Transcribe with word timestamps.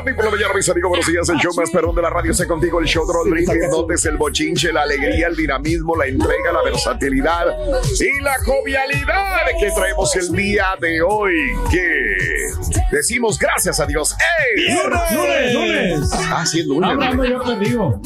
Morning 0.00 0.14
por 0.16 0.24
la 0.24 0.30
mañana, 0.30 0.54
mis 0.54 0.68
amigos, 0.70 0.88
buenos 0.88 1.06
días. 1.06 1.28
El 1.28 1.36
show 1.36 1.52
más 1.54 1.70
perrón 1.70 1.94
de 1.94 2.00
la 2.00 2.08
radio 2.08 2.30
está 2.30 2.46
contigo. 2.46 2.80
El 2.80 2.86
show 2.86 3.04
de 3.06 3.30
Brindis, 3.30 3.70
donde 3.70 3.96
es 3.96 4.04
el 4.06 4.16
bochinche, 4.16 4.72
la 4.72 4.82
alegría, 4.82 5.26
el 5.26 5.36
dinamismo, 5.36 5.94
la 5.94 6.06
entrega, 6.06 6.52
la 6.52 6.62
versatilidad 6.62 7.44
y 8.00 8.22
la 8.22 8.32
jovialidad 8.42 9.44
que 9.60 9.70
traemos 9.72 10.16
el 10.16 10.32
día 10.32 10.68
de 10.80 11.02
hoy. 11.02 11.34
Que 11.70 11.84
decimos 12.90 13.38
gracias 13.38 13.78
a 13.78 13.84
Dios. 13.84 14.16
¡Ey! 14.56 14.74
Lunes, 14.74 15.54
lunes. 15.54 16.10
Ah, 16.30 16.46
sí, 16.46 16.60
es 16.60 16.66
lunes. 16.66 16.90
Hablando 16.90 17.24
yo 17.26 17.40
te 17.42 17.58
digo. 17.58 18.00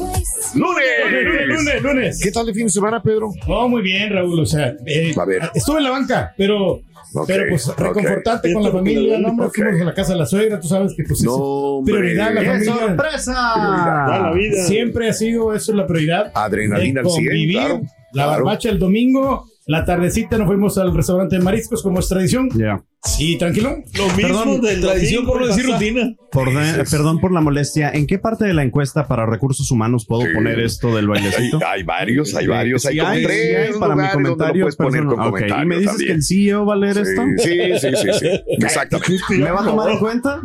¡Lunes! 0.55 0.87
Lunes, 1.25 1.47
lunes, 1.47 1.83
lunes. 1.83 2.21
¿Qué 2.21 2.33
tal 2.33 2.49
el 2.49 2.55
fin 2.57 2.65
de 2.67 2.73
semana, 2.73 3.01
Pedro? 3.01 3.31
Oh, 3.47 3.69
muy 3.69 3.83
bien, 3.83 4.13
Raúl. 4.13 4.41
O 4.41 4.47
sea, 4.47 4.75
eh, 4.85 5.15
A 5.17 5.25
ver. 5.25 5.49
estuve 5.55 5.79
en 5.79 5.85
la 5.85 5.91
banca, 5.91 6.35
pero, 6.37 6.81
Pero 7.27 7.45
pues 7.51 7.67
reconfortante 7.77 8.53
con 8.53 8.63
la 8.63 8.71
familia. 8.71 9.19
No, 9.19 9.29
hombre, 9.29 9.49
fuimos 9.55 9.81
a 9.81 9.85
la 9.85 9.95
casa 9.95 10.13
de 10.15 10.19
la 10.19 10.27
suegra. 10.27 10.59
Tú 10.61 10.69
sabes 10.69 10.95
que 10.97 11.05
pues 11.05 11.21
es 11.21 11.27
hombre. 11.31 11.95
prioridad 11.95 12.35
la 12.35 12.41
¡Qué 12.41 12.47
familia. 12.47 12.75
sorpresa! 12.75 14.33
Siempre 14.67 15.09
ha 15.09 15.13
sido 15.13 15.55
eso 15.55 15.73
la 15.73 15.87
prioridad. 15.87 16.31
Adrenalina 16.35 17.01
al 17.03 17.07
100, 17.11 17.25
convivir. 17.27 17.53
claro. 17.57 17.81
La 18.13 18.25
Claro. 18.27 18.31
barbacha 18.45 18.69
el 18.71 18.79
domingo, 18.79 19.47
la 19.67 19.85
tardecita 19.85 20.37
nos 20.39 20.47
fuimos 20.47 20.77
al 20.79 20.95
restaurante 20.95 21.37
de 21.37 21.43
mariscos 21.43 21.83
como 21.83 22.01
es 22.01 22.09
tradición. 22.09 22.49
Sí, 23.03 23.37
tranquilo. 23.39 23.77
Lo 23.99 24.07
mismo 24.17 24.17
Perdón, 24.45 24.61
de 24.63 24.77
tradición 24.77 25.27
por 25.27 25.41
no 25.41 25.47
decir 25.47 25.67
rutina. 25.67 26.15
Por 26.33 26.49
de- 26.55 26.85
perdón 26.85 27.21
por 27.21 27.33
la 27.33 27.41
molestia. 27.43 27.91
¿En 27.91 28.07
qué 28.07 28.19
parte 28.19 28.47
de 28.47 28.55
la 28.55 28.63
encuesta 28.63 29.07
para 29.07 29.27
recursos 29.27 29.71
humanos 29.71 30.07
puedo 30.07 30.23
Sí. 30.23 30.29
poner 30.35 30.59
esto 30.61 30.95
del 30.97 31.07
bailecito? 31.09 31.61
hay 31.67 31.83
varios, 31.83 32.35
hay 32.35 32.45
Sí, 32.45 32.51
varios. 32.51 32.87
Hay 32.87 32.93
sí 32.95 32.99
como 33.01 33.11
hay, 33.13 33.21
sí 33.21 33.27
tres 33.27 33.77
para 33.77 33.95
mi 33.95 34.09
comentario 34.09 34.65
puedes 34.65 34.77
poner 34.77 35.01
con 35.05 35.09
personal. 35.11 35.29
Ok, 35.29 35.35
comentarios 35.35 35.65
¿Y 35.65 35.69
me 35.69 35.75
dices 35.77 35.91
también. 35.91 36.09
que 36.09 36.15
el 36.15 36.23
CEO 36.25 36.67
va 36.67 36.75
a 36.75 36.77
leer 36.79 36.99
esto? 36.99 37.23
Sí, 37.37 37.45
sí, 37.45 37.79
sí, 37.81 37.89
sí, 37.97 38.19
sí. 38.21 38.29
Exactamente. 38.65 39.13
¿Me 39.39 39.51
va 39.51 39.61
a 39.61 39.65
tomar 39.65 39.91
en 39.91 39.99
cuenta? 39.99 40.41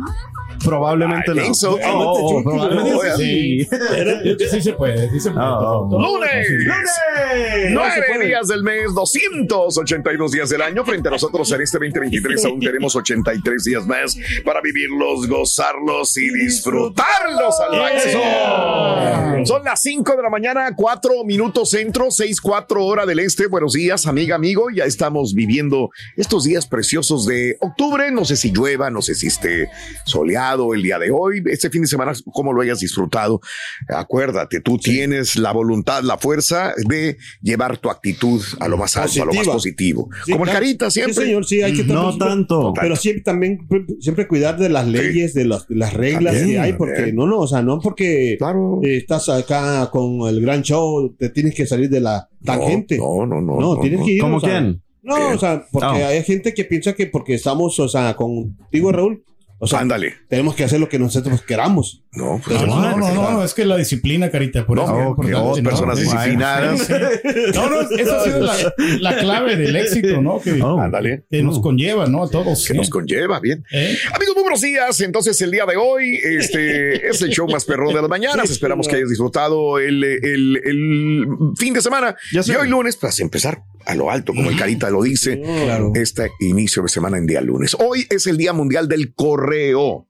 Probablemente 0.64 1.34
no. 1.34 1.54
so. 1.54 1.78
Oh, 1.84 2.42
oh, 2.44 3.00
Oh, 3.00 3.16
sí. 3.16 3.66
Sí 4.50 4.60
se 4.62 4.72
puede, 4.72 5.08
sí 5.10 5.20
se 5.20 5.30
puede. 5.30 5.46
Oh. 5.46 5.88
¡Lunes! 5.90 6.46
Se 6.46 7.70
Nueve 7.70 8.26
días 8.26 8.48
del 8.48 8.62
mes, 8.62 8.94
282 8.94 10.32
días 10.32 10.50
del 10.50 10.62
año. 10.62 10.84
Frente 10.84 11.08
a 11.08 11.12
nosotros 11.12 11.50
en 11.52 11.60
este 11.62 11.78
2023 11.78 12.44
aún 12.46 12.60
tenemos 12.60 12.94
83 12.96 13.64
días 13.64 13.86
más 13.86 14.16
para 14.44 14.60
vivirlos, 14.60 15.28
gozarlos 15.28 16.16
y 16.16 16.30
disfrutarlos 16.30 17.54
al 17.60 17.78
máximo. 17.78 19.46
Son 19.46 19.64
las 19.64 19.80
5 19.80 20.16
de 20.16 20.22
la 20.22 20.30
mañana, 20.30 20.74
4 20.76 21.24
minutos 21.24 21.70
centro, 21.70 22.10
6, 22.10 22.40
4 22.40 22.84
hora 22.84 23.06
del 23.06 23.20
este. 23.20 23.46
Buenos 23.46 23.72
días, 23.72 24.06
amiga, 24.06 24.34
amigo. 24.34 24.70
Ya 24.70 24.84
estamos 24.84 25.34
viviendo 25.34 25.90
estos 26.16 26.44
días 26.44 26.66
preciosos 26.66 27.26
de 27.26 27.56
octubre. 27.60 28.10
No 28.10 28.24
sé 28.24 28.36
si 28.36 28.50
llueva, 28.50 28.90
no 28.90 29.00
sé 29.02 29.14
si 29.14 29.28
esté 29.28 29.70
soleado 30.04 30.49
el 30.74 30.82
día 30.82 30.98
de 30.98 31.10
hoy. 31.10 31.42
Este 31.46 31.70
fin 31.70 31.82
de 31.82 31.88
semana, 31.88 32.12
cómo 32.32 32.52
lo 32.52 32.62
hayas 32.62 32.80
disfrutado. 32.80 33.40
Acuérdate, 33.88 34.60
tú 34.60 34.78
tienes 34.78 35.36
la 35.36 35.52
voluntad, 35.52 36.02
la 36.02 36.18
fuerza 36.18 36.72
de 36.88 37.16
llevar 37.42 37.78
tu 37.78 37.90
actitud 37.90 38.42
a 38.60 38.68
lo 38.68 38.76
más 38.76 38.96
alto, 38.96 39.22
a 39.22 39.26
lo 39.26 39.32
más 39.32 39.46
Positiva. 39.46 39.52
positivo. 39.54 40.08
Sí, 40.24 40.32
Como 40.32 40.44
el 40.44 40.50
claro. 40.50 40.64
carita 40.64 40.90
siempre. 40.90 41.14
Sí, 41.14 41.20
señor, 41.22 41.44
sí, 41.46 41.62
hay 41.62 41.72
que 41.74 41.84
No 41.84 42.16
tanto. 42.16 42.72
Pero 42.80 42.96
siempre 42.96 43.22
también, 43.22 43.58
siempre 44.00 44.26
cuidar 44.28 44.58
de 44.58 44.68
las 44.68 44.86
leyes, 44.86 45.34
de, 45.34 45.44
las- 45.44 45.66
de 45.68 45.76
las 45.76 45.92
reglas 45.94 46.34
También, 46.34 46.48
que 46.48 46.58
hay, 46.60 46.72
porque 46.74 46.94
también. 46.94 47.16
no, 47.16 47.26
no, 47.26 47.38
o 47.40 47.46
sea, 47.46 47.62
no 47.62 47.78
porque 47.80 48.36
Claro. 48.38 48.80
eh, 48.82 48.96
estás 48.98 49.28
acá 49.28 49.88
con 49.90 50.28
el 50.28 50.40
gran 50.40 50.62
show, 50.62 51.14
te 51.18 51.30
tienes 51.30 51.54
que 51.54 51.66
salir 51.66 51.88
de 51.90 52.00
la 52.00 52.28
tangente. 52.44 52.98
No, 52.98 53.26
no, 53.26 53.40
no. 53.40 53.60
No, 53.60 53.74
no, 53.74 53.80
tienes 53.80 54.00
no. 54.00 54.06
que 54.06 54.12
ir. 54.12 54.20
¿Cómo 54.20 54.36
o 54.36 54.40
sea, 54.40 54.50
quién? 54.60 54.82
No, 55.02 55.30
o 55.30 55.38
sea, 55.38 55.64
porque 55.72 55.86
Oh. 56.04 56.06
hay 56.06 56.22
gente 56.24 56.52
que 56.54 56.64
piensa 56.64 56.92
que 56.92 57.06
porque 57.06 57.34
estamos, 57.34 57.78
o 57.80 57.88
sea, 57.88 58.14
contigo, 58.14 58.92
Raúl, 58.92 59.24
o 59.62 59.66
sea, 59.66 59.78
Ándale. 59.80 60.14
tenemos 60.28 60.54
que 60.56 60.64
hacer 60.64 60.80
lo 60.80 60.88
que 60.88 60.98
nosotros 60.98 61.42
queramos. 61.42 62.02
No, 62.12 62.40
pues 62.44 62.60
No, 62.62 62.66
no, 62.66 62.80
no, 62.80 62.96
no, 62.96 63.14
no, 63.14 63.30
no, 63.30 63.44
es 63.44 63.54
que 63.54 63.64
la 63.64 63.76
disciplina, 63.76 64.30
carita, 64.30 64.66
por 64.66 64.78
No, 64.78 64.84
eso. 64.84 65.16
que 65.22 65.30
dos 65.30 65.62
¿no? 65.62 65.70
personas 65.70 66.00
disciplinadas. 66.00 66.80
sí, 66.80 66.92
sí. 66.92 67.30
No, 67.54 67.70
no, 67.70 67.80
esa 67.82 68.20
ha 68.20 68.24
sido 68.24 68.40
la, 68.40 68.54
la 69.00 69.16
clave 69.18 69.56
del 69.56 69.76
éxito, 69.76 70.20
¿no? 70.20 70.40
Que. 70.40 70.60
Ándale. 70.60 71.24
que 71.30 71.42
nos 71.42 71.60
conlleva, 71.60 72.06
¿no? 72.06 72.24
A 72.24 72.30
todos. 72.30 72.66
Que 72.66 72.74
nos 72.74 72.90
conlleva, 72.90 73.38
bien. 73.38 73.64
¿Eh? 73.70 73.96
Amigos, 74.14 74.34
muy 74.34 74.42
buenos 74.42 74.60
días. 74.62 75.00
Entonces, 75.02 75.40
el 75.42 75.50
día 75.52 75.66
de 75.66 75.76
hoy, 75.76 76.16
este 76.22 77.08
es 77.08 77.22
el 77.22 77.30
show 77.30 77.48
más 77.48 77.64
perrón 77.64 77.94
de 77.94 78.00
las 78.00 78.10
mañanas. 78.10 78.50
Esperamos 78.50 78.88
que 78.88 78.96
hayas 78.96 79.10
disfrutado 79.10 79.78
el, 79.78 80.02
el- 80.02 80.60
el 80.64 81.26
fin 81.56 81.74
de 81.74 81.80
semana. 81.82 82.16
Ya 82.32 82.42
sé. 82.42 82.52
Y 82.52 82.56
hoy 82.56 82.68
lunes, 82.68 82.96
para 82.96 83.12
empezar 83.20 83.62
a 83.86 83.94
lo 83.94 84.10
alto, 84.10 84.32
como 84.34 84.50
el 84.50 84.56
Carita 84.56 84.90
lo 84.90 85.02
dice, 85.02 85.40
Claro. 85.40 85.92
este 85.94 86.30
inicio 86.40 86.82
de 86.82 86.88
semana 86.88 87.18
en 87.18 87.26
día 87.26 87.40
lunes. 87.40 87.76
Hoy 87.78 88.06
es 88.10 88.26
el 88.26 88.36
Día 88.36 88.52
Mundial 88.52 88.88
del 88.88 89.14
Correo. 89.14 90.06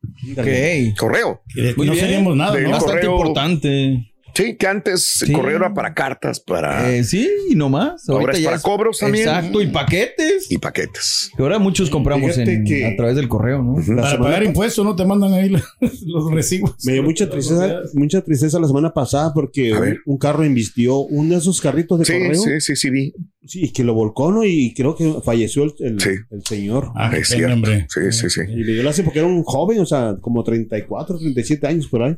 Correo. 0.98 1.42
Muy 1.76 1.86
no 1.86 1.92
bien. 1.92 2.04
seríamos 2.04 2.36
nada, 2.36 2.58
¿no? 2.60 2.70
Bastante 2.70 3.06
correo. 3.06 3.16
importante. 3.18 4.06
Sí, 4.34 4.56
que 4.56 4.66
antes 4.66 5.22
el 5.22 5.32
correo 5.32 5.56
era 5.56 5.74
para 5.74 5.94
cartas, 5.94 6.40
para 6.40 6.90
Eh, 6.94 7.04
sí, 7.04 7.28
y 7.48 7.54
no 7.54 7.68
más. 7.68 8.08
Ahora 8.08 8.20
Ahorita 8.22 8.38
es 8.38 8.44
ya 8.44 8.50
para 8.50 8.62
cobros 8.62 8.98
también. 8.98 9.26
Exacto, 9.28 9.60
y 9.60 9.66
paquetes. 9.68 10.50
y 10.50 10.58
paquetes. 10.58 11.30
Que 11.36 11.42
ahora 11.42 11.58
muchos 11.58 11.90
compramos 11.90 12.36
en- 12.38 12.64
que- 12.64 12.86
a 12.86 12.96
través 12.96 13.16
del 13.16 13.28
correo, 13.28 13.62
¿no? 13.62 13.76
La 13.94 14.02
Para 14.02 14.18
pagar 14.18 14.38
pa- 14.42 14.44
impuestos 14.48 14.84
no 14.84 14.94
te 14.96 15.04
mandan 15.04 15.32
ahí 15.34 15.48
la- 15.48 15.64
los 16.06 16.30
recibos. 16.32 16.74
Me 16.84 16.92
dio 16.94 17.02
mucha 17.02 17.28
tristeza, 17.28 17.80
mucha 17.94 18.20
tristeza 18.22 18.58
la 18.60 18.66
semana 18.68 18.92
pasada 18.92 19.32
porque 19.34 19.72
A 19.72 19.80
un, 20.06 20.18
carro 20.18 20.44
invistió 20.44 20.98
uno 20.98 21.30
de 21.34 21.38
esos 21.40 21.60
carritos 21.60 21.98
de 21.98 22.04
Sí, 22.04 22.12
correo. 22.12 22.34
sí, 22.40 22.60
sí, 22.60 22.76
sí, 22.76 22.90
vi. 22.90 23.12
Sí, 23.46 23.64
y 23.64 23.72
que 23.72 23.84
lo 23.84 23.94
volcó, 23.94 24.30
¿no? 24.30 24.44
Y 24.44 24.74
creo 24.74 24.94
que 24.94 25.14
falleció 25.24 25.64
el, 25.64 25.72
el- 25.80 26.00
Sí. 26.00 26.10
el 26.30 26.44
señor. 26.44 26.90
Ah, 26.94 27.10
Es 27.16 27.28
cierto. 27.28 27.54
hombre. 27.54 27.86
Sí, 27.88 28.00
sí, 28.12 28.28
sí. 28.28 28.40
Y 28.48 28.64
le 28.64 28.74
dio 28.74 28.82
lástima 28.82 29.06
porque 29.06 29.20
era 29.20 29.28
un 29.28 29.42
joven, 29.44 29.80
o 29.80 29.86
sea, 29.86 30.16
como 30.20 30.44
34, 30.44 31.18
37 31.18 31.66
años 31.66 31.88
por 31.88 32.02
ahí. 32.02 32.16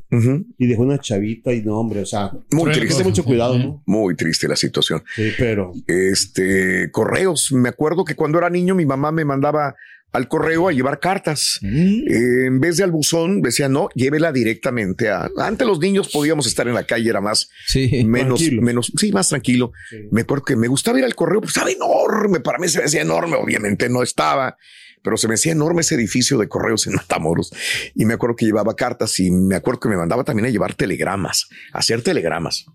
Y 0.59 0.67
dejó 0.67 0.83
una 0.83 0.99
chavita 0.99 1.53
y 1.53 1.63
no, 1.63 1.79
hombre, 1.79 2.02
o 2.03 2.07
sea, 2.07 2.31
Muy 2.51 2.71
triste. 2.73 3.05
mucho 3.05 3.25
cuidado, 3.25 3.59
¿no? 3.59 3.83
Muy 3.87 4.15
triste 4.17 4.49
la 4.49 4.57
situación. 4.57 5.03
Sí, 5.15 5.33
pero 5.39 5.73
este 5.87 6.91
correos. 6.91 7.53
Me 7.53 7.69
acuerdo 7.69 8.05
que 8.05 8.15
cuando 8.15 8.39
era 8.39 8.51
niño 8.51 8.75
mi 8.75 8.87
mamá 8.87 9.13
me 9.13 9.25
mandaba 9.25 9.75
al 10.13 10.29
correo 10.29 10.69
a 10.69 10.73
llevar 10.73 11.01
cartas. 11.01 11.59
Mm. 11.63 12.03
Eh, 12.07 12.47
en 12.47 12.61
vez 12.61 12.77
de 12.77 12.85
al 12.85 12.91
buzón, 12.91 13.41
decía 13.41 13.69
no, 13.71 13.89
llévela 13.95 14.31
directamente 14.31 15.09
a. 15.09 15.31
Antes 15.39 15.67
los 15.67 15.79
niños 15.79 16.11
podíamos 16.11 16.47
estar 16.47 16.69
en 16.69 16.75
la 16.75 16.85
calle, 16.85 17.09
era 17.09 17.23
más, 17.23 17.49
Sí. 17.67 18.05
menos, 18.05 18.41
tranquilo. 18.41 18.61
menos, 18.63 18.93
sí, 18.95 19.11
más 19.11 19.31
tranquilo. 19.31 19.73
Sí. 19.89 19.97
Me 20.11 20.21
acuerdo 20.21 20.45
que 20.45 20.57
me 20.57 20.69
gustaba 20.69 20.99
ir 20.99 21.05
al 21.07 21.15
correo, 21.15 21.41
pues 21.41 21.53
estaba 21.57 21.71
enorme. 21.71 22.41
Para 22.41 22.59
mí 22.59 22.69
se 22.69 22.79
me 22.81 22.85
hacía 22.85 23.01
enorme, 23.01 23.37
obviamente 23.37 23.89
no 23.89 24.03
estaba, 24.03 24.59
pero 25.03 25.17
se 25.17 25.29
me 25.29 25.35
hacía 25.35 25.53
enorme 25.53 25.81
ese 25.83 25.95
edificio 25.97 26.39
de 26.39 26.49
correos 26.49 26.87
en 26.87 26.95
Matamoros. 26.95 27.53
Y 27.95 28.05
me 28.05 28.15
acuerdo 28.15 28.37
que 28.37 28.47
llevaba 28.47 28.75
cartas 28.77 29.19
y 29.21 29.31
me 29.31 29.57
acuerdo 29.57 29.81
que 29.81 29.89
me 29.89 29.97
mandaba 29.97 30.25
también 30.25 30.47
a 30.47 30.51
llevar 30.51 30.75
telegramas, 30.75 31.49
a 31.73 31.79
hacer 31.79 32.03
telegramas. 32.03 32.67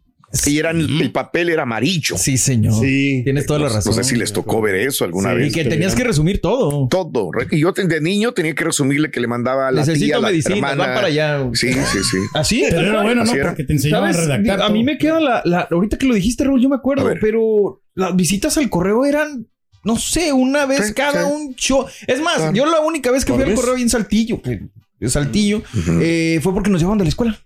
Y 0.46 0.60
eran, 0.60 0.82
el 0.82 1.14
papel 1.14 1.48
era 1.48 1.64
amarillo. 1.64 2.18
Sí, 2.18 2.38
señor. 2.38 2.74
Sí. 2.84 3.22
Tienes 3.24 3.46
toda 3.46 3.60
la 3.60 3.70
No 3.70 3.76
razón. 3.76 3.94
sé 3.94 4.04
si 4.04 4.18
les 4.18 4.34
tocó 4.34 4.62
ver 4.62 4.76
eso 4.76 5.06
alguna 5.06 5.30
Sí, 5.32 5.38
vez. 5.38 5.48
y 5.48 5.52
que 5.56 5.64
tenías 5.64 5.96
que 5.96 6.04
resumir 6.04 6.42
todo. 6.42 6.90
Todo. 6.90 7.32
Y 7.50 7.62
yo 7.62 7.72
de 7.72 8.02
niño 8.02 8.34
tenía 8.34 8.54
que 8.54 8.66
resumirle 8.66 9.10
que 9.10 9.22
le 9.22 9.28
mandaba 9.28 9.70
a 9.70 9.72
la 9.72 9.80
Necesito 9.86 10.06
tía, 10.06 10.18
a 10.18 10.20
la 10.20 10.28
medicina, 10.28 10.72
hermana. 10.72 10.94
para 10.96 11.08
allá. 11.08 11.50
Sí, 11.54 11.72
sí, 11.72 12.00
sí. 12.04 12.18
Así 12.34 12.64
Pero 12.70 12.82
era 12.82 13.04
bueno, 13.04 13.24
¿no? 13.24 13.34
Era. 13.34 13.46
Porque 13.52 13.64
te 13.64 13.72
enseñaban 13.72 14.14
a 14.14 14.18
redactar. 14.18 14.62
A 14.64 14.70
mí 14.70 14.84
me 14.84 14.98
queda 14.98 15.22
la, 15.22 15.42
la- 15.46 15.66
Ahorita 15.72 15.98
que 15.98 16.06
lo 16.06 16.14
dijiste, 16.14 16.44
Raúl, 16.44 16.62
yo 16.62 16.68
me 16.68 16.76
acuerdo, 16.76 17.10
pero 17.22 17.82
las 17.96 18.14
visitas 18.14 18.58
al 18.58 18.70
correo 18.70 19.06
eran. 19.06 19.48
No 19.88 19.98
sé, 19.98 20.34
una 20.34 20.66
vez 20.66 20.88
Sí, 20.88 20.94
cada 20.94 21.24
sí. 21.26 21.32
un 21.34 21.56
show. 21.56 21.86
Es 22.08 22.20
más, 22.22 22.36
Claro. 22.38 22.54
yo 22.54 22.66
la 22.66 22.80
única 22.82 23.10
vez 23.12 23.24
que 23.24 23.32
fui 23.34 23.42
¿Por 23.44 23.50
al 23.52 23.56
correo 23.56 23.76
ahí 23.76 23.82
en 23.84 23.90
Saltillo, 23.90 24.42
que 24.42 24.62
es 25.00 25.14
Saltillo, 25.14 25.62
eh, 26.02 26.40
fue 26.44 26.54
porque 26.54 26.70
nos 26.70 26.82
llevaban 26.82 26.98
de 26.98 27.06
la 27.06 27.10
escuela. 27.10 27.40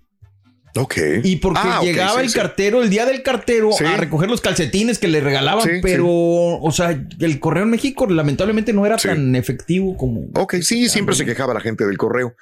Ok. 0.77 0.95
Y 1.23 1.35
porque 1.35 1.59
Ah, 1.61 1.81
llegaba 1.83 2.13
sí, 2.19 2.19
el 2.21 2.29
sí. 2.29 2.39
cartero, 2.39 2.81
el 2.81 2.89
día 2.89 3.05
del 3.05 3.23
cartero, 3.23 3.71
Sí. 3.73 3.83
a 3.83 3.97
recoger 3.97 4.29
los 4.29 4.39
calcetines 4.39 4.99
que 4.99 5.09
le 5.09 5.19
regalaban, 5.19 5.65
Sí, 5.65 5.71
pero, 5.81 6.07
o 6.07 6.71
sea, 6.71 6.97
el 7.19 7.39
correo 7.41 7.63
en 7.63 7.69
México 7.71 8.07
lamentablemente 8.07 8.71
no 8.71 8.85
era 8.85 8.97
Sí. 8.97 9.09
tan 9.09 9.35
efectivo 9.35 9.97
como. 9.97 10.29
Ok, 10.33 10.55
sí, 10.61 10.87
siempre 10.87 11.13
se 11.13 11.25
quejaba 11.25 11.53
la 11.53 11.59
gente 11.59 11.85
del 11.85 11.97
correo. 11.97 12.35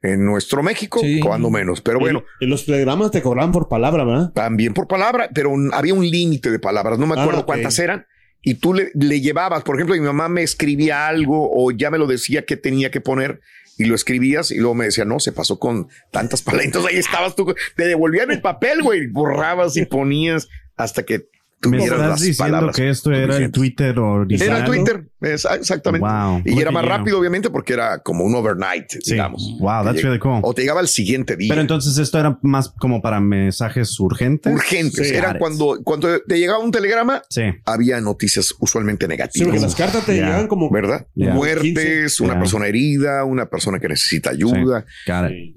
En 0.00 0.24
nuestro 0.24 0.62
México, 0.62 1.00
Sí. 1.02 1.18
cuando 1.18 1.50
menos. 1.50 1.80
Pero 1.80 1.98
bueno, 1.98 2.22
En 2.40 2.50
los 2.50 2.66
telegramas 2.66 3.10
te 3.10 3.20
cobraban 3.20 3.50
por 3.50 3.68
palabra, 3.68 4.04
¿verdad? 4.04 4.30
también 4.32 4.74
por 4.74 4.86
palabra, 4.86 5.28
pero 5.34 5.50
un- 5.50 5.74
había 5.74 5.92
un 5.94 6.08
límite 6.08 6.52
de 6.52 6.60
palabras. 6.60 7.00
No 7.00 7.06
me 7.08 7.16
Ah, 7.16 7.22
acuerdo 7.22 7.44
cuántas 7.44 7.76
eran. 7.80 8.06
Y 8.42 8.54
tú 8.54 8.74
le, 8.74 8.90
le 8.94 9.20
llevabas, 9.20 9.62
por 9.62 9.76
ejemplo, 9.76 9.94
mi 9.94 10.00
mamá 10.00 10.28
me 10.28 10.42
escribía 10.42 11.06
algo 11.06 11.48
o 11.52 11.70
ya 11.70 11.90
me 11.90 11.98
lo 11.98 12.06
decía 12.06 12.44
que 12.44 12.56
tenía 12.56 12.90
que 12.90 13.00
poner 13.00 13.40
y 13.78 13.84
lo 13.84 13.94
escribías 13.94 14.50
y 14.50 14.56
luego 14.58 14.74
me 14.74 14.86
decía, 14.86 15.04
no, 15.04 15.20
se 15.20 15.32
pasó 15.32 15.58
con 15.58 15.88
tantas 16.10 16.42
palabras. 16.42 16.66
Entonces 16.66 16.90
ahí 16.92 16.98
estabas 16.98 17.36
tú, 17.36 17.54
te 17.76 17.84
devolvían 17.86 18.30
el 18.30 18.40
papel, 18.40 18.82
güey, 18.82 19.06
borrabas 19.06 19.76
y 19.76 19.86
ponías 19.86 20.48
hasta 20.76 21.04
que 21.04 21.18
Me 21.62 21.78
tuvieras 21.78 21.84
estás 21.92 22.08
las 22.08 22.20
diciendo 22.20 22.52
palabras. 22.52 22.76
que 22.76 22.88
esto 22.90 23.12
era 23.12 23.36
el. 23.36 23.50
Twitter 23.52 23.98
original. 23.98 24.56
Era 24.56 24.64
Twitter, 24.64 25.06
exactamente. 25.22 26.06
Wow. 26.06 26.42
Y 26.44 26.60
era 26.60 26.70
más 26.70 26.84
rápido, 26.84 27.18
obviamente, 27.18 27.50
porque 27.50 27.72
era 27.74 27.98
como 27.98 28.24
un 28.24 28.34
overnight, 28.34 28.90
Sí. 28.90 29.12
digamos. 29.12 29.56
Wow, 29.60 29.84
that's 29.84 30.02
really 30.02 30.18
cool. 30.18 30.40
O 30.42 30.52
te 30.54 30.62
llegaba 30.62 30.80
el 30.80 30.88
siguiente 30.88 31.36
día. 31.36 31.48
Pero 31.50 31.60
entonces 31.60 31.96
esto 31.98 32.18
era 32.18 32.38
más 32.42 32.68
como 32.68 33.00
para 33.02 33.20
mensajes 33.20 33.98
urgentes. 34.00 34.52
urgentes. 34.52 35.08
Sí. 35.08 35.14
Era 35.14 35.38
cuando, 35.38 35.80
cuando 35.84 36.20
te 36.20 36.38
llegaba 36.38 36.58
un 36.58 36.70
telegrama, 36.70 37.22
Sí. 37.28 37.42
había 37.64 38.00
noticias 38.00 38.54
usualmente 38.60 39.06
Sí, 39.06 39.08
negativas. 39.10 39.48
porque 39.48 39.60
las 39.60 39.74
cartas 39.74 40.06
te 40.06 40.16
Ya. 40.16 40.24
llegaban 40.24 40.48
como. 40.48 40.70
¿Verdad? 40.70 41.06
Muertes, 41.14 42.20
una 42.20 42.38
persona 42.38 42.66
herida, 42.66 43.24
una 43.24 43.46
persona 43.46 43.78
que 43.78 43.88
necesita 43.88 44.30
ayuda, 44.30 44.84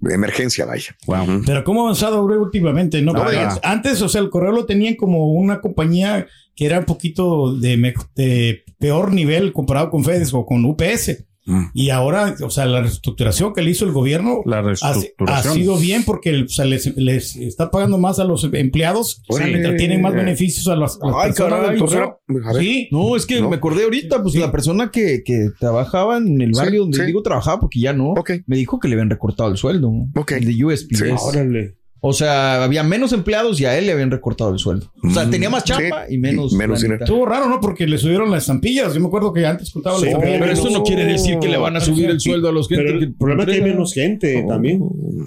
emergencia, 0.10 0.66
vaya. 0.66 0.96
Wow. 1.08 1.42
Pero 1.46 1.64
cómo 1.64 1.82
ha 1.82 1.84
avanzado 1.86 2.24
últimamente, 2.24 3.02
¿no? 3.02 3.14
No 3.14 3.26
antes, 3.64 4.02
o 4.02 4.10
sea, 4.10 4.22
el 4.22 4.30
correo 4.30 4.52
lo 4.52 4.66
tenían 4.66 4.96
como 4.96 5.32
una 5.34 5.62
compañía 5.62 6.28
que 6.56 6.66
era 6.66 6.80
un 6.80 6.86
poquito 6.86 7.56
de, 7.56 7.94
de 8.16 8.64
peor 8.80 9.14
nivel 9.14 9.54
comparado 9.54 9.90
con 9.90 10.04
FedEx 10.04 10.34
o 10.34 10.46
con 10.46 10.64
UPS. 10.66 11.26
Mm. 11.48 11.66
Y 11.76 11.92
ahora, 11.92 12.36
o 12.44 12.50
sea, 12.50 12.66
la 12.66 12.82
reestructuración 12.82 13.54
que 13.54 13.62
le 13.62 13.70
hizo 13.70 13.86
el 13.86 13.92
gobierno 13.92 14.40
La 14.46 14.62
ha, 14.82 15.44
sido 15.44 15.78
bien 15.78 16.04
porque 16.04 16.42
o 16.42 16.48
sea, 16.48 16.66
les, 16.66 16.98
les 16.98 17.36
está 17.36 17.70
pagando 17.70 18.00
más 18.00 18.18
a 18.18 18.24
los 18.24 18.50
empleados, 18.52 19.22
Órale. 19.30 19.52
mientras 19.52 19.78
tienen 19.78 20.02
más 20.02 20.16
beneficios 20.16 20.68
a 20.70 20.76
las, 20.76 20.98
a 21.04 21.06
las 21.06 21.16
Ay, 21.18 21.28
personas. 21.28 21.60
caray, 21.60 21.74
entonces, 21.74 22.00
A 22.00 22.54
ver. 22.54 22.62
sí, 22.64 22.88
No, 22.92 23.16
es 23.16 23.28
que 23.28 23.42
No. 23.42 23.52
me 23.52 23.58
acordé 23.58 23.84
ahorita, 23.84 24.24
pues 24.24 24.34
Sí. 24.34 24.40
la 24.40 24.52
persona 24.52 24.90
que, 24.90 25.22
que 25.24 25.50
trabajaba 25.60 26.18
en 26.18 26.42
el 26.42 26.56
Sí, 26.56 26.60
barrio 26.60 26.82
donde 26.82 26.98
sí. 26.98 27.06
digo 27.06 27.22
trabajaba, 27.22 27.60
porque 27.60 27.80
ya 27.80 27.94
no, 27.94 28.14
Ok. 28.14 28.32
me 28.48 28.58
dijo 28.58 28.80
que 28.80 28.88
le 28.88 28.96
habían 28.96 29.12
recortado 29.12 29.52
el 29.52 29.58
sueldo. 29.58 29.92
Ok. 30.16 30.32
El 30.32 30.46
de 30.58 30.66
USPS. 30.66 30.98
Sí. 30.98 31.06
Órale. 31.28 31.76
O 32.02 32.14
sea, 32.14 32.64
había 32.64 32.84
menos 32.84 33.14
empleados 33.14 33.60
y 33.60 33.66
a 33.66 33.76
él 33.78 33.88
le 33.88 33.92
habían 33.94 34.12
recortado 34.12 34.52
el 34.54 34.60
sueldo. 34.60 34.92
O 35.04 35.10
sea, 35.10 35.26
Mm, 35.26 35.32
tenía 35.32 35.50
más 35.50 35.64
chamba 35.64 36.06
sí, 36.08 36.14
y 36.14 36.18
menos. 36.20 36.54
y 36.54 36.56
menos 36.56 36.84
estuvo 36.84 37.26
raro, 37.26 37.48
¿no? 37.50 37.60
Porque 37.60 37.88
le 37.88 37.98
subieron 37.98 38.30
las 38.30 38.44
estampillas. 38.44 38.94
Yo 38.94 39.00
me 39.00 39.08
acuerdo 39.08 39.34
que 39.34 39.44
antes 39.46 39.72
contaba 39.72 39.96
Sí, 39.98 40.06
las 40.06 40.14
estampillas. 40.14 40.40
Pero 40.42 40.52
eso 40.54 40.70
no 40.70 40.84
quiere 40.84 41.06
decir 41.06 41.40
que 41.40 41.48
le 41.48 41.58
van 41.58 41.76
a 41.78 41.80
subir 41.80 42.12
el 42.12 42.20
sueldo 42.20 42.50
a 42.50 42.52
los 42.52 42.68
gente 42.68 42.84
Pero 42.84 43.00
el 43.00 43.16
problema 43.16 43.44
es 43.44 43.50
que 43.50 43.56
hay 43.56 43.62
menos 43.62 43.94
gente 43.94 44.46
también 44.48 44.82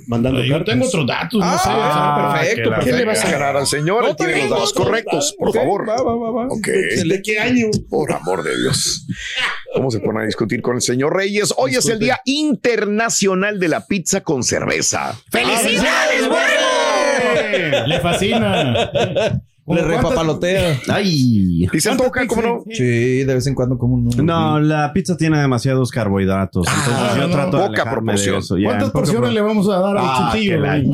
mandando 0.07 0.41
Yo 0.45 0.53
cartas. 0.53 0.75
tengo 0.75 0.87
otros 0.87 1.07
datos, 1.07 1.41
no 1.41 1.47
Ah, 1.47 1.59
sé. 1.59 1.69
o 1.69 1.73
sea, 1.73 2.55
perfecto, 2.55 2.85
¿Qué 2.85 2.93
le 2.93 3.05
vas 3.07 3.25
a 3.25 3.31
ganar 3.33 3.57
al 3.57 3.67
señor? 3.67 4.03
No 4.05 4.11
Él 4.11 4.17
tiene 4.17 4.41
los 4.43 4.51
datos 4.51 4.73
correctos, 4.73 5.35
por 5.37 5.53
favor. 5.53 5.89
va, 5.89 5.97
va, 6.01 6.15
va, 6.17 6.31
va. 6.31 6.47
Ok. 6.47 6.67
¿De 7.09 7.23
qué 7.23 7.41
año? 7.41 7.67
Por 7.91 8.13
amor 8.13 8.45
de 8.45 8.57
Dios. 8.57 9.05
¿Cómo 9.75 9.91
se 9.91 9.99
pone 9.99 10.21
a 10.23 10.27
discutir 10.27 10.63
con 10.63 10.77
el 10.77 10.83
señor 10.83 11.17
Reyes? 11.17 11.53
Hoy 11.57 11.75
es 11.75 11.89
el 11.89 11.99
Día 11.99 12.21
Internacional 12.25 13.59
de 13.59 13.69
la 13.69 13.85
Pizza 13.87 14.21
con 14.23 14.45
Cerveza. 14.45 15.19
¡Felicidades, 15.31 16.29
güey! 16.29 16.68
Le 17.87 18.01
fascina. 18.01 18.91
Le 19.71 19.83
repapalotea. 19.83 20.79
Ay. 20.89 21.67
¿Y 21.71 21.81
se 21.81 21.91
antoja, 21.91 22.27
cómo 22.27 22.41
no? 22.41 22.65
Sí, 22.73 23.23
de 23.25 23.35
vez 23.35 23.47
en 23.47 23.55
cuando 23.55 23.77
como 23.77 23.97
un... 23.97 24.09
No, 24.25 24.59
la 24.61 24.91
pizza 24.95 25.15
tiene 25.15 25.39
demasiados 25.39 25.91
carbohidratos. 25.91 26.67
Entonces 26.67 26.95
Ah, 26.97 27.15
yo 27.19 27.27
no, 27.29 27.35
trato 27.35 27.59
de 27.59 27.67
poca 27.69 27.91
proporción. 27.91 28.37
de 28.37 28.39
eso. 28.41 28.57
Ya, 28.57 28.65
¿Cuántas 28.69 28.91
porciones 28.93 29.23
pro- 29.29 29.31
le 29.33 29.41
vamos 29.43 29.69
a 29.69 29.79
dar 29.79 29.99
al 29.99 30.05
Ah, 30.07 30.31
chutillo? 30.33 30.57
la- 30.61 30.79
güey? 30.79 30.91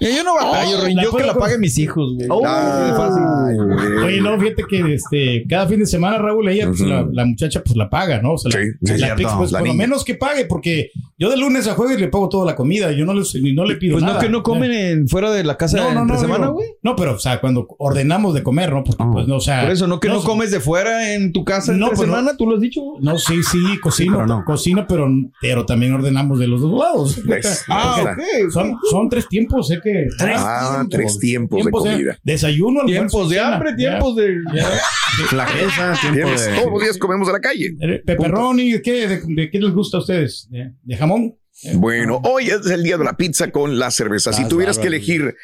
Yo 0.00 0.24
no 0.24 0.34
batallo. 0.36 0.88
La 0.88 1.02
Yo 1.02 1.12
que 1.14 1.24
la 1.24 1.34
paguen 1.34 1.60
mis 1.60 1.78
hijos, 1.78 2.14
güey. 2.14 2.28
Ay, 2.46 3.56
güey. 3.56 4.04
Oye, 4.04 4.20
no, 4.20 4.38
fíjate 4.40 4.64
que 4.68 4.94
este, 4.94 5.44
cada 5.48 5.66
fin 5.66 5.80
de 5.80 5.86
semana, 5.86 6.18
Raúl, 6.18 6.48
ella, 6.48 6.68
pues, 6.68 6.80
Ujú. 6.80 6.88
la, 6.88 7.06
la 7.12 7.24
muchacha, 7.24 7.62
pues 7.62 7.76
la 7.76 7.90
paga, 7.90 8.20
¿no? 8.22 8.32
O 8.32 8.38
sea, 8.38 8.50
la- 8.58 8.64
Sí, 8.64 8.70
sí, 8.82 8.92
la 8.92 8.96
cierto. 8.96 9.16
pizza, 9.16 9.36
pues, 9.38 9.52
La 9.52 9.58
por 9.60 9.68
lo 9.68 9.74
menos 9.74 10.04
que 10.04 10.14
pague, 10.14 10.46
porque 10.46 10.90
yo 11.18 11.30
de 11.30 11.36
lunes 11.36 11.66
a 11.68 11.74
jueves 11.74 12.00
le 12.00 12.08
pago 12.08 12.28
toda 12.28 12.44
la 12.44 12.56
comida, 12.56 12.90
yo 12.92 13.04
no, 13.04 13.14
les, 13.14 13.34
no 13.34 13.64
le 13.64 13.76
pido 13.76 13.94
Pues 13.94 14.02
nada. 14.04 14.14
no, 14.14 14.20
que 14.20 14.28
no 14.28 14.42
comen 14.42 14.72
en- 14.72 15.08
fuera 15.08 15.30
de 15.30 15.44
la 15.44 15.56
casa 15.56 15.76
No, 15.78 15.92
no, 15.92 16.00
entre 16.02 16.16
no, 16.16 16.20
semana, 16.22 16.46
güey. 16.48 16.66
No, 16.82 16.96
pero, 16.96 17.14
o 17.14 17.18
sea, 17.18 17.40
cuando 17.40 17.66
ordenamos 17.78 18.34
de 18.34 18.42
comer, 18.42 18.72
¿no? 18.72 18.82
Porque, 18.84 19.02
Oh. 19.02 19.10
pues, 19.12 19.26
no, 19.26 19.36
o 19.36 19.40
sea. 19.40 19.62
Por 19.62 19.70
eso, 19.70 19.86
no 19.86 20.00
que 20.00 20.08
no, 20.08 20.20
comes 20.22 20.50
de 20.50 20.60
fuera 20.60 21.14
en 21.14 21.32
tu 21.32 21.44
casa 21.44 21.72
No, 21.72 21.86
entre 21.86 21.96
pues, 21.96 22.08
no. 22.08 22.14
semana, 22.16 22.36
tú 22.36 22.46
lo 22.46 22.56
has 22.56 22.60
dicho. 22.60 22.80
No, 23.00 23.18
sí, 23.18 23.42
sí, 23.42 23.78
cocino, 23.80 24.14
pero 24.16 24.26
no. 24.26 24.44
cocino, 24.44 24.86
pero, 24.88 25.08
pero 25.40 25.64
también 25.66 25.92
ordenamos 25.92 26.38
de 26.38 26.48
los 26.48 26.60
dos 26.60 26.78
lados. 26.78 27.18
Ah, 27.68 27.96
ok. 28.02 28.50
Son, 28.52 28.76
son 28.90 29.08
tres 29.08 29.28
tiempos, 29.28 29.68
sé 29.68 29.80
que. 29.82 30.06
Ah, 30.20 30.84
tres 30.90 31.18
tiempos 31.18 31.62
de 31.62 31.68
¿eh? 31.68 31.72
comida. 31.72 32.18
Desayuno, 32.22 32.80
almuerzo, 32.80 33.00
Tiempos 33.18 33.30
de 33.30 33.40
hambre, 33.40 33.74
tiempos 33.74 34.16
de... 34.16 34.34
Flaqueza, 35.28 35.94
tiempo 36.00 36.28
de... 36.30 36.56
Todos 36.56 36.72
los 36.72 36.82
días 36.82 36.98
comemos 36.98 37.26
de 37.26 37.32
la 37.32 37.40
calle. 37.40 37.74
Eh, 37.80 38.02
Pepperoni, 38.04 38.80
¿qué, 38.82 39.06
de, 39.08 39.20
de 39.26 39.50
qué 39.50 39.60
les 39.60 39.72
gusta 39.72 39.98
a 39.98 40.00
ustedes? 40.00 40.48
¿De, 40.50 40.72
de 40.82 40.96
jamón? 40.96 41.34
Eh, 41.62 41.72
Bueno, 41.76 42.20
hoy 42.24 42.48
es 42.50 42.66
el 42.70 42.82
día 42.82 42.98
de 42.98 43.04
la 43.04 43.16
pizza 43.16 43.50
con 43.50 43.78
la 43.78 43.90
cerveza. 43.90 44.32
Si 44.32 44.42
Ah, 44.42 44.48
tuvieras 44.48 44.78
que 44.78 44.88
elegir 44.88 45.34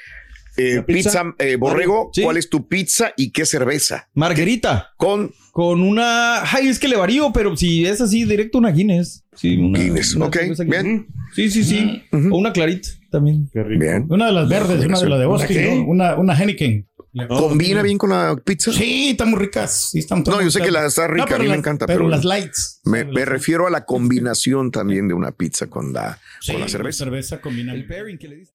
eh, 0.57 0.77
¿La 0.77 0.85
pizza? 0.87 1.11
pizza, 1.23 1.35
eh, 1.39 1.57
borrego, 1.57 2.11
Sí. 2.13 2.23
¿cuál 2.23 2.37
es 2.37 2.51
tu 2.51 2.67
pizza 2.69 3.13
y 3.17 3.31
qué 3.31 3.47
cerveza? 3.47 4.09
Margarita. 4.15 4.91
Con 4.97 5.33
Con 5.53 5.83
una... 5.83 6.43
Ay, 6.45 6.69
es 6.69 6.79
que 6.79 6.87
le 6.89 6.97
varío, 6.97 7.33
pero 7.33 7.57
si 7.57 7.85
es 7.85 8.01
así, 8.01 8.25
directo 8.25 8.59
una 8.59 8.71
Guinness. 8.71 9.25
Sí, 9.35 9.57
una... 9.57 9.79
Guinness. 9.79 10.15
una 10.15 10.27
Ok, 10.27 10.37
bien. 10.67 11.07
Sí, 11.35 11.51
sí, 11.51 11.65
sí. 11.65 12.03
O 12.13 12.37
una 12.39 12.53
clarita 12.53 12.89
también. 13.11 13.49
Qué 13.53 13.63
rico. 13.65 13.81
Bien. 13.81 14.07
Una 14.09 14.27
de 14.27 14.33
las 14.33 14.49
verdes, 14.49 14.85
una 14.85 14.99
de 15.01 15.09
las 15.09 15.19
de 15.19 15.27
¿Una 15.27 15.37
Boston, 15.37 15.49
qué? 15.57 15.75
¿no? 15.77 15.85
una, 15.87 16.15
una 16.17 16.41
Henneken. 16.41 16.87
¿Combina 17.29 17.83
bien 17.83 17.99
con 17.99 18.11
la 18.11 18.37
pizza? 18.37 18.73
Sí, 18.73 19.11
están 19.11 19.31
muy 19.31 19.41
ricas. 19.41 19.91
Sí, 19.91 19.99
están 19.99 20.23
No, 20.25 20.41
yo 20.41 20.51
sé 20.51 20.61
que 20.61 20.71
la 20.71 20.87
está 20.87 21.09
rica, 21.09 21.27
pero 21.27 21.41
a 21.41 21.43
mí 21.43 21.49
me 21.49 21.57
encanta, 21.57 21.87
Pero, 21.87 22.01
pero- 22.01 22.09
las 22.11 22.25
lights. 22.25 22.81
Me, 22.85 23.05
me 23.05 23.25
refiero 23.25 23.67
a 23.67 23.71
la 23.71 23.85
combinación 23.85 24.71
también 24.71 25.09
de 25.09 25.15
una 25.15 25.33
pizza 25.33 25.67
con 25.67 25.93
la, 25.93 26.19
Sí, 26.41 26.53
con 26.53 26.61
la 26.61 26.69
cerveza. 26.69 27.05
cerveza 27.05 27.41
combina. 27.41 27.75
El 27.75 27.87
pairing 27.87 28.17
que 28.19 28.29
le 28.29 28.37
diste. 28.37 28.55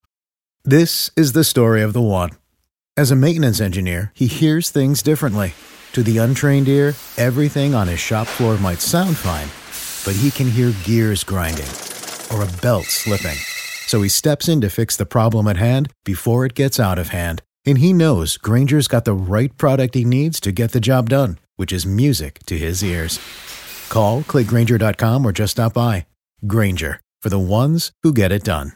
This 0.63 1.11
is 1.15 1.33
the 1.33 1.41
story 1.43 1.81
of 1.83 1.93
the 1.93 1.99
one. 2.01 2.31
As 2.97 3.11
a 3.11 3.15
maintenance 3.15 3.59
engineer, 3.61 4.11
he 4.15 4.27
hears 4.27 4.71
things 4.71 5.03
differently. 5.03 5.53
To 5.93 6.01
the 6.01 6.17
untrained 6.17 6.67
ear, 6.69 6.95
everything 7.17 7.73
on 7.75 7.87
his 7.89 7.99
shop 7.99 8.25
floor 8.27 8.57
might 8.57 8.81
sound 8.81 9.15
fine, 9.17 9.47
but 10.05 10.15
he 10.21 10.31
can 10.31 10.49
hear 10.49 10.71
gears 10.85 11.23
grinding 11.25 11.67
or 12.31 12.41
a 12.41 12.47
belt 12.61 12.85
slipping. 12.85 13.37
So 13.87 14.01
he 14.01 14.09
steps 14.09 14.47
in 14.47 14.61
to 14.61 14.69
fix 14.69 14.95
the 14.97 15.05
problem 15.05 15.47
at 15.47 15.57
hand 15.57 15.91
before 16.05 16.45
it 16.45 16.53
gets 16.55 16.79
out 16.79 16.97
of 16.97 17.09
hand. 17.09 17.41
And 17.65 17.79
he 17.79 17.93
knows 17.93 18.37
Granger's 18.37 18.87
got 18.87 19.05
the 19.05 19.13
right 19.13 19.55
product 19.57 19.95
he 19.95 20.05
needs 20.05 20.39
to 20.41 20.51
get 20.51 20.71
the 20.71 20.79
job 20.79 21.09
done, 21.09 21.39
which 21.55 21.71
is 21.71 21.85
music 21.85 22.39
to 22.45 22.57
his 22.57 22.83
ears. 22.83 23.19
Call, 23.89 24.23
click 24.23 24.47
Granger.com, 24.47 25.25
or 25.25 25.31
just 25.31 25.51
stop 25.51 25.73
by. 25.73 26.05
Granger, 26.45 26.99
for 27.21 27.29
the 27.29 27.39
ones 27.39 27.91
who 28.03 28.13
get 28.13 28.31
it 28.31 28.43
done. 28.43 28.73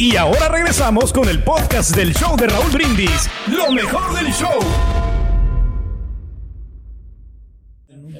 Y 0.00 0.16
ahora 0.16 0.48
regresamos 0.48 1.12
con 1.12 1.28
el 1.28 1.44
podcast 1.44 1.94
del 1.94 2.12
show 2.12 2.36
de 2.36 2.48
Raúl 2.48 2.72
Brindis. 2.72 3.28
Lo 3.48 3.70
mejor 3.70 4.12
del 4.14 4.32
show. 4.32 5.01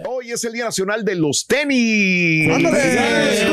Hoy 0.08 0.30
es 0.32 0.44
el 0.44 0.52
Día 0.52 0.64
Nacional 0.64 1.04
de 1.04 1.14
los 1.16 1.46
Tenis. 1.46 2.48
¡Felicidades, 2.48 3.50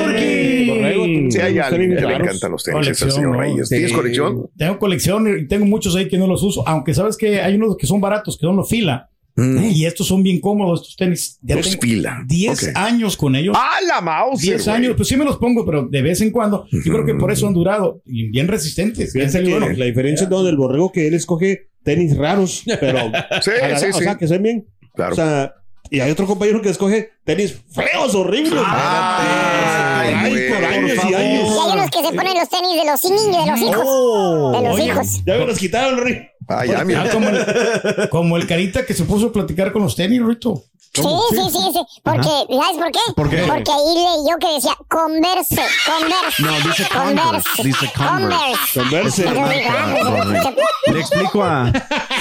Borrego, 0.67 1.03
Turki! 1.05 1.31
Si 1.31 1.39
hay 1.39 1.53
Los 1.55 1.65
alguien 1.67 1.89
tenis 1.91 1.99
que 2.01 2.07
le 2.07 2.15
encantan 2.15 2.51
los 2.51 2.63
tenis, 2.63 2.79
Colección, 2.79 3.11
señor 3.11 3.31
¿no? 3.35 3.39
Reyes. 3.41 3.69
Sí. 3.69 3.75
¿Tienes 3.75 3.93
colección? 3.93 4.49
Tengo 4.57 4.79
colección 4.79 5.39
y 5.39 5.47
tengo 5.47 5.65
muchos 5.65 5.95
ahí 5.95 6.07
que 6.07 6.17
no 6.17 6.27
los 6.27 6.43
uso, 6.43 6.67
aunque 6.67 6.93
sabes 6.93 7.17
que 7.17 7.41
hay 7.41 7.55
unos 7.55 7.77
que 7.77 7.87
son 7.87 8.01
baratos, 8.01 8.37
que 8.37 8.45
son 8.45 8.55
los 8.55 8.69
fila. 8.69 9.09
Y 9.41 9.85
estos 9.85 10.05
son 10.05 10.21
bien 10.21 10.41
cómodos, 10.41 10.81
estos 10.81 10.95
tenis. 10.97 11.39
Ya 11.41 11.55
tengo 11.55 11.79
fila. 11.81 12.23
10 12.27 12.61
Ok. 12.61 12.69
años 12.75 13.15
con 13.15 13.37
ellos. 13.37 13.55
¡Ah, 13.57 13.77
la 13.87 14.01
mouse! 14.01 14.41
10 14.41 14.67
años, 14.67 14.95
pues 14.97 15.07
sí 15.07 15.15
me 15.15 15.23
los 15.23 15.37
pongo, 15.37 15.65
pero 15.65 15.87
de 15.89 16.01
vez 16.01 16.19
en 16.19 16.31
cuando. 16.31 16.65
Yo 16.71 16.91
creo 16.91 17.05
que 17.05 17.13
por 17.15 17.31
eso 17.31 17.47
han 17.47 17.53
durado 17.53 18.01
y 18.05 18.27
bien 18.31 18.49
resistentes. 18.49 19.13
Bien 19.13 19.31
que 19.31 19.41
bueno. 19.49 19.69
la 19.69 19.85
diferencia 19.85 20.25
es 20.25 20.29
donde 20.29 20.49
el 20.49 20.57
borrego 20.57 20.91
que 20.91 21.07
él 21.07 21.13
escoge 21.13 21.69
tenis 21.83 22.17
raros, 22.17 22.63
pero 22.81 22.97
Sí, 23.41 23.51
la- 23.61 23.79
sí, 23.79 23.85
o 23.91 23.93
sí. 23.93 24.03
sea, 24.03 24.17
que 24.17 24.27
sean 24.27 24.43
bien. 24.43 24.67
Claro. 24.93 25.13
O 25.13 25.15
sea, 25.15 25.53
y 25.89 25.99
hay 25.99 26.11
otro 26.11 26.25
compañero 26.27 26.61
que 26.61 26.69
escoge 26.69 27.11
tenis 27.23 27.55
feos, 27.71 28.13
horribles. 28.15 28.61
Ay, 28.65 30.13
Ay, 30.15 30.31
güey, 30.31 30.49
por 30.53 30.63
años 30.65 30.91
por 30.99 31.05
y 31.09 31.11
Y 31.11 31.13
hay 31.15 31.35
años. 31.37 31.49
unos 31.73 31.89
que 31.91 32.03
se 32.03 32.13
ponen 32.13 32.33
los 32.37 32.49
tenis 32.49 32.75
de 32.75 32.85
los 32.91 33.03
niños, 33.03 33.45
de 33.45 33.51
los 33.51 33.59
hijos. 33.61 33.83
Oh, 33.85 34.51
de 34.51 34.67
los 34.67 34.75
oye, 34.75 34.85
hijos. 34.85 35.07
Ya 35.25 35.37
me 35.37 35.45
los 35.45 35.57
quitaron, 35.57 35.99
Rick. 36.03 36.29
Ah, 36.47 36.65
ya, 36.65 36.83
mira. 36.83 37.03
Ah, 37.03 37.09
como, 37.11 37.29
el, 37.29 38.09
como 38.09 38.37
el 38.37 38.47
carita 38.47 38.85
que 38.85 38.93
se 38.93 39.03
puso 39.03 39.27
a 39.27 39.31
platicar 39.31 39.71
con 39.71 39.83
los 39.83 39.95
tenis, 39.95 40.21
Rito. 40.23 40.63
Sí, 40.93 41.03
sí, 41.31 41.41
sí, 41.51 41.59
sí. 41.73 42.01
Porque, 42.03 42.21
¿sabes 42.27 42.77
por 42.77 42.91
qué? 42.91 42.99
¿Por 43.15 43.29
qué? 43.29 43.37
Porque 43.47 43.71
ahí 43.71 43.93
leí 43.95 44.29
yo 44.29 44.37
que 44.39 44.53
decía 44.55 44.75
converse, 44.87 45.61
converse. 45.85 46.41
No, 46.43 46.51
dice 46.67 46.87
Converse, 46.91 47.63
dice 47.63 47.91
Converse. 47.95 48.79
Converse. 48.79 49.27
Entonces 49.27 49.57
digo, 49.57 49.69
ah, 49.71 49.85
pues, 49.93 50.43
se- 50.85 50.91
Le 50.91 50.99
explico 50.99 51.43
a. 51.43 51.71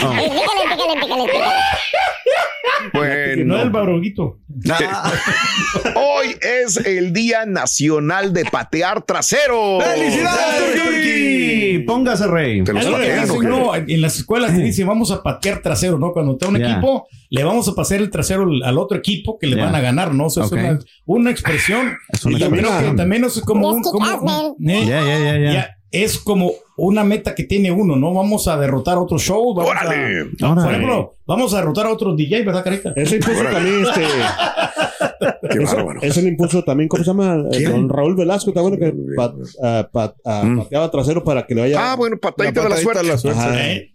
oh. 0.05 0.13
Explícale, 0.13 0.63
explícale, 0.63 0.93
explícale, 0.93 1.23
explícale. 1.25 1.55
Bueno. 2.93 3.45
No 3.57 3.63
el 3.63 3.71
baroguito. 3.71 4.39
Hoy 5.97 6.37
es 6.41 6.77
el 6.79 7.13
Día 7.13 7.45
Nacional 7.47 8.33
de 8.33 8.45
Patear 8.45 9.03
Trasero. 9.03 9.81
¡Felicidades, 9.81 10.75
Turki! 10.83 11.28
Póngase 11.88 12.26
rey. 12.26 12.62
¿Te 12.64 12.73
los 12.73 12.85
Es 12.85 12.90
lo 12.90 12.99
que 12.99 13.04
dicen, 13.21 13.49
no, 13.49 13.75
en 13.75 14.00
las 14.02 14.16
escuelas 14.18 14.54
te 14.54 14.62
dicen 14.62 14.87
vamos 14.87 15.11
a 15.11 15.23
patear 15.23 15.62
trasero, 15.62 15.99
¿no? 15.99 16.12
Cuando 16.12 16.33
está 16.33 16.47
un 16.49 16.57
equipo, 16.73 17.09
le 17.30 17.45
vamos 17.45 17.66
a 17.68 17.75
pasar 17.75 17.99
el 18.00 18.11
trasero 18.11 18.47
al- 18.62 18.78
otro 18.78 18.99
equipo 18.99 19.38
que 19.38 19.47
le 19.47 19.57
van 19.57 19.75
a 19.75 19.80
ganar, 19.80 20.14
¿no? 20.14 20.26
O 20.26 20.30
sea, 20.30 20.45
es 20.45 20.52
una, 20.52 20.78
una 21.07 21.30
expresión. 21.30 21.97
Es 22.11 22.25
una 22.25 22.37
y 22.37 22.40
también, 22.40 22.64
también 22.97 23.25
es 23.25 23.40
como 23.40 23.68
un, 23.71 23.83
como 23.83 24.04
ya, 25.52 25.76
es 25.90 26.18
como 26.18 26.52
una 26.79 27.05
meta 27.05 27.35
que 27.35 27.45
tiene 27.45 27.71
uno, 27.71 27.97
¿no? 27.97 28.15
Vamos 28.15 28.49
a 28.49 28.57
derrotar 28.57 28.97
otro 28.99 29.19
show. 29.19 29.53
Vamos 29.55 29.73
a- 29.73 29.81
¡Órale! 29.87 30.25
Por 30.39 30.49
Órale. 30.51 30.71
ejemplo, 30.77 31.15
vamos 31.27 31.53
a 31.53 31.59
derrotar 31.59 31.87
a 31.87 31.93
otro 31.93 32.15
DJ, 32.15 32.45
¿verdad, 32.45 32.65
Carita? 32.65 32.93
Eso 32.97 33.17
impuso 33.17 33.43
también 33.45 33.83
este. 33.85 34.01
Qué 35.51 35.63
Eso, 35.63 35.77
bárbaro. 35.77 36.01
eso 36.03 36.21
le 36.21 36.29
impuso 36.29 36.63
también, 36.65 36.89
¿cómo 36.89 37.03
se 37.03 37.11
llama? 37.11 37.37
Eh, 37.53 37.57
¿Quién? 37.59 37.71
Don 37.73 37.89
Raúl 37.89 38.15
Velasco, 38.17 38.53
¿te 38.53 38.59
acuerdas 38.59 38.81
que 38.81 38.95
pa- 39.17 39.35
ah, 39.63 39.89
pa- 39.93 40.15
ah, 40.25 40.43
Mm. 40.45 40.59
pateaba 40.59 40.91
trasero 40.91 41.25
para 41.25 41.47
que 41.47 41.55
le 41.55 41.61
vaya. 41.63 41.93
Ah, 41.93 41.97
bueno, 41.97 42.17
patadita 42.19 42.63
de 42.63 42.69
la 42.69 42.77
suerte. 42.77 43.31
Ajá. 43.31 43.67
¿Eh? 43.71 43.95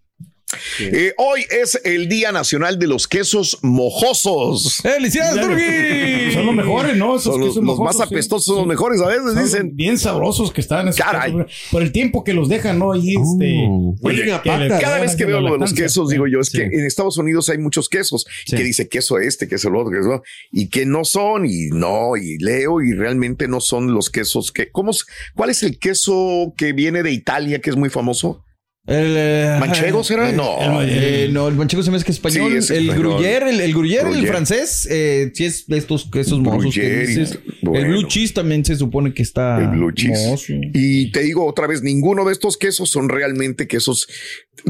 Eh, 0.79 1.13
hoy 1.17 1.45
es 1.49 1.79
el 1.83 2.07
Día 2.09 2.31
Nacional 2.31 2.79
de 2.79 2.87
los 2.87 3.07
Quesos 3.07 3.59
Mojosos. 3.61 4.77
¡Felicidades, 4.81 5.41
Turki! 5.45 6.33
Son 6.33 6.45
los 6.45 6.55
mejores, 6.55 6.95
¿no? 6.97 7.15
Esos 7.15 7.23
Son 7.33 7.39
los, 7.39 7.49
quesos 7.49 7.63
los 7.63 7.77
mojosos, 7.77 7.99
más 7.99 8.07
sí. 8.09 8.13
apestosos 8.13 8.45
son 8.45 8.57
los 8.57 8.67
mejores, 8.67 9.01
a 9.01 9.07
veces 9.07 9.23
Son 9.33 9.43
dicen. 9.43 9.75
bien 9.75 9.97
sabrosos 9.97 10.51
que 10.51 10.61
están 10.61 10.87
esos 10.87 11.01
Caray. 11.01 11.33
quesos, 11.33 11.51
por 11.71 11.81
el 11.81 11.91
tiempo 11.91 12.23
que 12.23 12.33
los 12.33 12.49
dejan, 12.49 12.79
¿no? 12.79 12.91
Ahí, 12.93 13.15
este. 13.15 13.67
Oye, 14.01 14.17
que 14.43 14.57
le- 14.57 14.69
Cada 14.79 14.99
vez 14.99 15.15
que 15.15 15.25
veo 15.25 15.41
lo 15.41 15.53
de 15.53 15.59
los 15.59 15.73
quesos, 15.73 16.09
digo 16.09 16.27
yo, 16.27 16.39
es 16.39 16.47
Sí. 16.47 16.57
que 16.57 16.63
en 16.65 16.85
Estados 16.85 17.17
Unidos 17.17 17.49
hay 17.49 17.57
muchos 17.57 17.89
quesos 17.89 18.25
Sí. 18.45 18.55
que 18.55 18.63
dice 18.63 18.87
queso 18.87 19.17
este, 19.19 19.47
queso 19.47 19.69
el 19.69 19.75
otro, 19.75 19.91
queso 19.91 20.23
y 20.51 20.69
que 20.69 20.85
no 20.85 21.05
son, 21.05 21.45
y 21.45 21.67
no, 21.69 22.15
y 22.17 22.37
leo, 22.37 22.81
y 22.81 22.93
realmente 22.93 23.47
no 23.47 23.59
son 23.61 23.93
los 23.93 24.09
quesos 24.09 24.51
que. 24.51 24.69
¿cómo, 24.71 24.91
¿Cuál 25.35 25.49
es 25.49 25.63
el 25.63 25.79
queso 25.79 26.53
que 26.57 26.73
viene 26.73 27.03
de 27.03 27.11
Italia 27.11 27.59
que 27.59 27.69
es 27.69 27.75
muy 27.75 27.89
famoso? 27.89 28.43
El, 28.85 29.15
eh, 29.17 29.57
¿Manchego 29.61 30.03
será? 30.03 30.29
eh, 30.29 30.33
No. 30.33 30.81
eh, 30.81 31.29
no, 31.31 31.47
el 31.47 31.55
manchego 31.55 31.81
se 31.83 31.89
me 31.89 31.95
hace 31.95 32.05
que 32.05 32.11
es 32.11 32.17
español. 32.17 32.51
Sí, 32.51 32.57
es 32.57 32.69
el 32.69 32.89
español. 32.89 33.13
gruyère, 33.21 33.47
el, 33.49 33.61
el 33.61 33.73
gruyère, 33.73 34.09
el 34.13 34.27
francés, 34.27 34.85
eh, 34.91 35.31
sí 35.33 35.45
es 35.45 35.67
de 35.67 35.77
estos 35.77 36.09
quesos 36.11 36.39
mozos 36.41 36.73
que 36.75 37.05
dices. 37.05 37.39
bueno. 37.61 37.79
El 37.79 37.91
blue 37.91 38.07
cheese 38.09 38.33
también 38.33 38.65
se 38.65 38.75
supone 38.75 39.13
que 39.13 39.23
está 39.23 39.59
El 39.59 39.69
blue 39.69 39.93
cheese. 39.93 40.27
mozo. 40.27 40.51
Y 40.73 41.11
te 41.13 41.21
digo 41.21 41.45
otra 41.45 41.65
vez, 41.65 41.81
ninguno 41.81 42.25
de 42.25 42.33
estos 42.33 42.57
quesos 42.57 42.89
son 42.89 43.07
realmente 43.07 43.67
quesos 43.69 44.05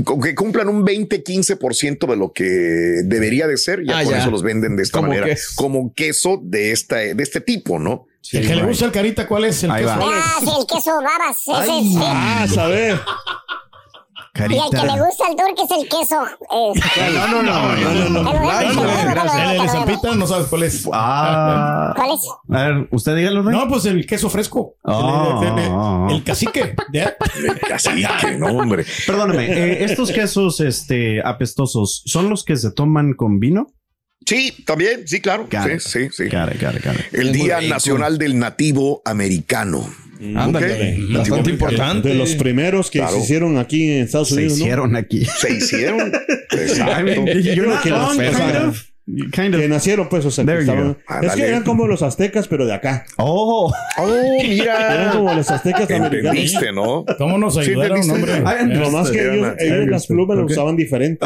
con 0.04 0.22
que 0.22 0.36
cumplan 0.36 0.70
un 0.70 0.86
20-15% 0.86 2.08
de 2.08 2.16
lo 2.16 2.34
que 2.34 2.44
debería 2.44 3.48
de 3.48 3.58
ser. 3.58 3.84
Ya 3.84 3.98
Ah, 4.00 4.04
por 4.04 4.14
ya. 4.14 4.20
eso 4.20 4.30
los 4.30 4.44
venden 4.44 4.76
de 4.76 4.84
esta 4.84 5.00
Como 5.00 5.08
manera, 5.10 5.26
queso. 5.26 5.52
como 5.56 5.92
queso 5.94 6.40
de, 6.44 6.72
esta, 6.72 6.98
de 6.98 7.24
este 7.24 7.42
tipo, 7.42 7.80
¿no? 7.80 8.06
el 8.32 8.48
que 8.48 8.56
le 8.56 8.64
gusta 8.64 8.86
el 8.86 8.92
carita, 8.92 9.28
¿cuál 9.28 9.46
es 9.46 9.64
el 9.64 9.72
Ahí 9.72 9.84
queso? 9.84 9.98
va. 10.00 10.12
Ah, 10.14 10.40
sí, 10.40 10.50
el 10.60 10.66
queso 10.68 10.92
babas. 11.02 11.38
Ese 11.68 11.82
sí. 11.90 11.96
Ah, 11.98 12.46
Y 14.36 14.42
el 14.42 14.50
que 14.50 14.78
le 14.88 15.00
gusta 15.00 15.26
al 15.28 15.36
turco 15.36 15.64
es 15.64 15.72
el 15.84 15.88
queso. 15.90 16.24
Eh, 16.52 17.12
No, 17.14 17.28
no, 17.28 17.44
no, 17.44 17.76
no, 17.76 18.10
no, 18.10 18.24
no. 18.24 18.62
El 18.62 19.60
de. 19.62 19.68
Zampita 19.70 20.16
no 20.16 20.26
sabes 20.26 20.48
cuál 20.48 20.64
es. 20.64 20.90
Ah. 20.92 21.94
¿Cuál 21.96 22.10
es? 22.14 22.20
A 22.50 22.64
ver, 22.68 22.88
usted 22.90 23.16
dígalo, 23.16 23.44
Rey. 23.44 23.56
No, 23.56 23.68
pues 23.68 23.86
el 23.86 24.08
queso 24.08 24.32
fresco. 24.32 24.76
Ah. 24.84 25.40
El, 25.44 25.48
el- 25.50 25.60
el- 25.60 26.16
el 26.16 26.24
cacique. 26.24 26.76
De, 26.92 27.14
Así 27.74 27.90
que 28.22 28.32
no, 28.38 28.48
hombre. 28.48 28.86
Perdóname, 29.06 29.46
eh, 29.46 29.84
estos 29.84 30.12
quesos 30.12 30.60
este, 30.62 31.22
apestosos, 31.24 32.02
¿son 32.08 32.28
los 32.30 32.44
que 32.44 32.58
se 32.58 32.72
toman 32.72 33.14
con 33.14 33.40
vino? 33.40 33.68
Sí, 34.26 34.64
también, 34.66 35.08
sí, 35.08 35.22
claro. 35.22 35.48
Got 35.52 35.64
Sí, 35.66 35.72
it. 35.74 35.80
sí, 35.80 36.10
sí. 36.12 36.24
Got 36.30 36.56
it, 36.56 36.62
got 36.62 36.74
it, 36.76 36.84
got 36.84 36.96
it. 36.96 37.14
El 37.14 37.34
Día. 37.34 37.62
Nacional 37.62 38.18
del 38.18 38.40
Nativo 38.40 39.02
Americano. 39.06 39.86
Ándale, 40.36 40.66
Ok. 40.66 40.80
Nativo 41.00 41.18
bastante 41.20 41.50
importante. 41.52 42.10
De 42.10 42.16
los 42.16 42.36
primeros 42.36 42.90
que 42.92 43.00
Claro. 43.00 43.16
se 43.18 43.20
hicieron 43.24 43.58
aquí 43.58 43.92
en 43.92 44.04
Estados 44.04 44.30
Se 44.30 44.36
Unidos. 44.36 44.54
¿no? 44.58 44.64
hicieron 44.64 44.96
aquí. 44.96 45.26
Se 45.26 45.54
hicieron. 45.54 46.12
Exacto. 46.52 47.26
you're 47.42 47.54
creo 47.54 47.82
que 47.82 47.90
las 47.90 48.12
kind 48.18 49.54
of. 49.56 49.62
Que 49.62 49.68
nacieron, 49.68 50.08
pues, 50.08 50.24
o 50.26 50.32
sea, 50.32 50.46
que 50.46 50.60
estaban-. 50.60 50.92
Es 50.92 51.06
Ándale. 51.08 51.42
que 51.42 51.48
eran 51.50 51.64
como 51.64 51.88
los 51.88 52.02
aztecas, 52.04 52.48
pero 52.48 52.66
de 52.66 52.74
acá. 52.74 53.06
Oh. 53.18 53.70
Oh, 53.98 54.08
Eran 54.16 54.48
mira. 54.50 55.12
como 55.14 55.34
los 55.34 55.52
aztecas 55.52 55.92
americanos. 55.92 56.54
¿no? 56.74 57.06
¿Cómo 57.18 57.38
nos 57.38 57.56
Sí, 57.56 57.60
ayudaron, 57.72 58.10
hombre? 58.10 58.32
Ay, 58.46 58.58
Eh, 58.62 58.66
Nomás 58.66 59.12
que 59.12 59.20
Eran 59.20 59.56
ellos, 59.60 59.88
las 59.90 60.08
plumas 60.08 60.38
las 60.38 60.46
usaban 60.52 60.78
diferente. 60.78 61.26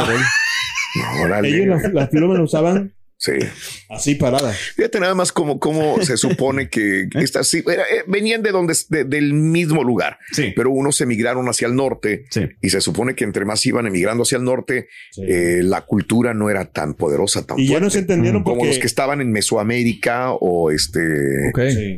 Ellos 1.43 1.67
las, 1.67 1.93
las 1.93 2.09
plumas 2.09 2.37
las 2.39 2.45
usaban 2.45 2.93
Sí. 3.39 3.48
así 3.89 4.15
paradas. 4.15 4.55
Fíjate 4.75 5.00
nada 5.00 5.15
más 5.15 5.31
cómo, 5.31 5.60
cómo 5.60 6.01
se 6.03 6.17
supone 6.17 6.69
que 6.69 7.07
estas 7.15 7.48
sí, 7.48 7.63
era- 7.72 7.84
eh, 7.84 8.03
venían 8.07 8.41
de 8.43 8.51
donde 8.51 8.74
de- 8.89 9.03
del 9.03 9.34
mismo 9.34 9.84
lugar, 9.84 10.17
Sí. 10.31 10.53
pero 10.55 10.72
unos 10.72 11.00
emigraron 11.01 11.48
hacia 11.50 11.67
el 11.67 11.75
norte 11.75 12.25
Sí. 12.29 12.41
y 12.62 12.69
se 12.69 12.81
supone 12.81 13.15
que 13.15 13.24
entre 13.24 13.46
más 13.46 13.65
iban 13.65 13.88
emigrando 13.88 14.24
hacia 14.24 14.38
el 14.38 14.43
norte, 14.43 14.88
Sí. 15.12 15.24
eh, 15.27 15.62
la 15.63 15.81
cultura 15.81 16.34
no 16.34 16.50
era 16.50 16.65
tan 16.72 16.93
poderosa, 16.93 17.46
tan 17.46 17.60
Y 17.60 17.67
ya 17.67 17.79
no 17.79 17.89
se 17.89 18.00
entendieron 18.00 18.43
como 18.43 18.65
los 18.65 18.77
que 18.79 18.88
estaban 18.88 19.22
en 19.22 19.31
Mesoamérica 19.31 20.31
o 20.31 20.72
este 20.72 21.01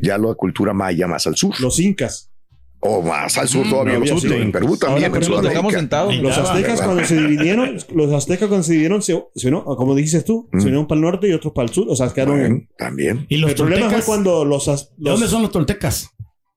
ya 0.02 0.18
la 0.18 0.34
cultura 0.36 0.74
maya 0.74 1.08
más 1.08 1.28
al 1.28 1.36
sur 1.36 1.54
los 1.60 1.80
incas. 1.80 2.29
O 2.82 3.02
más 3.02 3.38
al 3.38 3.48
sur 3.48 3.68
todavía 3.70 3.94
no 4.00 4.00
los 4.06 4.22
sur, 4.22 4.32
en 4.32 4.52
Perú 4.52 4.78
también, 4.78 5.06
Ahora, 5.06 5.06
en 5.08 5.12
pero 5.12 5.28
Los 5.36 5.44
dejamos 5.44 5.74
sentados. 5.74 6.16
Los 6.16 6.38
aztecas 6.38 6.82
cuando 6.82 7.04
se 7.04 7.16
dividieron, 7.16 7.78
los 7.94 8.14
aztecas 8.14 8.48
cuando 8.48 8.64
se 8.64 8.72
dividieron, 8.72 9.02
se, 9.02 9.22
se 9.36 9.48
unieron, 9.48 9.76
como 9.76 9.96
dijiste 9.96 10.22
tú, 10.22 10.48
Mm. 10.52 10.60
se 10.60 10.66
unieron 10.68 10.88
para 10.88 10.98
el 10.98 11.02
norte 11.04 11.28
y 11.28 11.34
otros 11.34 11.54
para 11.54 11.68
el 11.68 11.74
sur. 11.74 11.88
O 11.90 11.96
sea, 11.96 12.10
quedaron 12.14 12.40
Bueno, 12.40 12.62
también, 12.78 13.26
Y 13.30 13.38
los 13.38 13.50
El 13.52 13.56
problema 13.58 13.82
fue 13.90 13.90
toltecas. 14.02 14.06
cuando 14.06 14.46
los, 14.46 14.66
¿De 14.66 14.72
dónde 14.98 15.22
los- 15.22 15.30
son 15.30 15.42
los 15.42 15.52
toltecas? 15.52 16.10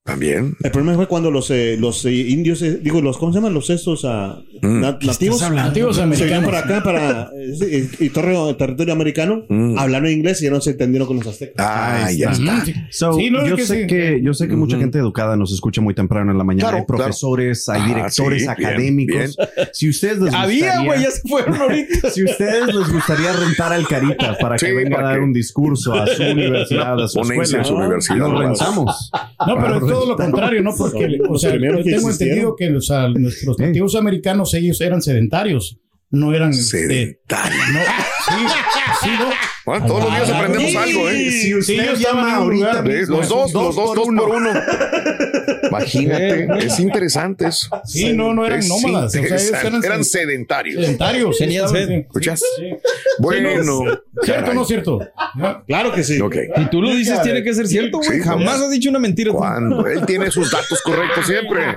También. 0.04 0.56
el 0.62 0.70
problema 0.72 0.96
fue 0.96 1.06
cuando 1.06 1.30
los, 1.30 1.48
eh, 1.50 1.76
los 1.78 2.04
eh, 2.04 2.12
indios, 2.12 2.60
eh, 2.62 2.80
digo, 2.82 3.00
los, 3.00 3.18
¿cómo 3.18 3.32
se 3.32 3.38
llaman? 3.38 3.54
Los 3.54 3.70
estos 3.70 4.04
ah, 4.04 4.40
Mm. 4.62 4.80
na- 4.80 4.98
nativos. 5.02 5.40
Nativos 5.50 5.96
Se 5.96 6.04
vinieron 6.04 6.44
americanos. 6.44 6.44
para 6.50 6.58
acá, 6.60 6.82
para 6.84 7.30
eh, 7.34 7.88
y, 7.98 8.04
y 8.06 8.10
torre- 8.10 8.54
territorio 8.56 8.92
americano, 8.92 9.42
Mm. 9.48 9.76
hablaron 9.78 10.08
inglés 10.10 10.40
y 10.40 10.44
ya 10.44 10.50
no 10.52 10.60
se 10.60 10.70
entendieron 10.70 11.08
con 11.08 11.16
los 11.16 11.26
aztecas. 11.26 11.54
Ah, 11.58 12.06
Ahí 12.06 12.18
ya 12.18 12.30
está. 12.30 12.64
So, 12.90 13.14
Sí, 13.14 13.28
no, 13.30 13.42
es 13.42 13.50
yo, 13.50 13.56
que 13.56 13.66
sé 13.66 13.80
sí. 13.82 13.86
que, 13.88 14.20
yo 14.22 14.34
sé 14.34 14.46
que 14.48 14.54
mucha 14.54 14.78
gente 14.78 14.98
educada 14.98 15.36
nos 15.36 15.52
escucha 15.52 15.80
muy 15.80 15.94
temprano 15.94 16.30
en 16.30 16.38
la 16.38 16.44
mañana. 16.44 16.62
Claro, 16.70 16.76
hay 16.78 16.84
profesores, 16.86 17.68
hay 17.68 17.80
Ah, 17.82 17.86
directores 17.88 18.42
sí, 18.42 18.48
bien, 18.56 18.66
académicos. 18.68 19.36
Si 19.72 19.88
ustedes 19.88 20.18
les 20.18 20.32
Había, 20.34 20.66
gustaría- 20.66 20.86
güey, 20.86 21.02
ya 21.02 21.10
se 21.10 21.28
fueron 21.28 21.54
ahorita. 21.60 22.10
Si 22.12 22.22
ustedes 22.24 22.66
les 22.74 22.92
gustaría 22.92 23.32
rentar 23.32 23.72
al 23.72 23.88
Carita 23.88 24.36
para 24.38 24.56
que 24.56 24.66
Sí, 24.66 24.72
venga 24.72 25.00
a 25.00 25.02
dar 25.02 25.20
un 25.20 25.32
discurso 25.32 25.92
a 25.94 26.06
su 26.06 26.22
universidad, 26.22 27.00
a 27.02 27.08
su 27.08 27.20
escuela, 27.20 27.58
en 27.58 27.64
su 27.64 27.74
universidad. 27.74 28.16
lo 28.18 28.38
rentamos. 28.40 29.10
No, 29.46 29.56
pero 29.56 29.80
todo 29.92 30.06
lo 30.06 30.16
contrario, 30.16 30.62
¿no? 30.62 30.74
Porque, 30.76 31.18
o 31.28 31.38
sea, 31.38 31.54
yo 31.54 31.82
tengo 31.82 32.10
entendido 32.10 32.56
que 32.56 32.74
o 32.74 32.80
sea, 32.80 33.08
nuestros 33.08 33.58
nativos 33.58 33.94
americanos, 33.94 34.54
ellos 34.54 34.80
eran 34.80 35.02
sedentarios. 35.02 35.78
No 36.10 36.34
eran. 36.34 36.50
este, 36.50 36.86
Sedentario. 36.86 37.58
no, 37.72 37.80
sí, 37.80 38.46
sí, 39.02 39.10
no. 39.18 39.30
Bueno, 39.64 39.86
todos 39.86 40.04
los 40.04 40.14
días 40.14 40.30
aprendemos 40.30 40.74
algo, 40.76 41.08
¿eh? 41.08 41.30
Si 41.30 41.54
usted 41.54 41.94
Sí, 41.96 42.02
llama 42.04 42.36
ahorita, 42.36 42.72
Sí, 42.78 42.80
pues, 42.84 43.08
los 43.08 43.28
dos, 43.28 43.52
los 43.52 43.76
dos, 43.76 43.94
dos 43.94 44.06
por 44.06 44.28
uno. 44.28 44.50
Eh, 44.52 45.68
Imagínate, 45.68 46.48
es 46.66 46.78
interesante 46.80 47.46
eso. 47.46 47.68
Sí, 47.84 48.12
no, 48.12 48.34
no 48.34 48.44
eran 48.46 48.58
Es 48.58 48.68
nómadas. 48.68 49.14
O 49.14 49.22
sea, 49.22 49.60
eran, 49.60 49.84
eran 49.84 50.04
sedentarios. 50.04 50.82
sedentarios. 50.84 51.36
sí, 51.36 51.44
Tenían 51.44 51.68
sed. 51.68 51.88
sí. 51.88 51.94
¿Escuchas? 51.94 52.42
Sí. 52.58 52.70
Bueno, 53.18 53.48
¿Cierto 54.22 54.50
o 54.50 54.54
no 54.54 54.64
cierto? 54.64 54.98
Claro 55.66 55.92
que 55.92 56.02
sí. 56.02 56.20
Ok. 56.20 56.36
Si 56.56 56.64
tú 56.70 56.82
lo 56.82 56.94
dices, 56.94 57.20
tiene 57.22 57.42
que 57.42 57.54
ser 57.54 57.66
cierto, 57.68 57.98
güey. 57.98 58.10
Sí, 58.10 58.20
Jamás 58.20 58.54
pues. 58.56 58.62
has 58.62 58.70
dicho 58.70 58.90
una 58.90 58.98
mentira. 58.98 59.32
Cuando 59.32 59.86
él 59.86 60.04
tiene 60.06 60.30
sus 60.30 60.50
datos 60.50 60.80
correctos 60.82 61.26
siempre. 61.26 61.76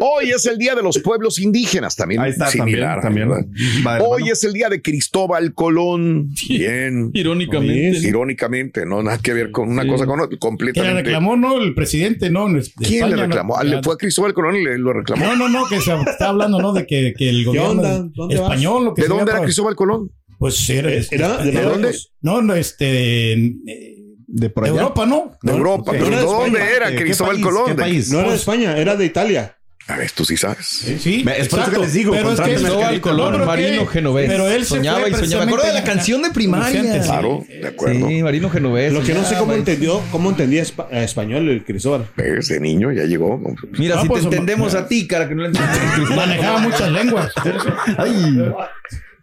Hoy 0.00 0.30
es 0.30 0.46
el 0.46 0.58
día 0.58 0.74
de 0.74 0.82
los 0.82 0.98
pueblos 0.98 1.38
indígenas, 1.38 1.94
también 1.96 2.20
Ahí 2.20 2.30
está, 2.30 2.46
similar. 2.48 3.00
también. 3.00 3.28
también. 3.28 4.02
Hoy 4.06 4.30
es 4.30 4.42
el 4.44 4.52
día 4.52 4.68
de 4.68 4.80
Cristóbal 4.82 5.52
Colón. 5.54 6.30
Bien. 6.56 7.10
Irónicamente. 7.12 7.98
Irónicamente, 8.06 8.86
no 8.86 9.02
nada 9.02 9.18
que 9.18 9.32
ver 9.34 9.50
con 9.50 9.68
una 9.68 9.86
cosa 9.86 10.06
con 10.06 10.20
otra, 10.20 10.28
Que 10.28 10.34
le 10.34 10.38
completamente. 10.38 11.02
reclamó, 11.02 11.36
¿no? 11.36 11.60
El 11.60 11.74
presidente, 11.74 12.30
¿no? 12.30 12.48
De 12.48 12.62
¿Quién 12.78 13.04
España, 13.04 13.06
le 13.08 13.16
¿no? 13.16 13.22
reclamó? 13.22 13.56
Ah, 13.56 13.64
Le 13.64 13.82
fue 13.82 13.94
a 13.94 13.96
Cristóbal 13.96 14.32
Colón 14.34 14.56
y 14.56 14.64
le 14.64 14.78
lo 14.78 14.92
reclamó. 14.92 15.24
No, 15.26 15.36
no, 15.36 15.48
no, 15.48 15.68
que 15.68 15.80
se 15.80 15.92
está 15.94 16.28
hablando, 16.30 16.60
¿no? 16.60 16.72
De 16.72 16.86
que, 16.86 17.14
que 17.16 17.28
el 17.28 17.44
gobierno 17.44 17.70
onda? 17.70 18.08
¿Dónde 18.14 18.36
vas? 18.36 18.44
español, 18.50 18.84
lo 18.86 18.94
que 18.94 19.02
¿De 19.02 19.08
dónde 19.08 19.30
era 19.32 19.42
Cristóbal 19.42 19.76
Colón? 19.76 20.10
Pues 20.38 20.70
era, 20.70 20.90
Eh, 20.92 20.98
este, 20.98 21.16
era 21.16 21.38
de 21.44 21.50
dónde? 21.62 21.94
No, 22.22 22.40
no, 22.42 22.54
este. 22.54 23.32
eh, 23.32 23.94
De 24.26 24.50
por 24.50 24.64
De 24.64 24.70
allá. 24.70 24.80
Europa, 24.82 25.06
¿no? 25.06 25.32
De 25.42 25.52
Europa. 25.52 25.92
¿Pero 25.92 26.10
No 26.10 26.16
de 26.16 26.22
dónde 26.22 26.58
España. 26.58 26.76
era 26.76 26.90
¿Qué 26.90 26.96
Cristóbal? 26.96 27.40
Colón? 27.40 27.62
¿Qué 27.66 27.72
¿De- 27.74 27.82
país? 27.82 28.12
No 28.12 28.20
era 28.20 28.28
de 28.30 28.36
España, 28.36 28.76
era 28.76 28.94
de 28.94 29.04
Italia. 29.06 29.56
A 29.88 29.96
ver, 29.96 30.10
tú 30.10 30.22
sí 30.24 30.36
sabes. 30.36 30.66
Sí, 30.66 31.24
Es 31.36 31.48
por 31.48 31.60
eso 31.60 31.70
que 31.70 31.78
les 31.78 31.94
digo, 31.94 32.12
Pero 32.12 32.32
es 32.32 32.40
que 32.40 32.54
al 32.56 33.46
Marino 33.46 33.86
Genovés. 33.86 34.30
Él 34.30 34.64
se 34.64 34.76
soñaba 34.76 35.00
fue 35.00 35.10
y 35.10 35.14
soñaba. 35.14 35.46
Me 35.46 35.50
acuerdo 35.50 35.66
de 35.66 35.72
la 35.72 35.84
canción 35.84 36.22
de 36.22 36.30
primaria. 36.30 37.02
Claro, 37.02 37.44
de 37.48 37.68
acuerdo. 37.68 38.06
Sí, 38.06 38.22
Marino 38.22 38.50
Genovés. 38.50 38.92
Lo 38.92 39.02
que 39.02 39.14
no 39.14 39.20
sé 39.20 39.24
soñaba 39.26 39.40
cómo 39.40 39.52
entendió, 39.54 40.02
cómo 40.12 40.28
entendía 40.30 40.62
espa- 40.62 40.88
español 40.92 41.48
el 41.48 41.64
Cristóbal. 41.64 42.06
¿Ves? 42.16 42.48
De 42.48 42.60
niño 42.60 42.92
ya 42.92 43.04
llegó. 43.04 43.40
Mira, 43.78 43.96
Ah, 43.98 44.02
si 44.02 44.08
pues, 44.08 44.20
te 44.20 44.26
entendemos 44.28 44.74
a 44.74 44.86
ti, 44.86 45.06
cara, 45.06 45.26
que 45.26 45.34
no 45.34 45.42
le 45.42 45.48
entiendes. 45.48 46.10
Manejaba 46.16 46.58
muchas 46.58 46.92
lenguas. 46.92 47.32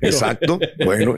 Exacto. 0.02 0.60
Bueno. 0.84 1.16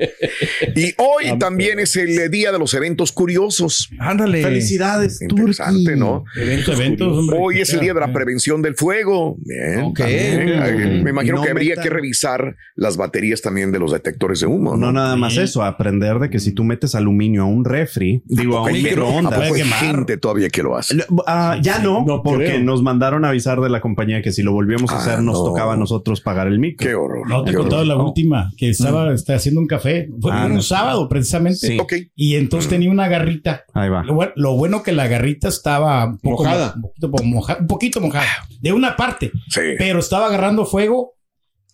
Y 0.75 0.93
hoy 0.98 1.38
también 1.39 1.79
es 1.79 1.96
el 1.96 2.29
día 2.31 2.51
de 2.51 2.60
los 2.60 2.74
eventos 2.74 3.12
curiosos. 3.12 3.89
Ándale. 4.00 4.41
Felicidades, 4.43 5.22
Interesante. 5.22 5.96
¿no? 5.96 6.24
Eventos, 6.36 6.79
eventos, 6.79 7.17
hombre. 7.17 7.38
Hoy 7.39 7.60
es 7.62 7.74
el 7.74 7.79
día 7.79 7.93
de 7.93 8.00
la 8.00 8.13
prevención 8.13 8.62
del 8.62 8.75
fuego. 8.75 9.38
Bien. 9.39 9.81
Ok. 9.84 10.00
también. 10.00 10.50
Eh, 10.50 11.01
Me 11.03 11.10
imagino 11.12 11.38
No 11.38 11.41
que 11.43 11.50
habría 11.51 11.75
que 11.75 11.89
revisar 11.89 12.55
las 12.75 12.98
baterías 12.98 13.41
también 13.41 13.72
de 13.72 13.79
los 13.79 13.91
detectores 13.91 14.39
de 14.39 14.48
humo. 14.48 14.72
No 14.75 14.88
No, 14.88 14.91
nada 14.93 15.15
más 15.15 15.36
eso, 15.38 15.63
aprender 15.63 16.19
de 16.19 16.29
que 16.29 16.39
si 16.39 16.51
tú 16.53 16.63
metes 16.63 16.96
aluminio 16.96 17.43
a 17.43 17.46
un 17.46 17.65
refri, 17.65 18.22
digo 18.25 18.57
a 18.57 18.62
un 18.63 18.69
Hay 18.69 18.75
gente- 18.75 18.89
¿A 18.89 18.91
microondas. 19.03 19.51
hay 19.51 19.62
gente 19.63 20.17
todavía 20.17 20.50
que 20.50 20.63
lo 20.63 20.77
hace? 20.77 20.98
Ah, 21.25 21.57
ya 21.62 21.79
no, 21.79 22.05
No 22.05 22.24
porque 22.24 22.46
creo. 22.46 22.60
nos 22.63 22.81
mandaron 22.84 23.25
a 23.25 23.29
avisar 23.29 23.60
de 23.60 23.69
la 23.69 23.81
compañía 23.81 24.22
que 24.22 24.31
si 24.31 24.43
lo 24.43 24.51
volvíamos 24.53 24.91
a 24.91 24.96
Ah, 24.96 25.00
hacer, 25.00 25.22
nos 25.22 25.38
no. 25.39 25.46
tocaba 25.46 25.74
a 25.74 25.77
nosotros 25.77 26.22
pagar 26.22 26.48
el 26.48 26.60
micro. 26.60 26.88
Qué 26.88 26.96
horror. 26.96 27.27
No 27.27 27.43
te 27.43 27.51
he 27.51 27.53
contado 27.53 27.81
horror. 27.81 27.98
la 27.98 28.03
última, 28.03 28.51
que 28.57 28.66
estaba 28.69 29.13
está 29.13 29.36
haciendo 29.36 29.62
un 29.62 29.67
café. 29.67 30.09
Fue 30.21 30.31
Ah, 30.33 30.45
un 30.45 30.55
no. 30.55 30.62
sábado, 30.62 31.07
precisamente. 31.09 31.57
Sí. 31.59 31.77
Y 32.15 32.36
entonces 32.36 32.69
tenía 32.69 32.89
una 32.91 33.07
garrita. 33.07 33.63
Ahí 33.74 33.89
va. 33.89 34.03
Lo, 34.03 34.17
lo 34.36 34.55
bueno 34.55 34.83
que 34.83 34.91
la 34.91 35.07
garrita 35.07 35.47
estaba 35.47 36.05
un 36.05 36.17
poco 36.19 36.43
Mojada. 36.43 36.75
mo- 36.77 36.88
Un 36.88 36.91
poquito, 36.93 37.24
moja- 37.24 37.57
un 37.59 37.67
poquito 37.67 38.01
mojada. 38.01 38.25
De 38.62 38.74
una 38.74 38.95
parte. 38.95 39.31
Sí. 39.50 39.62
Pero 39.77 40.00
estaba 40.00 40.27
agarrando 40.27 40.65
fuego 40.65 41.13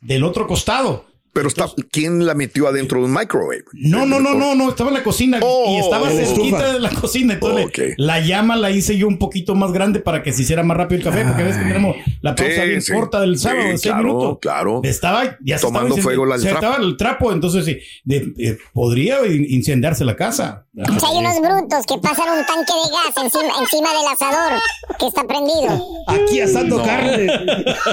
del 0.01 0.23
otro 0.23 0.47
costado. 0.47 1.05
Pero 1.33 1.47
está, 1.47 1.65
¿quién 1.89 2.27
la 2.27 2.35
metió 2.35 2.67
adentro 2.67 2.99
de 2.99 3.05
un 3.05 3.13
microwave? 3.13 3.63
No, 3.73 4.05
no, 4.05 4.19
no, 4.19 4.35
no, 4.35 4.53
no, 4.53 4.69
estaba 4.69 4.91
en 4.91 4.97
la 4.97 5.03
cocina 5.03 5.39
Oh, 5.41 5.75
y 5.75 5.79
estaba 5.83 6.11
en 6.11 6.17
la 6.17 6.25
cerquita 6.25 6.73
de 6.73 6.79
la 6.79 6.89
cocina. 6.91 7.33
Entonces, 7.33 7.95
la 7.97 8.19
llama 8.19 8.55
la 8.55 8.69
hice 8.69 8.97
yo 8.99 9.07
un 9.07 9.17
poquito 9.17 9.55
más 9.55 9.71
grande 9.73 9.99
para 9.99 10.21
que 10.21 10.31
se 10.31 10.43
hiciera 10.43 10.61
más 10.61 10.77
rápido 10.77 10.99
el 10.99 11.03
café, 11.03 11.25
porque 11.25 11.41
ves 11.41 11.57
que 11.57 11.63
tenemos 11.63 11.95
la 12.21 12.35
pausa 12.35 12.61
Sí, 12.63 12.67
bien 12.69 12.81
sí. 12.83 12.93
corta 12.93 13.19
del 13.21 13.39
sábado 13.39 13.61
Sí, 13.63 13.67
de 13.69 13.77
seis 13.79 13.93
claro, 13.93 14.03
minutos. 14.07 14.37
claro. 14.41 14.81
Estaba 14.83 15.37
ya 15.43 15.57
se 15.57 15.65
Tomando 15.65 15.95
estaba 15.95 16.03
fuego 16.03 16.25
la- 16.27 16.35
el 16.35 16.41
se 16.41 16.49
trapo. 16.49 16.65
estaba 16.67 16.83
el 16.85 16.97
trapo, 16.97 17.31
entonces 17.33 17.65
sí, 17.65 17.79
de- 18.03 18.31
eh, 18.37 18.57
podría 18.71 19.25
in- 19.25 19.47
incendiarse 19.49 20.05
la 20.05 20.15
casa. 20.15 20.62
Si 20.75 21.05
hay 21.05 21.17
unos 21.19 21.39
brutos 21.39 21.85
que 21.85 21.99
pasan 21.99 22.29
un 22.35 22.43
tanque 22.47 22.73
de 22.73 22.89
gas 22.89 23.23
encima, 23.23 23.53
encima 23.61 23.89
del 23.89 24.07
asador 24.11 24.59
que 24.97 25.05
está 25.05 25.23
prendido. 25.23 25.87
Aquí 26.07 26.39
asando 26.39 26.81
carne. 26.81 27.27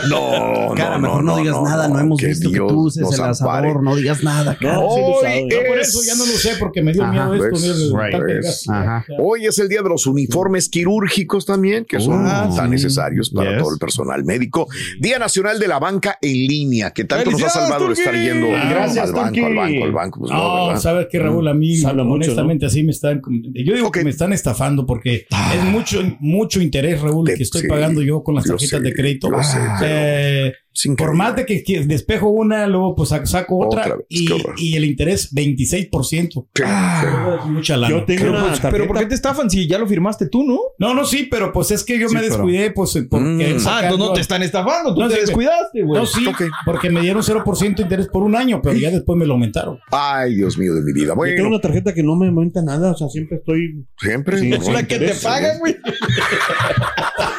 No, 0.08 0.72
Cara, 0.74 0.92
no, 0.96 1.00
mejor 1.00 1.24
no, 1.24 1.36
digas 1.36 1.60
nada, 1.62 1.88
no, 1.88 1.98
hemos 2.00 2.18
que 2.18 2.28
visto 2.28 2.48
Dios 2.48 2.68
que 2.68 2.72
tú 2.72 2.80
uses 2.86 3.02
el 3.02 3.20
ampare. 3.20 3.30
asador, 3.68 3.82
no 3.82 3.96
digas 3.96 4.22
nada. 4.24 4.56
cara. 4.58 4.74
No, 4.76 4.86
Hoy 4.86 5.14
sabe. 5.20 5.46
Yo 5.50 5.58
por 5.68 5.78
es- 5.78 5.88
eso 5.88 6.00
ya 6.06 6.14
no 6.14 6.24
lo 6.24 6.32
sé 6.32 6.52
porque 6.58 6.80
me 6.82 6.94
dio 6.94 7.04
Ajá, 7.04 7.26
miedo 7.28 7.44
esto, 7.46 7.60
miedo 7.60 7.98
tanque 7.98 8.32
de 8.32 8.40
gas. 8.42 8.64
Ajá. 8.70 9.04
Hoy 9.18 9.46
es 9.46 9.58
el 9.58 9.68
día 9.68 9.82
de 9.82 9.88
los 9.90 10.06
uniformes 10.06 10.70
quirúrgicos 10.70 11.44
también, 11.44 11.84
que 11.84 12.00
son 12.00 12.26
Ah, 12.26 12.48
tan 12.56 12.66
sí. 12.66 12.70
necesarios 12.70 13.28
para 13.28 13.50
Yes. 13.50 13.62
todo 13.62 13.72
el 13.74 13.78
personal 13.78 14.24
médico. 14.24 14.68
Día 15.00 15.18
Nacional 15.18 15.58
de 15.58 15.68
la 15.68 15.78
Banca 15.80 16.16
en 16.22 16.32
Línea, 16.32 16.92
que 16.92 17.04
tanto 17.04 17.30
nos 17.30 17.42
ha 17.42 17.44
¡Felicidades, 17.50 17.68
salvado 17.68 17.86
de 17.88 17.92
estar 17.92 18.14
yendo 18.14 18.46
Gracias, 18.48 19.04
al 19.06 19.12
banco, 19.12 19.44
al 19.46 19.54
banco, 19.54 19.84
al 19.84 19.92
banco. 19.92 20.20
Pues 20.20 20.32
no, 20.32 20.38
No, 20.56 20.66
¿verdad? 20.68 20.80
sabes 20.80 21.06
que 21.10 21.18
Raúl, 21.18 21.46
a 21.46 21.52
mí, 21.52 21.84
honestamente, 21.84 22.69
así 22.70 22.82
me 22.82 22.90
están. 22.92 23.20
Yo 23.54 23.74
digo 23.74 23.90
que 23.90 24.02
me 24.04 24.10
están 24.10 24.32
estafando 24.32 24.86
porque 24.86 25.26
es 25.54 25.64
mucho, 25.64 26.00
mucho 26.20 26.60
interés, 26.60 27.00
Raúl, 27.00 27.26
Te- 27.26 27.34
que 27.34 27.42
estoy 27.42 27.62
sí, 27.62 27.68
pagando 27.68 28.02
yo 28.02 28.22
con 28.22 28.34
las 28.34 28.44
tarjetas 28.44 28.68
sé, 28.68 28.80
de 28.80 28.92
crédito. 28.94 29.30
lo 29.30 29.42
sé, 29.42 29.58
Eh, 29.82 30.52
Es 30.72 30.88
por 30.96 31.14
más 31.14 31.34
de 31.36 31.44
que, 31.46 31.62
que 31.64 31.80
despejo 31.84 32.28
una, 32.28 32.66
luego 32.66 32.94
pues 32.94 33.08
saco, 33.24 33.58
otra, 33.66 33.82
Otra 33.82 33.96
vez, 33.96 34.06
y, 34.08 34.76
el 34.76 34.84
interés 34.84 35.34
26%. 35.34 36.46
Sí, 36.54 36.62
Es 36.62 37.44
mucha 37.46 37.76
lana. 37.76 37.94
Yo 37.94 38.04
tengo 38.04 38.20
Pero, 38.22 38.32
una 38.32 38.46
pues, 38.48 38.60
pero 38.60 38.86
¿por 38.86 38.98
qué 38.98 39.06
te 39.06 39.14
estafan 39.14 39.50
si 39.50 39.66
ya 39.66 39.78
lo 39.78 39.86
firmaste 39.86 40.28
tú, 40.28 40.44
no? 40.44 40.58
No, 40.78 40.94
no, 40.94 41.04
sí, 41.04 41.26
pero 41.30 41.52
pues 41.52 41.70
es 41.72 41.82
que 41.84 41.98
yo 41.98 42.08
Sí, 42.08 42.14
me 42.14 42.20
pero- 42.22 42.34
descuidé, 42.34 42.70
pues 42.70 42.92
porque 43.10 43.24
Mm. 43.24 43.66
Ah, 43.66 43.80
entonces 43.82 43.98
no 43.98 44.12
te 44.12 44.20
están 44.20 44.42
estafando, 44.42 44.94
tú 44.94 45.00
No, 45.00 45.08
te 45.08 45.14
sí, 45.16 45.20
descuidaste, 45.22 45.82
güey. 45.82 46.00
No, 46.00 46.06
sí, 46.06 46.26
Ok. 46.26 46.42
porque 46.64 46.88
me 46.88 47.00
dieron 47.00 47.22
0% 47.22 47.76
de 47.76 47.82
interés 47.82 48.08
por 48.08 48.22
un 48.22 48.36
año, 48.36 48.60
pero 48.62 48.76
ya 48.76 48.90
después 48.90 49.18
me 49.18 49.26
lo 49.26 49.34
aumentaron. 49.34 49.78
Ay, 49.90 50.36
Dios 50.36 50.56
mío 50.56 50.72
de 50.74 50.82
mi 50.82 50.92
vida. 50.92 51.08
Yo 51.08 51.14
tengo 51.14 51.16
Bueno, 51.16 51.48
una 51.48 51.60
tarjeta 51.60 51.92
que 51.92 52.02
no 52.02 52.14
me 52.16 52.28
aumenta 52.28 52.62
nada, 52.62 52.92
o 52.92 52.96
sea, 52.96 53.08
siempre 53.08 53.38
estoy. 53.38 53.84
siempre. 53.98 54.38
Sí, 54.38 54.52
sí. 54.60 54.70
La 54.70 54.86
que 54.86 54.98
te 54.98 55.14
pagan, 55.14 55.58
güey. 55.58 55.76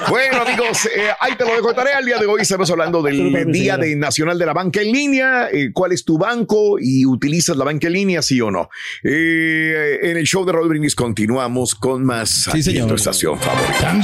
Bueno, 0.10 0.42
amigos, 0.42 0.86
eh, 0.88 1.10
ahí 1.20 1.34
te 1.38 1.46
lo 1.46 1.52
dejo 1.56 1.70
de 1.70 1.74
tarea. 1.76 2.00
El 2.00 2.06
día 2.06 2.18
de 2.18 2.26
hoy 2.26 2.42
estamos 2.42 2.70
hablando 2.70 3.02
del 3.02 3.21
Día 3.52 3.78
de 3.78 3.96
Nacional 3.96 4.38
de 4.38 4.46
la 4.46 4.54
Banca 4.54 4.82
en 4.82 4.92
Línea. 4.92 5.50
Eh, 5.52 5.72
¿Cuál 5.74 5.92
es 5.92 6.04
tu 6.06 6.18
banco 6.18 6.78
y 6.80 7.06
utilizas 7.06 7.56
la 7.58 7.66
banca 7.66 7.88
en 7.88 7.94
línea, 7.94 8.22
sí 8.22 8.40
o 8.42 8.50
no? 8.52 8.70
Eh, 9.04 10.00
en 10.04 10.18
el 10.18 10.26
show 10.26 10.46
de 10.46 10.52
Raúl 10.52 10.70
Brindis 10.70 10.96
continuamos 10.96 11.76
con 11.76 12.04
más 12.06 12.48
en 12.54 12.64
señor. 12.64 12.88
tu 12.88 12.96
estación 12.96 13.40
favorita. 13.40 13.72
Están 13.72 14.02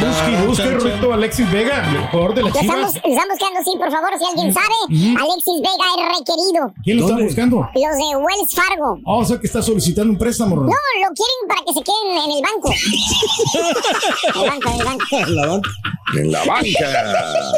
busque 0.48 0.76
busque, 0.76 1.14
Alexis 1.14 1.52
Vega, 1.52 2.10
jugador 2.12 2.36
de 2.36 2.44
las 2.44 2.54
Lo 2.54 2.62
chivas. 2.62 2.96
estamos 2.96 3.28
buscando, 3.30 3.60
sí, 3.64 3.72
por 3.78 3.92
favor, 3.92 4.10
si 4.20 4.26
alguien 4.26 4.54
sabe, 4.54 4.76
Alexis 4.90 5.62
Vega 5.62 5.86
es 5.98 6.20
requerido. 6.20 6.74
¿Quién 6.84 6.98
lo 7.00 7.10
está 7.10 7.24
buscando? 7.24 7.58
Los 7.74 7.98
de 7.98 8.16
Wells 8.18 8.54
Fargo. 8.56 9.00
Ah, 9.06 9.14
o 9.18 9.26
sea 9.26 9.40
que 9.40 9.48
está 9.48 9.62
solicitando 9.62 10.12
un 10.12 10.18
préstamo, 10.20 10.56
Ron. 10.56 10.66
No, 10.68 10.72
lo 10.72 11.14
quieren 11.16 11.48
para 11.48 11.62
que 11.66 11.74
se 11.74 11.82
queden 11.84 12.18
en 12.24 12.32
el 12.38 12.42
banco. 12.44 12.72
En 14.36 14.42
el 14.44 14.50
banco, 14.50 14.70
en 14.70 14.80
el 14.80 14.86
banco. 14.86 15.06
La 15.30 15.46
banca. 15.48 15.70
En 16.16 16.32
la 16.32 16.46
banca. 16.46 16.68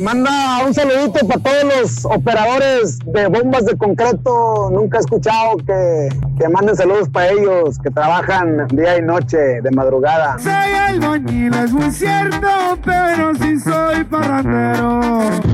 Manda 0.00 0.64
un 0.64 0.72
saludito 0.72 1.26
para 1.26 1.40
todos 1.40 1.64
los 1.64 2.04
operadores 2.04 3.00
de 3.00 3.26
bombas 3.26 3.64
de 3.64 3.76
concreto. 3.76 4.70
Nunca 4.70 4.98
he 4.98 5.00
escuchado 5.00 5.56
que, 5.66 6.08
que 6.38 6.48
manden 6.48 6.76
saludos 6.76 7.08
para 7.08 7.30
ellos, 7.30 7.78
que 7.80 7.90
trabajan 7.90 8.68
día 8.68 8.98
y 8.98 9.02
noche, 9.02 9.60
de 9.60 9.70
madrugada. 9.72 10.38
Soy 10.38 10.52
albañil, 10.52 11.52
es 11.52 11.72
muy 11.72 11.90
cierto, 11.90 12.48
pero 12.84 13.34
sí 13.34 13.58
soy 13.58 14.04
parrandero. 14.04 15.00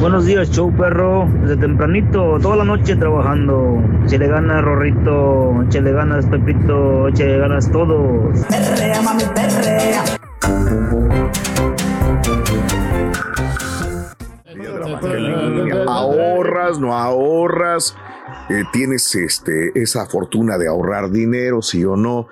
Buenos 0.00 0.26
días, 0.26 0.50
show 0.50 0.70
perro. 0.76 1.26
Desde 1.40 1.56
tempranito, 1.56 2.38
toda 2.42 2.56
la 2.56 2.64
noche 2.64 2.96
trabajando. 2.96 3.82
Si 4.06 4.18
le 4.18 4.28
ganas, 4.28 4.62
Rorrito. 4.62 5.64
Si 5.70 5.80
le 5.80 5.92
ganas, 5.92 6.26
Pepito. 6.26 7.06
Si 7.14 7.22
le 7.22 7.38
ganas, 7.38 7.72
todos. 7.72 8.38
Perrea, 8.50 9.00
mami, 9.00 9.24
perrea. 9.34 10.02
Ahorras, 15.88 16.78
no 16.78 16.94
ahorras. 16.94 17.96
Eh, 18.50 18.64
tienes 18.72 19.14
este, 19.14 19.72
esa 19.80 20.06
fortuna 20.06 20.58
de 20.58 20.68
ahorrar 20.68 21.10
dinero, 21.10 21.62
sí 21.62 21.84
o 21.84 21.96
no. 21.96 22.28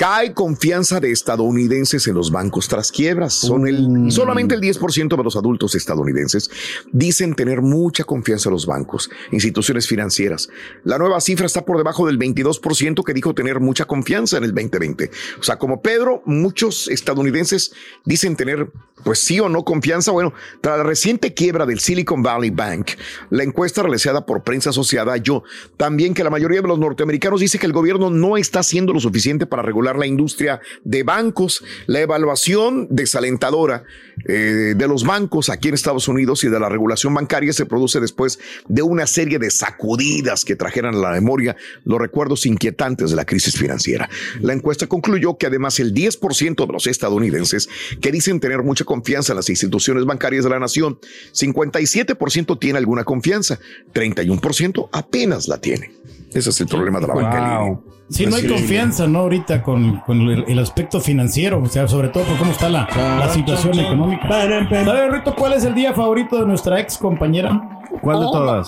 Cae 0.00 0.32
confianza 0.32 0.98
de 0.98 1.12
estadounidenses 1.12 2.06
en 2.06 2.14
los 2.14 2.30
bancos 2.30 2.68
tras 2.68 2.90
quiebras. 2.90 3.34
Son 3.34 3.68
el, 3.68 4.10
solamente 4.10 4.54
el 4.54 4.62
10% 4.62 5.14
de 5.14 5.22
los 5.22 5.36
adultos 5.36 5.74
estadounidenses 5.74 6.50
dicen 6.90 7.34
tener 7.34 7.60
mucha 7.60 8.04
confianza 8.04 8.48
en 8.48 8.54
los 8.54 8.64
bancos, 8.64 9.10
instituciones 9.30 9.86
financieras. 9.86 10.48
La 10.84 10.96
nueva 10.96 11.20
cifra 11.20 11.44
está 11.44 11.66
por 11.66 11.76
debajo 11.76 12.06
del 12.06 12.18
22% 12.18 13.04
que 13.04 13.12
dijo 13.12 13.34
tener 13.34 13.60
mucha 13.60 13.84
confianza 13.84 14.38
en 14.38 14.44
el 14.44 14.54
2020. 14.54 15.10
O 15.38 15.42
sea, 15.42 15.58
como 15.58 15.82
Pedro, 15.82 16.22
muchos 16.24 16.88
estadounidenses 16.88 17.74
dicen 18.06 18.36
tener, 18.36 18.72
pues 19.04 19.18
sí 19.18 19.38
o 19.38 19.50
no 19.50 19.66
confianza. 19.66 20.12
Bueno, 20.12 20.32
tras 20.62 20.78
la 20.78 20.84
reciente 20.84 21.34
quiebra 21.34 21.66
del 21.66 21.78
Silicon 21.78 22.22
Valley 22.22 22.48
Bank, 22.48 22.92
la 23.28 23.42
encuesta 23.42 23.82
realizada 23.82 24.24
por 24.24 24.44
prensa 24.44 24.70
asociada 24.70 25.18
yo 25.18 25.42
también 25.76 26.14
que 26.14 26.24
la 26.24 26.30
mayoría 26.30 26.62
de 26.62 26.68
los 26.68 26.78
norteamericanos 26.78 27.40
dice 27.40 27.58
que 27.58 27.66
el 27.66 27.74
gobierno 27.74 28.08
no 28.08 28.38
está 28.38 28.60
haciendo 28.60 28.94
lo 28.94 29.00
suficiente 29.00 29.44
para 29.44 29.60
regular 29.60 29.89
la 29.96 30.06
industria 30.06 30.60
de 30.84 31.02
bancos. 31.02 31.62
La 31.86 32.00
evaluación 32.00 32.86
desalentadora 32.90 33.84
eh, 34.26 34.74
de 34.76 34.88
los 34.88 35.04
bancos 35.04 35.48
aquí 35.48 35.68
en 35.68 35.74
Estados 35.74 36.08
Unidos 36.08 36.44
y 36.44 36.48
de 36.48 36.60
la 36.60 36.68
regulación 36.68 37.14
bancaria 37.14 37.52
se 37.52 37.66
produce 37.66 38.00
después 38.00 38.38
de 38.68 38.82
una 38.82 39.06
serie 39.06 39.38
de 39.38 39.50
sacudidas 39.50 40.44
que 40.44 40.56
trajeran 40.56 40.94
a 40.94 40.98
la 40.98 41.10
memoria 41.12 41.56
los 41.84 41.98
recuerdos 41.98 42.46
inquietantes 42.46 43.10
de 43.10 43.16
la 43.16 43.24
crisis 43.24 43.56
financiera. 43.56 44.08
La 44.40 44.52
encuesta 44.52 44.86
concluyó 44.86 45.36
que 45.36 45.46
además 45.46 45.80
el 45.80 45.94
10% 45.94 46.66
de 46.66 46.72
los 46.72 46.86
estadounidenses 46.86 47.68
que 48.00 48.12
dicen 48.12 48.40
tener 48.40 48.62
mucha 48.62 48.84
confianza 48.84 49.32
en 49.32 49.36
las 49.36 49.48
instituciones 49.48 50.04
bancarias 50.04 50.44
de 50.44 50.50
la 50.50 50.58
nación, 50.58 50.98
57% 51.32 52.58
tiene 52.58 52.78
alguna 52.78 53.04
confianza, 53.04 53.58
31% 53.94 54.88
apenas 54.92 55.48
la 55.48 55.60
tiene. 55.60 55.92
Ese 56.32 56.50
es 56.50 56.60
el 56.60 56.66
problema 56.68 57.00
de 57.00 57.06
la 57.08 57.14
banca 57.14 57.58
línea. 57.60 57.78
Sí, 58.08 58.26
no 58.26 58.34
hay 58.36 58.46
confianza, 58.46 59.06
¿no? 59.06 59.20
Ahorita 59.20 59.62
con, 59.62 59.98
con 60.00 60.20
el, 60.22 60.44
el 60.48 60.58
aspecto 60.58 61.00
financiero, 61.00 61.62
o 61.62 61.66
sea, 61.66 61.86
sobre 61.86 62.08
todo 62.08 62.24
por 62.24 62.38
cómo 62.38 62.50
está 62.50 62.68
la, 62.68 62.88
la 63.18 63.28
situación 63.32 63.78
económica. 63.78 64.28
¿Sabes, 64.28 65.12
Rito, 65.12 65.34
cuál 65.36 65.52
es 65.52 65.64
el 65.64 65.74
día 65.74 65.92
favorito 65.92 66.36
de 66.36 66.46
nuestra 66.46 66.80
ex 66.80 66.98
compañera? 66.98 67.78
¿Cuál 68.02 68.18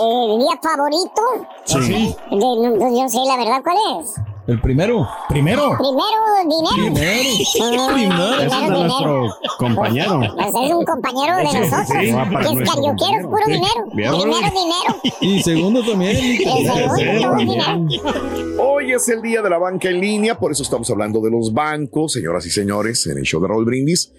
Eh, 0.01 0.35
¿El 0.35 0.38
día 0.40 0.59
favorito? 0.62 1.22
Sí. 1.64 2.14
De- 2.31 2.37
no, 2.37 2.77
no, 2.77 3.01
yo 3.03 3.09
sé 3.09 3.18
la 3.27 3.37
verdad 3.37 3.62
cuál 3.64 3.77
es. 4.01 4.14
El 4.44 4.61
primero. 4.61 5.09
Primero. 5.28 5.70
Primero, 5.78 6.74
dinero. 6.74 6.94
Primero. 6.94 7.94
Primero. 7.94 8.35
Ese 8.35 8.44
es 8.44 8.50
de 8.50 8.66
dinero. 8.66 8.87
nuestro 8.87 9.28
compañero. 9.59 10.20
Pues 10.35 10.48
es 10.48 10.72
un 10.74 10.85
compañero 10.85 11.37
de 11.37 11.42
Sí, 11.46 11.48
sí, 11.52 11.59
nosotros. 11.61 11.87
sí. 11.87 12.07
que 12.07 12.12
para 12.12 12.40
es 12.48 12.52
nuestro 12.55 12.74
carioquero, 12.74 13.18
es 13.20 13.24
puro 13.24 13.42
compañero. 13.44 13.61
dinero. 13.62 13.85
Sí. 13.87 13.96
Bien, 13.96 14.12
Primero, 14.12 14.48
dinero. 14.50 15.00
Y 15.20 15.42
segundo 15.42 15.83
también. 15.85 16.16
El 16.16 17.26
segundo. 17.31 18.62
Hoy 18.62 18.92
es 18.92 19.09
el 19.09 19.22
día 19.22 19.42
de 19.42 19.50
la 19.50 19.59
banca 19.59 19.88
en 19.88 20.00
línea, 20.00 20.37
por 20.38 20.50
eso 20.50 20.62
estamos 20.64 20.90
hablando 20.90 21.20
de 21.20 21.31
los 21.31 21.52
bancos, 21.52 22.12
señoras 22.12 22.44
y 22.46 22.50
señores, 22.50 23.07
en 23.07 23.18
el 23.18 23.24
show 23.24 23.40
de 23.40 23.46
Raúl 23.48 23.64
Brindis. 23.64 24.12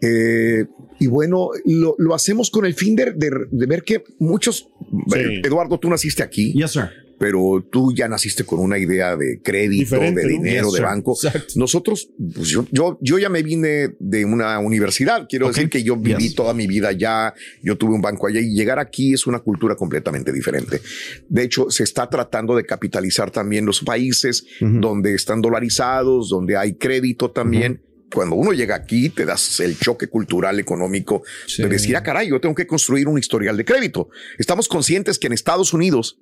Eh, 0.00 0.64
y 1.00 1.06
bueno, 1.06 1.48
lo, 1.66 1.94
lo 1.98 2.14
hacemos 2.14 2.50
con 2.50 2.64
el 2.66 2.74
fin 2.74 2.96
de, 2.96 3.12
de- 3.12 3.46
de 3.50 3.66
ver 3.66 3.82
que 3.82 4.04
muchos. 4.18 4.68
eh, 5.14 5.42
Eduardo, 5.44 5.78
tú 5.78 5.88
naciste 5.90 6.22
aquí. 6.22 6.52
Yes, 6.54 6.72
sir. 6.72 6.90
Pero 7.18 7.66
tú 7.70 7.92
ya 7.94 8.08
naciste 8.08 8.44
con 8.44 8.58
una 8.60 8.78
idea 8.78 9.16
de 9.16 9.40
crédito, 9.42 9.96
Diferente, 9.96 10.22
de 10.22 10.28
dinero, 10.28 10.70
de 10.72 10.80
banco. 10.80 11.16
Nosotros, 11.54 12.10
pues 12.34 12.48
yo, 12.48 12.66
yo, 12.70 12.98
yo 13.00 13.18
ya 13.18 13.28
me 13.28 13.42
vine 13.42 13.94
de 13.98 14.24
una 14.24 14.58
universidad. 14.58 15.26
Quiero 15.28 15.48
decir 15.48 15.68
que 15.70 15.82
yo 15.82 15.96
viví 15.96 16.24
Yes. 16.24 16.34
toda 16.34 16.54
mi 16.54 16.66
vida 16.66 16.88
allá. 16.88 17.34
Yo 17.62 17.76
tuve 17.76 17.94
un 17.94 18.00
banco 18.02 18.26
allá 18.26 18.40
y 18.40 18.54
llegar 18.54 18.78
aquí 18.78 19.14
es 19.14 19.26
una 19.26 19.38
cultura 19.40 19.74
completamente 19.76 20.32
diferente. 20.32 20.80
De 21.28 21.42
hecho, 21.42 21.70
se 21.70 21.84
está 21.84 22.08
tratando 22.08 22.56
de 22.56 22.64
capitalizar 22.64 23.30
también 23.30 23.64
los 23.66 23.80
países 23.80 24.44
donde 24.60 25.14
están 25.14 25.40
dolarizados, 25.40 26.28
donde 26.28 26.56
hay 26.56 26.74
crédito 26.74 27.30
también. 27.30 27.82
Cuando 28.12 28.36
uno 28.36 28.52
llega 28.52 28.76
aquí, 28.76 29.08
te 29.08 29.24
das 29.24 29.58
el 29.58 29.76
choque 29.76 30.06
cultural, 30.06 30.60
económico, 30.60 31.22
de 31.58 31.68
decir, 31.68 31.96
ah, 31.96 32.02
caray, 32.04 32.28
yo 32.28 32.40
tengo 32.40 32.54
que 32.54 32.66
construir 32.66 33.08
un 33.08 33.18
historial 33.18 33.56
de 33.56 33.64
crédito. 33.64 34.08
Estamos 34.38 34.68
conscientes 34.68 35.18
que 35.18 35.26
en 35.26 35.32
Estados 35.32 35.72
Unidos, 35.72 36.20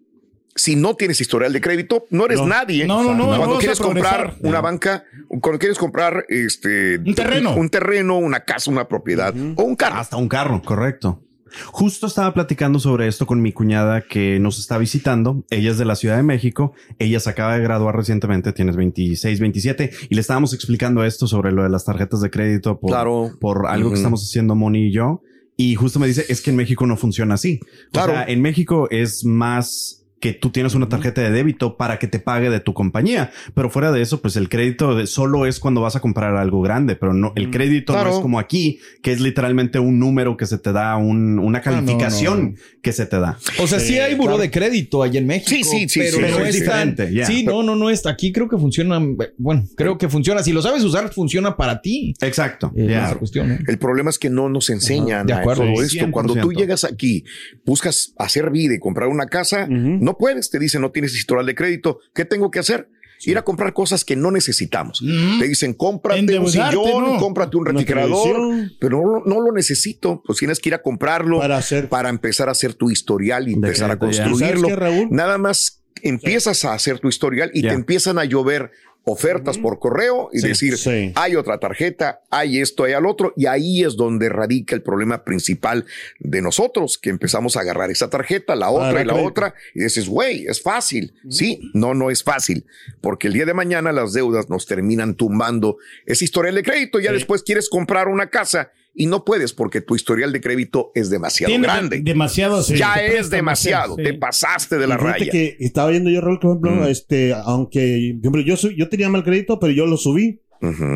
si 0.55 0.77
no 0.77 0.95
tienes 0.97 1.21
historial 1.21 1.53
de 1.53 1.61
crédito, 1.61 2.07
no 2.11 2.27
eres 2.27 2.39
No. 2.41 2.47
nadie. 2.47 2.87
No, 2.87 3.03
no, 3.03 3.15
no, 3.15 3.31
no 3.31 3.37
Cuando 3.39 3.59
quieres 3.59 3.81
comprar 3.81 4.35
una 4.41 4.61
banca, 4.61 5.05
cuando 5.41 5.59
quieres 5.59 5.79
comprar 5.79 6.25
este 6.29 6.99
Un 6.99 7.15
terreno. 7.15 7.55
un, 7.57 7.69
terreno, 7.71 8.19
una 8.19 8.41
casa, 8.41 8.71
una 8.71 8.87
propiedad 8.89 9.35
o 9.57 9.63
un 9.63 9.77
carro. 9.77 9.97
Hasta 9.97 10.17
un 10.17 10.29
carro, 10.29 10.61
correcto. 10.63 11.23
Justo 11.67 12.07
estaba 12.07 12.33
platicando 12.33 12.79
sobre 12.79 13.07
esto 13.09 13.27
con 13.27 13.43
mi 13.43 13.53
cuñada 13.53 14.01
que 14.01 14.39
nos 14.41 14.59
está 14.59 14.79
visitando. 14.79 15.45
Ella 15.51 15.71
es 15.71 15.77
de 15.79 15.85
la 15.85 15.97
Ciudad 15.97 16.17
de 16.17 16.23
México. 16.23 16.73
Ella 16.99 17.21
se 17.21 17.29
acaba 17.29 17.55
de 17.57 17.63
graduar 17.63 17.95
recientemente, 17.95 18.55
tienes 18.55 18.75
26, 18.77 19.39
27. 19.39 19.91
Y 20.09 20.15
le 20.15 20.21
estábamos 20.23 20.55
explicando 20.55 21.05
esto 21.05 21.27
sobre 21.27 21.53
lo 21.53 21.63
de 21.63 21.69
las 21.69 21.85
tarjetas 21.85 22.23
de 22.23 22.31
crédito 22.31 22.81
por, 22.81 22.91
Claro. 22.91 23.33
por 23.39 23.67
algo 23.67 23.91
que 23.91 23.97
estamos 23.97 24.23
haciendo 24.23 24.55
Moni 24.55 24.87
y 24.89 24.93
yo. 24.93 25.21
Y 25.55 25.75
justo 25.75 25.99
me 26.01 26.07
dice, 26.07 26.25
es 26.31 26.41
que 26.41 26.49
en 26.51 26.57
México 26.57 26.87
no 26.87 26.97
funciona 26.97 27.35
así. 27.35 27.61
Claro. 27.93 28.13
O 28.13 28.15
sea, 28.17 28.25
en 28.25 28.41
México 28.41 28.89
es 28.91 29.23
más 29.27 30.02
que 30.23 30.33
tú 30.33 30.51
tienes 30.51 30.75
una 30.75 30.89
tarjeta 30.89 31.21
de 31.21 31.31
débito 31.33 31.77
para 31.77 31.99
que 31.99 32.07
te 32.07 32.21
pague 32.21 32.49
de 32.49 32.61
tu 32.61 32.73
compañía. 32.75 33.31
Pero 33.55 33.69
fuera 33.69 33.91
de 33.91 34.01
eso, 34.01 34.23
pues 34.23 34.37
el 34.37 34.49
crédito 34.49 34.95
de- 34.95 35.09
solo 35.09 35.47
es 35.47 35.59
cuando 35.59 35.81
vas 35.81 35.97
a 35.97 36.01
comprar 36.01 36.37
algo 36.37 36.63
grande, 36.63 36.95
pero 36.97 37.13
no, 37.13 37.33
el 37.35 37.51
crédito 37.51 37.93
Claro. 37.93 38.11
no 38.11 38.17
es 38.17 38.23
como 38.23 38.39
aquí, 38.39 38.79
que 39.03 39.11
es 39.13 39.21
literalmente 39.21 39.81
un 39.81 39.99
número 39.99 40.37
que 40.37 40.47
se 40.47 40.59
te 40.59 40.73
da, 40.73 40.97
un- 40.97 41.41
una 41.41 41.59
Ah, 41.59 41.63
no, 41.67 41.73
calificación 41.77 42.53
no. 42.53 42.59
que 42.81 42.93
se 42.93 43.05
te 43.05 43.19
da. 43.19 43.37
O 43.59 43.67
sea, 43.67 43.81
sí 43.81 43.99
hay 43.99 44.15
buró 44.15 44.39
de 44.39 44.49
crédito 44.51 45.03
allá 45.03 45.19
en 45.19 45.27
México. 45.27 45.51
Sí, 45.51 45.65
sí, 45.65 45.89
sí, 45.89 45.99
Pero 46.01 46.17
sí, 46.19 46.23
no 46.23 46.37
sí, 46.37 46.43
es 46.45 46.55
diferente. 46.55 47.25
Sí, 47.27 47.45
no, 47.45 47.63
no, 47.65 47.75
no 47.75 47.91
está. 47.91 48.11
Aquí 48.11 48.31
creo 48.33 48.49
que 48.49 48.57
funciona. 48.59 49.01
Bueno, 49.39 49.65
creo 49.77 49.99
que 49.99 50.09
funciona. 50.09 50.43
Si 50.45 50.53
lo 50.53 50.63
sabes 50.63 50.85
usar, 50.85 51.13
funciona 51.13 51.57
para 51.57 51.81
ti. 51.83 52.15
Exacto. 52.21 52.71
Eh, 52.77 52.97
cuestión, 53.19 53.51
¿eh? 53.51 53.59
El 53.67 53.79
problema 53.79 54.11
es 54.11 54.19
que 54.21 54.31
no 54.31 54.49
nos 54.49 54.71
enseñan 54.71 55.27
de 55.27 55.33
a 55.33 55.39
acuerdo. 55.39 55.65
todo 55.65 55.83
esto. 55.83 56.09
Cuando 56.13 56.35
tú 56.35 56.51
100%. 56.53 56.59
llegas 56.61 56.85
aquí, 56.85 57.25
buscas 57.67 58.15
hacer 58.19 58.51
vida 58.51 58.75
y 58.75 58.79
comprar 58.79 59.09
una 59.09 59.27
casa, 59.27 59.67
no 59.69 60.12
puedes. 60.17 60.51
Te 60.51 60.59
dicen, 60.59 60.81
no 60.81 60.91
tienes 60.91 61.15
historial 61.15 61.47
de 61.47 61.55
crédito. 61.55 61.99
¿Qué 62.15 62.25
tengo 62.25 62.51
que 62.51 62.59
hacer? 62.59 62.89
Ir 63.25 63.39
a 63.39 63.43
comprar 63.43 63.73
cosas 63.73 64.05
que 64.05 64.17
no 64.17 64.33
necesitamos. 64.33 65.01
Te 65.39 65.47
dicen, 65.47 65.75
cómprate 65.75 66.39
un 66.41 66.49
sillón, 66.51 67.05
¿no? 67.05 67.19
cómprate 67.21 67.57
un 67.57 67.67
refrigerador, 67.67 68.37
pero 68.81 69.01
no, 69.01 69.23
no 69.25 69.41
lo 69.41 69.53
necesito. 69.53 70.21
Pues 70.27 70.39
tienes 70.41 70.59
que 70.59 70.71
ir 70.71 70.75
a 70.75 70.83
comprarlo 70.83 71.39
Para 71.39 71.57
hacer- 71.59 71.89
para 71.89 72.09
empezar 72.09 72.49
a 72.49 72.53
hacer 72.53 72.75
tu 72.75 72.91
historial 72.91 73.49
y 73.49 73.53
empezar 73.55 73.93
a 73.93 73.99
construirlo. 73.99 74.39
¿Sabes 74.39 74.65
qué, 74.67 74.75
Raúl? 74.77 75.09
Nada 75.13 75.39
más 75.39 75.83
empiezas 76.03 76.65
a 76.65 76.75
hacer 76.75 76.99
tu 76.99 77.09
historial 77.09 77.53
y 77.55 77.63
te 77.63 77.69
empiezan 77.69 78.19
a 78.19 78.25
llover 78.25 78.73
ofertas 79.05 79.59
por 79.59 79.79
correo 79.79 80.31
y 80.33 80.39
Sí, 80.41 80.49
decir, 80.49 80.79
sí. 80.79 81.13
hay 81.17 81.35
otra 81.37 81.59
tarjeta, 81.59 82.21
hay 82.31 82.61
esto, 82.61 82.85
hay 82.85 82.93
al 82.93 83.07
otro, 83.07 83.33
y 83.37 83.47
ahí 83.47 83.83
es 83.83 83.97
donde 83.97 84.29
radica 84.29 84.75
el 84.77 84.83
problema 84.83 85.25
principal 85.25 85.85
de 86.21 86.41
nosotros, 86.41 86.99
que 86.99 87.11
empezamos 87.11 87.57
a 87.57 87.61
agarrar 87.61 87.91
esa 87.91 88.09
tarjeta, 88.11 88.55
la 88.55 88.71
otra 88.71 89.03
y 89.03 89.05
la 89.05 89.13
crédito. 89.15 89.29
otra, 89.29 89.55
y 89.75 89.83
dices, 89.83 90.09
güey, 90.09 90.47
es 90.47 90.63
fácil. 90.63 91.15
Sí, 91.29 91.71
no, 91.75 91.95
no 91.95 92.11
es 92.11 92.23
fácil, 92.23 92.65
porque 93.01 93.27
el 93.27 93.33
día 93.35 93.45
de 93.47 93.55
mañana 93.55 93.91
las 93.93 94.13
deudas 94.13 94.49
nos 94.49 94.67
terminan 94.67 95.15
tumbando 95.15 95.79
ese 96.07 96.25
historial 96.25 96.55
de 96.55 96.63
crédito, 96.63 97.01
ya 97.01 97.13
después 97.13 97.43
quieres 97.43 97.69
comprar 97.69 98.09
una 98.09 98.29
casa 98.31 98.71
y 98.95 99.07
no 99.07 99.25
puedes 99.25 99.53
porque 99.53 99.81
tu 99.81 99.95
historial 99.97 100.33
de 100.33 100.41
crédito 100.41 100.91
es 100.95 101.09
demasiado 101.11 101.49
Tiene 101.51 101.67
grande. 101.67 101.97
de- 101.99 102.03
demasiado. 102.03 102.63
sí, 102.63 102.77
ya 102.77 102.95
es 102.97 103.31
demasiado, 103.31 103.97
te 103.97 104.15
pasaste 104.15 104.77
de 104.79 104.87
la 104.87 104.99
fíjate 104.99 105.19
raya. 105.21 105.33
que 105.33 105.57
estaba 105.61 105.91
viendo 105.91 106.11
yo, 106.11 106.21
Raúl, 106.21 106.39
por 106.41 106.51
ejemplo, 106.51 106.73
Mm. 106.87 106.89
este, 106.91 107.33
aunque, 107.35 108.17
por 108.23 108.39
ejemplo, 108.39 108.55
yo, 108.57 108.71
yo 108.71 108.89
tenía 108.89 109.09
mal 109.09 109.25
crédito, 109.25 109.59
pero 109.59 109.73
yo 109.73 109.87
lo 109.87 109.97
subí. 109.97 110.41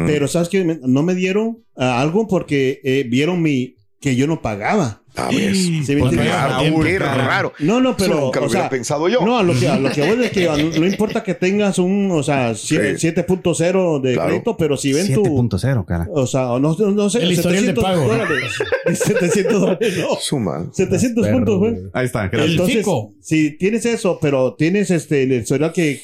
Pero 0.07 0.29
sabes 0.29 0.49
que 0.49 0.79
no 0.83 1.03
me 1.03 1.17
dieron 1.17 1.59
ah, 1.77 2.01
algo 2.01 2.29
porque 2.29 2.81
eh, 2.85 3.05
vieron 3.11 3.43
mi 3.43 3.75
que 4.01 4.15
yo 4.15 4.29
no 4.29 4.41
pagaba. 4.41 5.03
A 5.17 5.29
ver, 5.31 5.55
¿Sí 5.57 5.71
me 5.71 5.79
entiendes? 5.79 6.17
vaya, 6.19 6.47
Raúl, 6.49 6.85
qué 6.85 6.99
cara. 6.99 7.27
raro. 7.27 7.53
No, 7.61 7.81
no, 7.81 7.91
Eso 7.91 7.97
pero. 7.99 8.21
nunca 8.21 8.41
lo 8.41 8.47
o 8.47 8.49
hubiera 8.49 8.63
sea, 8.63 8.71
pensado 8.71 9.09
yo. 9.09 9.21
No, 9.25 9.39
a 9.39 9.43
lo 9.43 9.55
que, 9.59 9.67
a 9.69 9.79
lo 9.79 9.91
que 9.91 10.01
voy 10.03 10.25
es 10.25 10.31
que 10.31 10.47
no 10.79 10.87
importa 10.87 11.23
que 11.23 11.35
tengas 11.35 11.79
un, 11.79 12.11
o 12.13 12.23
sea, 12.23 12.53
sie- 12.53 12.97
Sí. 12.99 13.09
7.0 13.09 14.01
de 14.01 14.15
Claro. 14.15 14.29
crédito, 14.29 14.57
pero 14.57 14.77
si 14.77 14.93
ven 14.93 15.13
tu. 15.15 15.23
7.0 15.25 15.85
cara. 15.87 16.07
O 16.13 16.27
sea, 16.27 16.43
no, 16.61 16.77
no 16.77 17.11
sé. 17.11 17.23
El 17.23 17.33
historial 17.33 17.67
de 17.67 17.75
700 17.75 17.85
pago, 17.85 18.03
¿no? 18.03 18.09
dólares. 18.09 18.53
700 18.95 19.61
dólares, 19.61 19.97
no. 19.99 20.09
Suma. 20.21 20.71
700 20.73 21.29
puntos, 21.29 21.59
güey. 21.59 21.75
Ahí 21.93 22.07
está, 22.07 22.25
El 22.25 22.31
gracias. 22.31 22.51
Entonces, 22.53 22.77
fico. 22.79 23.15
si 23.21 23.51
tienes 23.57 23.87
eso, 23.87 24.19
pero 24.21 24.55
tienes 24.55 24.91
este 24.91 25.23
el 25.23 25.33
historial 25.33 25.73
que, 25.73 26.01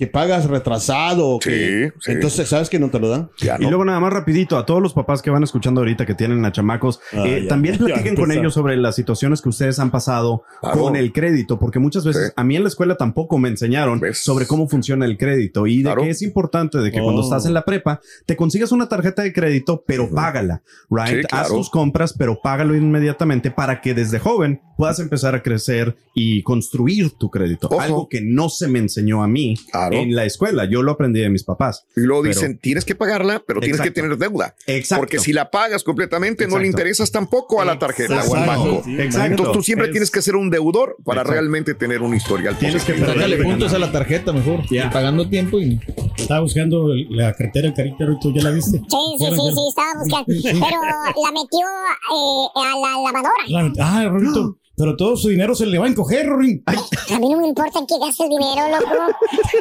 que 0.00 0.06
pagas 0.06 0.46
retrasado, 0.46 1.38
que- 1.38 1.92
Sí, 1.98 1.98
sí. 2.00 2.12
entonces 2.12 2.48
sabes 2.48 2.70
que 2.70 2.78
no 2.78 2.88
te 2.88 2.98
lo 2.98 3.10
dan. 3.10 3.28
Ya 3.36 3.56
Y 3.58 3.64
no. 3.64 3.68
luego 3.68 3.84
nada 3.84 4.00
más 4.00 4.10
rapidito, 4.10 4.56
a 4.56 4.64
todos 4.64 4.80
los 4.80 4.94
papás 4.94 5.20
que 5.20 5.28
van 5.28 5.42
escuchando 5.42 5.82
ahorita 5.82 6.06
que 6.06 6.14
tienen 6.14 6.42
a 6.46 6.52
chamacos, 6.52 7.00
Ah, 7.12 7.24
eh, 7.26 7.42
ya. 7.42 7.48
también 7.48 7.76
platiquen 7.78 8.16
con 8.16 8.32
ellos 8.32 8.54
sobre 8.54 8.78
las 8.78 8.96
situaciones 8.96 9.42
que 9.42 9.50
ustedes 9.50 9.78
han 9.78 9.90
pasado 9.90 10.44
Claro. 10.62 10.80
con 10.80 10.96
el 10.96 11.12
crédito, 11.12 11.58
porque 11.58 11.78
muchas 11.78 12.06
veces 12.06 12.28
Sí. 12.28 12.32
a 12.34 12.44
mí 12.44 12.56
en 12.56 12.62
la 12.62 12.68
escuela 12.70 12.96
tampoco 12.96 13.36
me 13.36 13.50
enseñaron 13.50 14.00
¿Ves? 14.00 14.22
sobre 14.24 14.46
cómo 14.46 14.68
funciona 14.68 15.04
el 15.04 15.18
crédito 15.18 15.66
y 15.66 15.78
de 15.78 15.82
Claro. 15.82 16.02
que 16.02 16.08
es 16.08 16.22
importante 16.22 16.78
de 16.78 16.90
que 16.90 17.00
cuando 17.02 17.20
Oh. 17.20 17.24
estás 17.24 17.44
en 17.44 17.52
la 17.52 17.66
prepa 17.66 18.00
te 18.24 18.36
consigas 18.36 18.72
una 18.72 18.88
tarjeta 18.88 19.20
de 19.22 19.34
crédito, 19.34 19.84
pero 19.86 20.08
págala, 20.08 20.62
right? 20.88 21.20
Sí, 21.20 21.26
Haz 21.30 21.48
tus 21.48 21.68
compras, 21.68 22.14
pero 22.16 22.40
págalo 22.42 22.74
inmediatamente 22.74 23.50
para 23.50 23.82
que 23.82 23.92
desde 23.92 24.18
joven 24.18 24.62
puedas 24.78 24.98
empezar 24.98 25.34
a 25.34 25.42
crecer 25.42 25.94
y 26.14 26.42
construir 26.42 27.10
tu 27.18 27.28
crédito. 27.30 27.66
Ojo. 27.66 27.80
Algo 27.82 28.08
que 28.08 28.22
no 28.22 28.48
se 28.48 28.66
me 28.66 28.78
enseñó 28.78 29.22
a 29.22 29.28
mí 29.28 29.54
A 29.90 30.00
en 30.00 30.14
la 30.14 30.24
escuela. 30.24 30.64
Yo 30.64 30.82
lo 30.82 30.92
aprendí 30.92 31.20
de 31.20 31.28
mis 31.30 31.44
papás. 31.44 31.86
Y 31.96 32.00
luego 32.00 32.22
Pero- 32.22 32.34
dicen, 32.34 32.58
tienes 32.58 32.84
que 32.84 32.94
pagarla, 32.94 33.42
pero 33.46 33.60
tienes 33.60 33.80
que 33.80 33.88
Exacto. 33.88 34.02
tener 34.08 34.18
deuda. 34.18 34.54
Exacto. 34.66 35.00
Porque 35.02 35.18
si 35.18 35.32
la 35.32 35.50
pagas 35.50 35.82
completamente, 35.84 36.44
no 36.46 36.58
le 36.58 36.64
Exacto. 36.66 36.66
interesas 36.80 37.10
tampoco 37.12 37.60
a 37.60 37.64
la 37.64 37.78
tarjeta 37.78 38.14
o 38.14 38.34
al 38.34 38.42
Exacto. 38.42 38.46
banco. 38.64 38.82
Sí, 38.84 38.94
exacto. 39.00 39.26
Entonces 39.30 39.52
tú 39.54 39.62
siempre 39.62 39.86
Es- 39.88 39.92
tienes 39.92 40.10
que 40.10 40.22
ser 40.22 40.36
un 40.36 40.50
deudor 40.50 40.96
para 41.04 41.20
Exacto. 41.22 41.32
realmente 41.32 41.74
tener 41.74 42.02
un 42.02 42.14
historial. 42.14 42.56
Tienes 42.58 42.84
que 42.84 42.92
positivo. 42.92 43.14
Sácale 43.14 43.36
puntos 43.42 43.72
a 43.74 43.78
la 43.78 43.92
tarjeta 43.92 44.32
mejor. 44.32 44.60
Y 44.70 44.80
pagando 44.90 45.28
tiempo 45.28 45.58
y. 45.60 45.80
Estaba 46.16 46.40
buscando 46.40 46.88
la 47.10 47.32
cartera 47.34 47.72
carita, 47.74 48.04
¿tú 48.20 48.32
ya 48.34 48.42
la 48.42 48.50
viste? 48.50 48.78
Sí, 48.78 49.16
sí, 49.18 49.24
sí, 49.26 49.36
sí, 49.36 49.68
estaba 49.68 49.92
buscando. 49.98 50.24
Pero 50.26 50.80
la 51.24 51.32
metió 51.32 51.60
eh, 51.60 52.48
a 52.54 52.64
la 52.64 52.88
lavadora. 52.90 53.22
La- 53.48 53.72
ah, 53.80 54.08
Rorito, 54.08 54.58
pero 54.80 54.96
todo 54.96 55.14
su 55.14 55.28
dinero 55.28 55.54
se 55.54 55.66
le 55.66 55.78
va 55.78 55.84
a 55.84 55.88
encoger, 55.90 56.26
Rorín. 56.26 56.62
A 56.66 57.18
mí 57.18 57.28
no 57.28 57.36
me 57.38 57.48
importa 57.48 57.78
en 57.80 57.86
qué 57.86 57.98
gaste 58.00 58.22
el 58.24 58.30
dinero, 58.30 58.62
loco. 58.70 59.12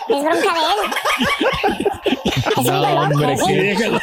Es 0.08 0.24
bronca 0.24 0.54
de 0.54 0.62
él. 0.72 1.88
Es 2.58 2.66
No, 2.66 2.82
hombre, 3.02 3.38
¿sí? 3.38 3.44
sí, 3.46 3.54
déjalo. 3.54 4.00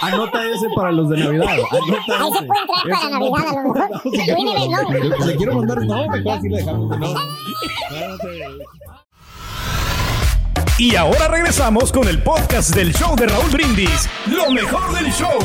Anota 0.00 0.44
ese 0.46 0.66
para 0.74 0.92
los 0.92 1.10
de 1.10 1.18
Navidad. 1.18 1.46
Anota 1.46 2.24
Ahí 2.24 2.32
se 2.32 2.38
ese. 2.38 2.46
puede 2.46 2.60
entrar 2.62 2.88
para 2.88 3.10
Navidad, 3.10 3.48
a 3.48 3.52
lo 3.52 3.74
mejor. 3.74 3.90
Never 4.12 4.68
know. 4.68 5.26
Le 5.26 5.36
quiero 5.36 5.54
mandar. 5.56 5.78
No, 5.84 6.08
mejor 6.08 6.32
así 6.38 6.48
le 6.48 6.56
dejamos. 6.56 6.98
No. 6.98 7.14
Y 10.78 10.96
ahora 10.96 11.28
regresamos 11.28 11.92
con 11.92 12.08
el 12.08 12.22
podcast 12.22 12.74
del 12.74 12.94
show 12.94 13.14
de 13.16 13.26
Raúl 13.26 13.50
Brindis. 13.50 14.08
Lo 14.26 14.50
mejor 14.50 14.94
del 14.94 15.12
show. 15.12 15.38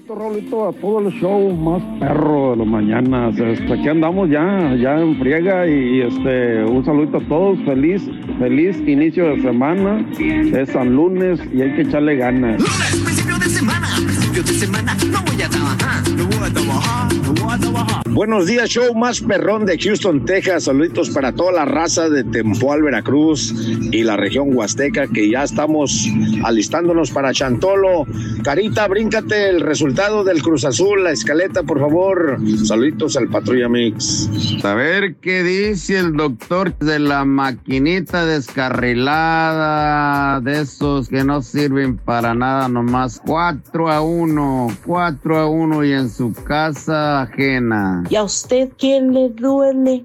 Saludito, 0.00 0.14
Raulito, 0.14 0.68
a 0.68 0.72
todo 0.72 1.00
el 1.00 1.12
show 1.20 1.54
más 1.54 1.82
perro 1.98 2.52
de 2.52 2.56
las 2.58 2.66
mañanas. 2.66 3.38
Este, 3.38 3.72
aquí 3.72 3.88
andamos 3.88 4.30
ya, 4.30 4.74
ya 4.76 4.98
en 4.98 5.18
friega 5.18 5.66
y 5.66 6.02
este, 6.02 6.64
un 6.64 6.84
saludito 6.84 7.18
a 7.18 7.28
todos. 7.28 7.58
Feliz, 7.64 8.08
feliz 8.38 8.78
inicio 8.86 9.34
de 9.34 9.42
semana. 9.42 10.04
Es 10.18 10.70
San 10.70 10.94
Lunes 10.94 11.40
y 11.52 11.62
hay 11.62 11.74
que 11.74 11.82
echarle 11.82 12.16
ganas. 12.16 12.62
Principio 13.04 13.38
de 13.38 13.46
semana, 13.46 13.88
principio 13.96 14.42
de 14.42 14.52
semana, 14.52 14.96
no 15.10 15.22
voy 15.22 15.42
a 15.42 15.48
trabajar, 15.48 16.08
no 16.16 16.24
voy 16.24 16.48
a 16.48 16.52
trabajar, 16.52 17.14
no 17.14 17.32
voy 17.34 17.54
a 17.54 17.58
trabajar. 17.58 18.09
Buenos 18.12 18.46
días, 18.46 18.68
show 18.68 18.92
más 18.94 19.20
perrón 19.20 19.66
de 19.66 19.78
Houston, 19.78 20.24
Texas. 20.24 20.64
Saluditos 20.64 21.10
para 21.10 21.32
toda 21.32 21.52
la 21.52 21.64
raza 21.64 22.08
de 22.08 22.24
Tempoal, 22.24 22.82
Veracruz 22.82 23.54
y 23.92 24.02
la 24.02 24.16
región 24.16 24.52
Huasteca, 24.52 25.06
que 25.06 25.30
ya 25.30 25.44
estamos 25.44 26.08
alistándonos 26.42 27.12
para 27.12 27.32
Chantolo. 27.32 28.06
Carita, 28.42 28.88
bríncate 28.88 29.48
el 29.48 29.60
resultado 29.60 30.24
del 30.24 30.42
Cruz 30.42 30.64
Azul, 30.64 31.04
la 31.04 31.12
escaleta, 31.12 31.62
por 31.62 31.78
favor. 31.78 32.40
Saluditos 32.64 33.16
al 33.16 33.28
Patrulla 33.28 33.68
Mix. 33.68 34.28
A 34.64 34.74
ver 34.74 35.14
qué 35.16 35.44
dice 35.44 36.00
el 36.00 36.16
doctor 36.16 36.76
de 36.78 36.98
la 36.98 37.24
maquinita 37.24 38.26
descarrilada, 38.26 40.40
de 40.40 40.62
esos 40.62 41.08
que 41.08 41.22
no 41.22 41.42
sirven 41.42 41.96
para 41.96 42.34
nada, 42.34 42.68
nomás 42.68 43.22
4 43.24 43.88
a 43.88 44.00
1, 44.00 44.78
4 44.84 45.38
a 45.38 45.48
1 45.48 45.84
y 45.84 45.92
en 45.92 46.10
su 46.10 46.34
casa 46.34 47.22
ajena. 47.22 47.99
¿Y 48.08 48.16
a 48.16 48.22
usted 48.22 48.70
quién 48.78 49.12
le 49.12 49.28
duele? 49.30 50.04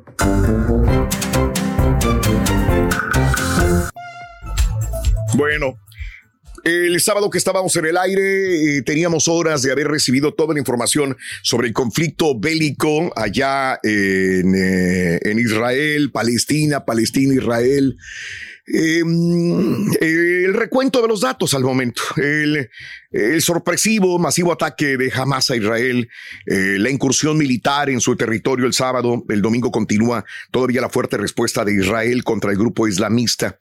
Bueno, 5.36 5.78
el 6.64 7.00
sábado 7.00 7.30
que 7.30 7.38
estábamos 7.38 7.76
en 7.76 7.86
el 7.86 7.98
aire, 7.98 8.78
eh, 8.78 8.82
teníamos 8.82 9.28
horas 9.28 9.62
de 9.62 9.72
haber 9.72 9.88
recibido 9.88 10.34
toda 10.34 10.54
la 10.54 10.60
información 10.60 11.16
sobre 11.44 11.68
el 11.68 11.74
conflicto 11.74 12.40
bélico 12.40 13.12
allá 13.16 13.80
en, 13.84 14.56
eh, 14.56 15.20
en 15.22 15.40
Israel, 15.40 16.12
Palestina, 16.12 16.86
Palestina, 16.86 17.36
Israel. 17.36 17.98
Mm, 18.68 19.92
el 20.02 20.54
recuento 20.56 21.00
de 21.02 21.08
los 21.08 21.22
datos 21.22 21.54
al 21.54 21.64
momento. 21.64 22.02
El, 22.18 22.70
el 23.12 23.42
sorpresivo, 23.42 24.18
masivo 24.18 24.52
ataque 24.52 24.98
de 24.98 25.12
Hamas 25.14 25.52
a 25.52 25.56
Israel, 25.56 26.10
eh, 26.48 26.78
la 26.80 26.90
incursión 26.90 27.38
militar 27.38 27.90
en 27.90 28.02
su 28.02 28.16
territorio 28.16 28.66
el 28.66 28.74
sábado, 28.74 29.24
el 29.30 29.42
domingo 29.42 29.72
continúa 29.72 30.26
todavía 30.50 30.82
la 30.82 30.90
fuerte 30.90 31.18
respuesta 31.18 31.64
de 31.64 31.76
Israel 31.76 32.24
contra 32.24 32.52
el 32.52 32.58
grupo 32.58 32.88
islamista. 32.88 33.60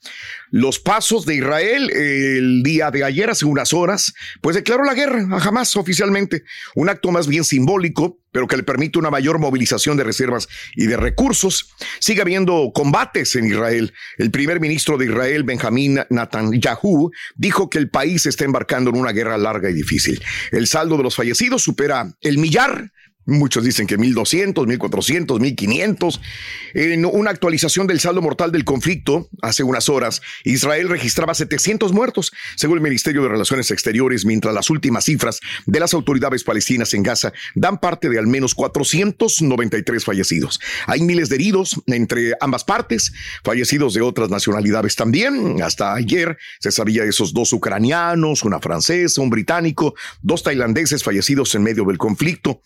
Los 0.51 0.79
pasos 0.79 1.27
de 1.27 1.37
Israel 1.37 1.91
eh, 1.91 2.39
el 2.39 2.63
día 2.63 2.91
de 2.91 3.05
ayer, 3.05 3.29
hace 3.29 3.45
unas 3.45 3.75
horas, 3.75 4.15
pues 4.41 4.57
declaró 4.57 4.85
la 4.85 4.95
guerra 4.95 5.27
a 5.31 5.37
Hamas 5.37 5.77
oficialmente, 5.77 6.45
un 6.75 6.89
acto 6.89 7.11
más 7.11 7.29
bien 7.29 7.45
simbólico, 7.45 8.19
pero 8.35 8.49
que 8.49 8.57
le 8.57 8.65
permite 8.65 8.99
una 8.99 9.11
mayor 9.11 9.39
movilización 9.39 9.97
de 9.97 10.03
reservas 10.03 10.49
y 10.75 10.87
de 10.87 10.97
recursos. 10.97 11.73
Sigue 12.01 12.21
habiendo 12.21 12.73
combates 12.75 13.37
en 13.37 13.47
Israel. 13.47 13.95
El 14.19 14.33
primer 14.33 14.59
ministro 14.59 14.99
de 14.99 15.05
Israel, 15.05 15.45
Benjamín 15.45 16.01
Netanyahu, 16.11 17.13
dijo 17.37 17.71
que 17.71 17.79
el 17.79 17.91
país 17.91 18.27
está 18.27 18.45
embarcando 18.45 18.91
en 18.91 18.97
una 18.97 19.13
guerra 19.13 19.39
larga 19.39 19.71
y 19.71 19.73
difícil. 19.73 20.21
El 20.51 20.67
saldo 20.67 20.97
de 20.97 21.05
los 21.05 21.15
fallecidos 21.15 21.63
supera 21.63 22.13
el 22.23 22.39
millar. 22.39 22.91
Muchos 23.27 23.65
dicen 23.65 23.87
que 23.87 23.97
1200, 23.97 24.67
1400, 24.67 25.41
1500. 25.41 26.21
En 26.75 27.07
una 27.07 27.31
actualización 27.31 27.87
del 27.87 28.01
saldo 28.01 28.21
mortal 28.21 28.53
del 28.53 28.65
conflicto, 28.65 29.29
hace 29.41 29.63
unas 29.63 29.89
horas, 29.89 30.21
Israel 30.45 30.89
registraba 30.89 31.35
700 31.35 31.93
muertos, 31.93 32.33
según 32.57 32.79
el 32.79 32.83
Ministerio 32.83 33.23
de 33.23 33.29
Relaciones 33.29 33.71
Exteriores, 33.71 34.27
mientras 34.27 34.55
las 34.55 34.69
últimas 34.69 35.05
cifras 35.05 35.41
de 35.67 35.81
las 35.81 35.95
autoridades 35.95 36.45
palestinas 36.45 36.93
en 36.95 37.03
Gaza 37.03 37.33
dan 37.55 37.79
parte 37.79 38.09
de 38.09 38.19
al 38.19 38.27
menos 38.27 38.55
493 38.55 40.05
fallecidos. 40.05 40.61
Hay 40.87 41.01
miles 41.01 41.29
de 41.29 41.37
heridos 41.37 41.81
entre 41.87 42.35
ambas 42.41 42.65
partes, 42.65 43.13
fallecidos 43.43 43.95
de 43.95 44.03
otras 44.03 44.31
nacionalidades 44.31 44.97
también. 44.97 45.63
Hasta 45.63 45.95
ayer 45.95 46.37
se 46.61 46.71
sabía 46.71 47.05
esos 47.05 47.33
dos 47.33 47.53
ucranianos, 47.53 48.45
una 48.45 48.61
francesa, 48.61 49.21
un 49.21 49.31
británico, 49.31 49.95
dos 50.23 50.43
tailandeses 50.43 51.03
fallecidos 51.03 51.55
en 51.55 51.63
medio 51.63 51.85
del 51.85 51.99
conflicto. 51.99 52.61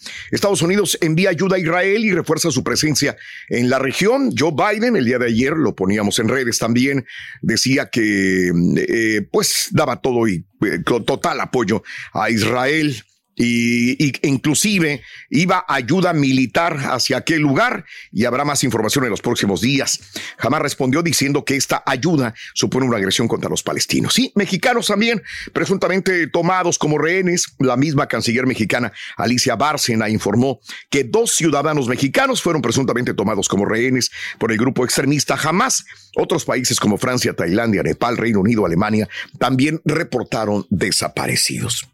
Estados 0.48 0.62
Unidos 0.62 0.96
envía 1.02 1.28
ayuda 1.28 1.56
a 1.56 1.58
Israel 1.58 2.06
y 2.06 2.12
refuerza 2.14 2.50
su 2.50 2.64
presencia 2.64 3.18
en 3.50 3.68
la 3.68 3.78
región. 3.78 4.32
Joe 4.34 4.52
Biden, 4.52 4.96
el 4.96 5.04
día 5.04 5.18
de 5.18 5.26
ayer, 5.26 5.52
lo 5.52 5.74
poníamos 5.74 6.18
en 6.20 6.28
redes 6.28 6.58
también, 6.58 7.04
decía 7.42 7.90
que 7.90 8.50
eh, 8.76 9.28
pues 9.30 9.68
daba 9.72 10.00
todo 10.00 10.26
y 10.26 10.46
eh, 10.64 10.78
total 11.04 11.40
apoyo 11.42 11.82
a 12.14 12.30
Israel. 12.30 12.96
Y, 13.38 14.12
inclusive 14.26 15.02
iba 15.30 15.64
ayuda 15.68 16.12
militar 16.12 16.76
hacia 16.90 17.18
aquel 17.18 17.40
lugar 17.40 17.84
y 18.12 18.24
habrá 18.24 18.44
más 18.44 18.64
información 18.64 19.04
en 19.04 19.10
los 19.10 19.20
próximos 19.20 19.60
días. 19.60 20.00
Jamás 20.38 20.60
respondió 20.60 21.02
diciendo 21.02 21.44
que 21.44 21.56
esta 21.56 21.82
ayuda 21.86 22.34
supone 22.54 22.86
una 22.86 22.96
agresión 22.96 23.28
contra 23.28 23.48
los 23.48 23.62
palestinos. 23.62 24.14
Sí, 24.14 24.32
mexicanos 24.34 24.88
también 24.88 25.22
presuntamente 25.52 26.26
tomados 26.26 26.78
como 26.78 26.98
rehenes. 26.98 27.54
La 27.58 27.76
misma 27.76 28.08
canciller 28.08 28.46
mexicana 28.46 28.92
Alicia 29.16 29.54
Bárcena 29.54 30.08
informó 30.08 30.60
que 30.90 31.04
dos 31.04 31.34
ciudadanos 31.34 31.88
mexicanos 31.88 32.42
fueron 32.42 32.60
presuntamente 32.60 33.14
tomados 33.14 33.48
como 33.48 33.64
rehenes 33.64 34.10
por 34.38 34.50
el 34.50 34.58
grupo 34.58 34.84
extremista 34.84 35.38
Hamas. 35.40 35.84
Otros 36.16 36.44
países 36.44 36.80
como 36.80 36.98
Francia, 36.98 37.34
Tailandia, 37.34 37.82
Nepal, 37.82 38.16
Reino 38.16 38.40
Unido, 38.40 38.66
Alemania 38.66 39.08
también 39.38 39.80
reportaron 39.84 40.66
desaparecidos. 40.70 41.88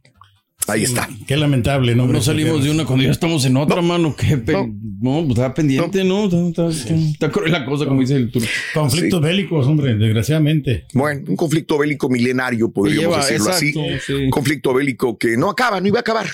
Ahí 0.67 0.83
está. 0.85 1.09
Qué 1.27 1.37
lamentable, 1.37 1.95
¿no? 1.95 2.07
No 2.07 2.23
salimos 2.23 2.64
de 2.64 2.71
una 2.71 2.87
cuando 2.87 3.05
ya 3.05 3.11
estamos 3.11 3.45
en 3.45 3.57
otra, 3.59 3.83
mano. 3.83 4.17
Qué 4.17 4.38
pe- 4.38 4.53
no. 5.01 5.23
pues 5.27 5.31
está 5.38 5.53
pendiente, 5.53 6.05
¿no? 6.05 6.25
Está, 6.25 6.69
está- 6.69 6.95
está 6.95 7.31
cruel 7.31 7.53
la 7.53 7.67
cosa, 7.67 7.85
como 7.85 8.01
dice 8.01 8.17
el 8.17 8.31
turno. 8.31 8.49
Conflictos 8.73 9.21
bélicos, 9.21 9.67
hombre, 9.67 9.95
desgraciadamente. 9.95 10.87
Bueno, 10.95 11.23
un 11.29 11.37
conflicto 11.37 11.77
bélico 11.77 12.09
milenario, 12.09 12.73
podríamos 12.73 13.03
lleva, 13.03 13.19
decirlo 13.19 13.47
exacto, 13.51 13.81
así. 13.95 14.01
sí. 14.07 14.12
Un 14.14 14.31
conflicto 14.31 14.73
bélico 14.73 15.19
que 15.19 15.37
no 15.37 15.51
acaba, 15.51 15.81
no 15.83 15.88
iba 15.88 15.99
a 15.99 16.01
acabar. 16.01 16.27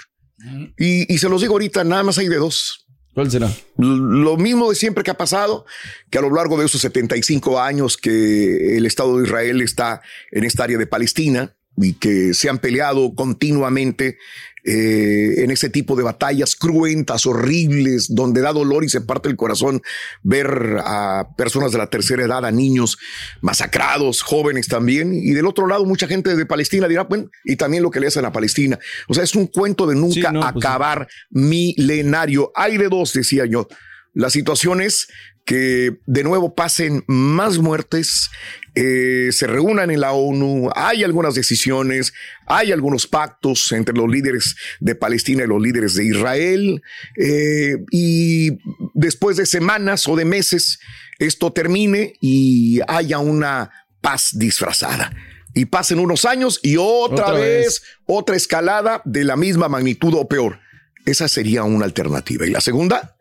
Y, 0.79 1.13
y 1.13 1.19
se 1.19 1.29
los 1.29 1.41
digo 1.41 1.55
ahorita, 1.55 1.83
nada 1.83 2.05
más 2.05 2.17
hay 2.19 2.29
de 2.29 2.37
dos. 2.37 2.87
¿Cuál 3.13 3.29
será? 3.33 3.51
Lo 3.77 4.37
mismo 4.37 4.71
de 4.71 4.77
siempre 4.77 5.03
que 5.03 5.11
ha 5.11 5.17
pasado, 5.19 5.67
que 6.09 6.19
a 6.19 6.23
lo 6.23 6.33
largo 6.33 6.57
de 6.57 6.67
esos 6.67 6.81
75 6.81 7.61
años 7.61 7.97
que 7.97 8.77
el 8.77 8.87
Estado 8.87 9.19
de 9.19 9.25
Israel 9.27 9.61
está 9.61 10.01
en 10.31 10.45
esta 10.45 10.63
área 10.65 10.79
de 10.79 10.87
Palestina 10.87 11.57
y 11.81 11.95
que 11.95 12.35
se 12.35 12.49
han 12.49 12.59
peleado 12.59 13.15
continuamente 13.15 14.19
eh, 14.63 15.43
en 15.43 15.51
ese 15.51 15.71
tipo 15.71 15.97
de 15.97 16.03
batallas 16.03 16.55
cruentas, 16.55 17.25
horribles, 17.25 18.15
donde 18.15 18.43
da 18.43 18.53
dolor 18.53 18.85
y 18.85 18.91
se 18.91 19.01
parte 19.01 19.31
el 19.31 19.37
corazón 19.37 19.81
ver 20.23 20.77
a 20.85 21.29
personas 21.37 21.73
de 21.73 21.79
la 21.79 21.87
tercera 21.87 22.25
edad, 22.25 22.45
a 22.45 22.51
niños 22.51 22.99
masacrados, 23.41 24.21
jóvenes 24.21 24.69
también. 24.69 25.15
Y 25.15 25.31
del 25.31 25.47
otro 25.47 25.67
lado, 25.67 25.87
mucha 25.87 26.07
gente 26.07 26.37
de 26.37 26.45
Palestina 26.45 26.89
dirá, 26.89 27.05
bueno, 27.05 27.31
y 27.45 27.57
también 27.57 27.83
lo 27.83 27.91
que 27.91 28.01
le 28.01 28.09
hacen 28.09 28.27
a 28.27 28.33
Palestina. 28.33 28.79
O 29.09 29.15
sea, 29.15 29.25
es 29.25 29.35
un 29.35 29.47
cuento 29.47 29.87
de 29.87 29.95
nunca 29.95 30.31
no, 30.31 30.41
pues 30.41 30.57
acabar 30.57 31.09
milenario. 31.31 32.53
Hay 32.55 32.77
de 32.77 32.89
dos, 32.89 33.15
decía 33.15 33.47
yo. 33.47 33.67
La 34.13 34.29
situación 34.29 34.81
es 34.81 35.09
que 35.45 35.99
de 36.07 36.23
nuevo 36.23 36.55
pasen 36.55 37.05
más 37.07 37.59
muertes, 37.59 38.31
eh, 38.75 39.31
se 39.33 39.47
reúnan 39.47 39.91
en 39.91 40.01
la 40.01 40.13
ONU, 40.13 40.71
hay 40.75 41.03
algunas 41.03 41.35
decisiones, 41.35 42.13
hay 42.47 42.71
algunos 42.73 43.07
pactos 43.07 43.73
entre 43.73 43.95
los 43.95 44.09
líderes 44.09 44.57
de 44.79 44.95
Palestina 44.95 45.45
y 45.45 45.49
los 45.49 45.61
líderes 45.61 45.95
de 45.95 46.05
Israel, 46.05 46.83
eh, 47.17 47.79
y 47.91 48.59
después 48.95 49.37
de 49.37 49.47
semanas 49.47 50.07
o 50.07 50.15
de 50.15 50.25
meses 50.25 50.79
esto 51.19 51.53
termine 51.53 52.15
y 52.21 52.81
haya 52.89 53.19
una 53.19 53.71
paz 54.01 54.31
disfrazada. 54.33 55.13
Y 55.53 55.65
pasen 55.65 55.99
unos 55.99 56.25
años 56.25 56.61
y 56.63 56.77
otra, 56.77 57.27
Otra 57.27 57.33
vez, 57.33 57.67
vez. 57.67 57.83
otra 58.07 58.37
escalada 58.37 59.03
de 59.05 59.25
la 59.25 59.37
misma 59.37 59.69
magnitud 59.69 60.15
o 60.15 60.29
peor. 60.29 60.61
Esa 61.07 61.29
sería 61.29 61.65
una 61.65 61.85
alternativa. 61.85 62.47
Y 62.47 62.51
la 62.51 62.61
segunda, 62.61 63.17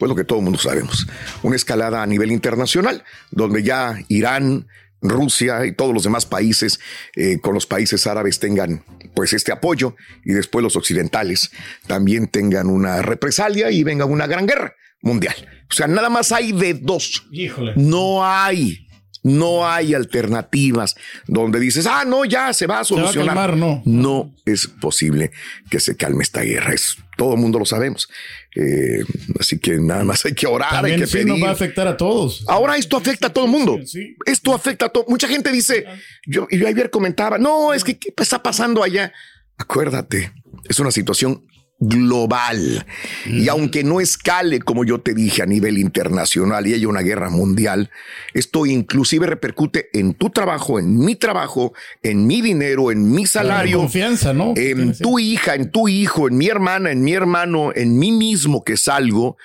pues 0.00 0.08
lo 0.08 0.16
que 0.16 0.24
todo 0.24 0.38
el 0.38 0.44
mundo 0.44 0.58
sabemos, 0.58 1.06
una 1.42 1.56
escalada 1.56 2.02
a 2.02 2.06
nivel 2.06 2.32
internacional, 2.32 3.04
donde 3.30 3.62
ya 3.62 3.98
Irán, 4.08 4.66
Rusia 5.02 5.66
y 5.66 5.72
todos 5.72 5.92
los 5.92 6.04
demás 6.04 6.24
países 6.24 6.80
eh, 7.16 7.38
con 7.40 7.52
los 7.52 7.66
países 7.66 8.06
árabes 8.06 8.38
tengan 8.40 8.82
pues 9.14 9.34
este 9.34 9.52
apoyo 9.52 9.96
y 10.24 10.32
después 10.32 10.62
los 10.62 10.76
occidentales 10.76 11.50
también 11.86 12.28
tengan 12.28 12.68
una 12.68 13.02
represalia 13.02 13.70
y 13.70 13.84
venga 13.84 14.06
una 14.06 14.26
gran 14.26 14.46
guerra 14.46 14.74
mundial. 15.02 15.34
O 15.70 15.74
sea, 15.74 15.86
nada 15.86 16.08
más 16.08 16.32
hay 16.32 16.52
de 16.52 16.74
dos. 16.74 17.26
Híjole. 17.30 17.74
No 17.76 18.24
hay. 18.26 18.86
No 19.22 19.68
hay 19.68 19.94
alternativas 19.94 20.96
donde 21.26 21.60
dices, 21.60 21.86
ah, 21.86 22.04
no, 22.06 22.24
ya 22.24 22.52
se 22.52 22.66
va 22.66 22.80
a 22.80 22.84
Se 22.84 22.94
va 22.94 23.02
a 23.02 23.04
solucionar. 23.04 23.34
calmar, 23.34 23.56
no. 23.56 23.82
No 23.84 24.34
es 24.46 24.66
posible 24.66 25.30
que 25.70 25.78
se 25.80 25.96
calme 25.96 26.22
esta 26.22 26.40
guerra. 26.40 26.72
Es, 26.72 26.96
todo 27.16 27.34
el 27.34 27.40
mundo 27.40 27.58
lo 27.58 27.66
sabemos. 27.66 28.08
Eh, 28.56 29.04
así 29.38 29.58
que 29.58 29.78
nada 29.78 30.04
más 30.04 30.24
hay 30.24 30.34
que 30.34 30.46
orar, 30.46 30.84
hay 30.84 30.96
que 30.96 31.06
sí 31.06 31.18
pedir. 31.18 31.28
nos 31.28 31.42
va 31.42 31.50
a 31.50 31.52
afectar 31.52 31.86
a 31.86 31.96
todos. 31.96 32.44
Ahora 32.48 32.76
esto 32.76 32.96
afecta 32.96 33.26
a 33.26 33.32
todo 33.32 33.44
el 33.44 33.50
mundo. 33.50 33.78
Esto 34.24 34.54
afecta 34.54 34.86
a 34.86 34.88
todo. 34.88 35.04
Mucha 35.08 35.28
gente 35.28 35.52
dice, 35.52 35.84
yo, 36.26 36.48
yo 36.50 36.66
ayer 36.66 36.90
comentaba, 36.90 37.38
no, 37.38 37.74
es 37.74 37.84
que 37.84 37.98
¿qué 37.98 38.12
está 38.16 38.42
pasando 38.42 38.82
allá? 38.82 39.12
Acuérdate, 39.58 40.32
es 40.68 40.78
una 40.80 40.90
situación 40.90 41.44
global. 41.80 42.86
Y 43.26 43.48
aunque 43.48 43.82
no 43.82 44.00
escale, 44.00 44.60
como 44.60 44.84
yo 44.84 45.00
te 45.00 45.14
dije, 45.14 45.42
a 45.42 45.46
nivel 45.46 45.78
internacional 45.78 46.66
y 46.66 46.74
haya 46.74 46.86
una 46.88 47.00
guerra 47.00 47.30
mundial, 47.30 47.90
esto 48.34 48.66
inclusive 48.66 49.26
repercute 49.26 49.88
en 49.92 50.14
tu 50.14 50.30
trabajo, 50.30 50.78
en 50.78 50.98
mi 50.98 51.16
trabajo, 51.16 51.72
en 52.02 52.26
mi 52.26 52.42
dinero, 52.42 52.90
en 52.90 53.10
mi 53.10 53.26
salario. 53.26 53.78
confianza, 53.78 54.32
¿no? 54.32 54.52
En 54.56 54.92
tu 55.02 55.18
hija, 55.18 55.54
en 55.54 55.70
tu 55.70 55.88
hijo, 55.88 56.28
en 56.28 56.36
mi 56.36 56.46
hermana, 56.48 56.90
en 56.92 57.02
mi 57.02 57.14
hermano, 57.14 57.72
en 57.74 57.98
mí 57.98 58.12
mismo 58.12 58.62
que 58.62 58.76
salgo 58.76 59.36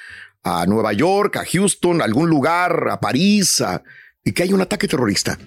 a 0.44 0.66
Nueva 0.68 0.94
York, 0.94 1.38
a 1.38 1.46
Houston, 1.46 2.02
a 2.02 2.06
algún 2.06 2.30
lugar, 2.30 2.88
a 2.92 3.00
París, 3.00 3.62
a- 3.62 3.82
y 4.24 4.32
que 4.34 4.44
haya 4.44 4.54
un 4.56 4.62
ataque 4.62 4.88
terrorista. 4.88 5.40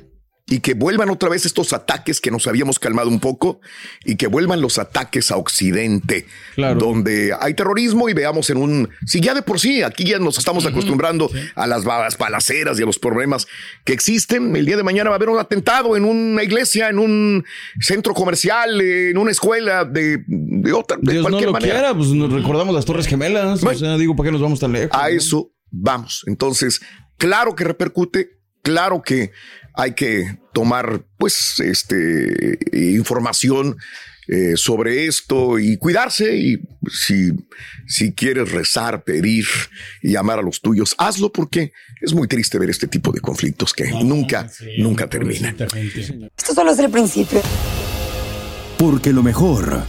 Y 0.50 0.60
que 0.60 0.72
vuelvan 0.72 1.10
otra 1.10 1.28
vez 1.28 1.44
estos 1.44 1.74
ataques 1.74 2.20
que 2.22 2.30
nos 2.30 2.46
habíamos 2.46 2.78
calmado 2.78 3.08
un 3.10 3.20
poco 3.20 3.60
y 4.04 4.16
que 4.16 4.28
vuelvan 4.28 4.62
los 4.62 4.78
ataques 4.78 5.30
a 5.30 5.36
Occidente, 5.36 6.26
donde 6.78 7.34
hay 7.38 7.52
terrorismo 7.54 8.08
y 8.08 8.14
veamos 8.14 8.48
en 8.48 8.56
un... 8.56 8.88
Si 9.04 9.20
ya 9.20 9.34
de 9.34 9.42
por 9.42 9.60
sí, 9.60 9.82
aquí 9.82 10.04
ya 10.04 10.18
nos 10.18 10.38
estamos 10.38 10.64
acostumbrando 10.64 11.30
a 11.54 11.66
las 11.66 11.84
ba- 11.84 12.08
balaceras 12.18 12.80
y 12.80 12.82
a 12.82 12.86
los 12.86 12.98
problemas 12.98 13.46
que 13.84 13.92
existen, 13.92 14.56
el 14.56 14.64
día 14.64 14.78
de 14.78 14.82
mañana 14.82 15.10
va 15.10 15.16
a 15.16 15.18
haber 15.18 15.28
un 15.28 15.38
atentado 15.38 15.96
en 15.96 16.04
una 16.06 16.42
iglesia, 16.42 16.88
en 16.88 16.98
un 16.98 17.44
centro 17.80 18.14
comercial, 18.14 18.80
en 18.80 19.18
una 19.18 19.30
escuela, 19.30 19.84
de, 19.84 20.24
de 20.26 20.72
otra, 20.72 20.96
de 21.00 21.12
Dios 21.12 21.24
no 21.24 21.28
cualquier 21.30 21.46
lo 21.48 21.52
manera. 21.52 21.74
quiera, 21.74 21.94
pues 21.94 22.08
nos 22.08 22.32
recordamos 22.32 22.74
las 22.74 22.86
Torres 22.86 23.06
Gemelas. 23.06 23.62
o 23.62 23.74
sea, 23.74 23.96
digo, 23.98 24.16
¿para 24.16 24.28
qué 24.28 24.32
nos 24.32 24.40
vamos 24.40 24.60
tan 24.60 24.72
lejos? 24.72 24.98
A 24.98 25.10
eso 25.10 25.52
vamos. 25.70 26.24
Entonces, 26.26 26.80
claro 27.18 27.54
que 27.54 27.64
repercute, 27.64 28.30
claro 28.62 29.02
que 29.02 29.30
hay 29.78 29.92
que 29.92 30.36
tomar, 30.52 31.02
pues, 31.18 31.60
este, 31.60 32.58
información 32.72 33.76
eh, 34.26 34.56
sobre 34.56 35.06
esto 35.06 35.56
y 35.60 35.76
cuidarse. 35.76 36.36
Y 36.36 36.58
si, 36.90 37.30
si 37.86 38.12
quieres 38.12 38.50
rezar, 38.50 39.04
pedir 39.04 39.46
y 40.02 40.10
llamar 40.12 40.40
a 40.40 40.42
los 40.42 40.60
tuyos, 40.60 40.96
hazlo 40.98 41.32
porque 41.32 41.72
es 42.00 42.12
muy 42.12 42.26
triste 42.26 42.58
ver 42.58 42.70
este 42.70 42.88
tipo 42.88 43.12
de 43.12 43.20
conflictos 43.20 43.72
que 43.72 43.86
nunca, 44.02 44.50
nunca 44.78 45.08
terminan. 45.08 45.56
Esto 46.36 46.54
solo 46.54 46.72
es 46.72 46.78
el 46.80 46.90
principio. 46.90 47.40
Porque 48.78 49.12
lo 49.12 49.22
mejor, 49.22 49.84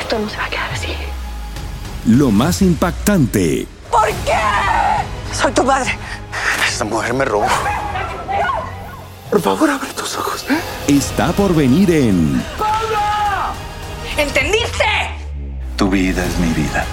Esto 0.00 0.16
no 0.18 0.30
se 0.30 0.36
va 0.36 0.44
a 0.46 0.50
quedar 0.50 0.70
así. 0.72 0.88
lo 2.06 2.30
más 2.30 2.62
impactante, 2.62 3.66
¿Por 3.90 4.06
qué? 4.24 4.38
Soy 5.34 5.50
tu 5.52 5.64
madre. 5.64 5.90
Esta 6.80 6.94
mujer 6.94 7.12
me 7.12 7.26
robó. 7.26 7.44
Por 9.28 9.42
favor, 9.42 9.68
abre 9.68 9.92
tus 9.92 10.16
ojos. 10.16 10.46
está 10.88 11.30
por 11.32 11.54
venir 11.54 11.90
en 11.90 12.42
¿Entendiste? 14.16 14.86
Tu 15.76 15.90
vida 15.90 16.24
es 16.24 16.38
mi 16.38 16.48
vida. 16.54 16.86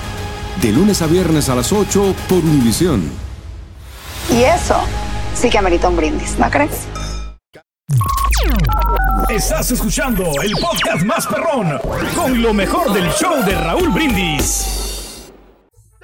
De 0.62 0.74
lunes 0.74 1.02
a 1.02 1.06
viernes 1.06 1.48
a 1.48 1.56
las 1.56 1.72
8 1.72 2.16
por 2.28 2.40
Univisión. 2.40 3.10
Y 4.30 4.44
eso 4.44 4.76
sí 5.34 5.50
que 5.50 5.58
amerita 5.58 5.88
un 5.88 5.96
brindis, 5.96 6.38
¿no 6.38 6.52
crees? 6.52 6.86
Estás 9.30 9.72
escuchando 9.72 10.26
el 10.44 10.52
podcast 10.52 11.06
más 11.06 11.26
perrón 11.28 11.80
con 12.14 12.42
lo 12.42 12.54
mejor 12.54 12.92
del 12.92 13.10
show 13.14 13.42
de 13.46 13.56
Raúl 13.56 13.88
Brindis. 13.92 14.87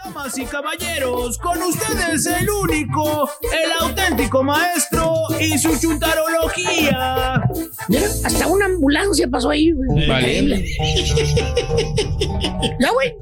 Damas 0.04 0.38
y 0.38 0.46
caballeros, 0.46 1.38
con 1.38 1.62
ustedes 1.62 2.26
el 2.26 2.50
único, 2.50 3.30
el 3.42 3.72
auténtico 3.88 4.44
maestro 4.44 5.14
y 5.40 5.58
su 5.58 5.80
chuntarología. 5.80 7.42
Mira, 7.88 8.06
hasta 8.26 8.48
una 8.48 8.66
ambulancia 8.66 9.28
pasó 9.30 9.50
ahí, 9.52 9.72
güey. 9.72 10.08
Vale. 10.08 10.40
Increíble. 10.40 10.66
ya, 12.80 12.92
güey. 12.92 13.14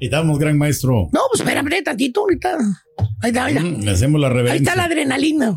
Y 0.00 0.04
estamos, 0.06 0.38
gran 0.38 0.56
maestro. 0.56 1.08
No, 1.12 1.22
pues 1.30 1.40
espérame 1.40 1.82
tantito, 1.82 2.20
ahorita. 2.20 2.56
Ahí 3.20 3.30
está, 3.30 3.46
mira. 3.46 3.60
Mm, 3.62 3.82
Le 3.82 3.90
hacemos 3.90 4.20
la 4.20 4.28
Ahí 4.28 4.32
reverencia. 4.34 4.70
está 4.70 4.76
la 4.76 4.84
adrenalina. 4.84 5.56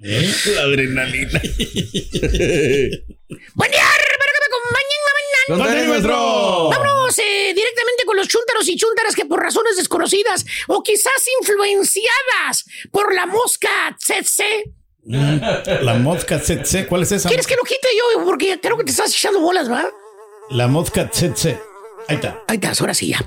¿Eh? 0.00 0.28
La 0.56 0.62
adrenalina. 0.62 1.40
Buen 3.54 3.70
día, 3.70 3.80
¿Dónde 5.48 5.70
eres, 5.70 5.88
maestro? 5.88 6.68
Vámonos 6.70 7.18
eh, 7.18 7.52
directamente 7.54 8.04
con 8.04 8.16
los 8.16 8.28
chúntaros 8.28 8.68
y 8.68 8.76
chúntaras 8.76 9.14
que 9.14 9.24
por 9.24 9.40
razones 9.40 9.76
desconocidas 9.76 10.44
o 10.68 10.82
quizás 10.82 11.12
influenciadas 11.40 12.64
por 12.90 13.14
la 13.14 13.26
mosca 13.26 13.96
tsetse. 13.98 14.64
La 15.06 15.94
mosca 15.94 16.40
tsetse. 16.40 16.86
¿Cuál 16.88 17.02
es 17.02 17.12
esa? 17.12 17.28
¿Quieres 17.28 17.46
que 17.46 17.54
lo 17.54 17.62
quite 17.62 17.88
yo? 17.96 18.24
Porque 18.24 18.58
creo 18.60 18.76
que 18.76 18.82
te 18.82 18.90
estás 18.90 19.12
echando 19.12 19.38
bolas, 19.38 19.68
¿verdad? 19.68 19.88
La 20.50 20.66
mosca 20.66 21.08
tsetse. 21.08 21.60
Ahí 22.08 22.16
está. 22.16 22.42
Ahí 22.48 22.56
estás, 22.56 22.80
ahora 22.80 22.92
sí 22.92 23.08
ya. 23.10 23.18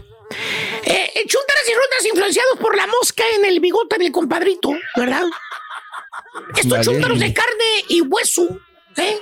Eh, 0.83 1.11
eh, 1.15 1.23
chúntaras 1.25 1.63
y 1.69 1.73
rutas 1.73 2.05
influenciados 2.05 2.59
por 2.59 2.75
la 2.75 2.85
mosca 2.87 3.23
en 3.37 3.45
el 3.45 3.61
bigote 3.61 3.97
del 3.97 4.11
compadrito, 4.11 4.71
¿verdad? 4.97 5.23
Estos 6.55 6.69
Vale. 6.71 6.83
chúntaros 6.83 7.19
de 7.19 7.33
carne 7.33 7.85
y 7.87 8.01
hueso, 8.01 8.59
¿eh? 8.99 9.17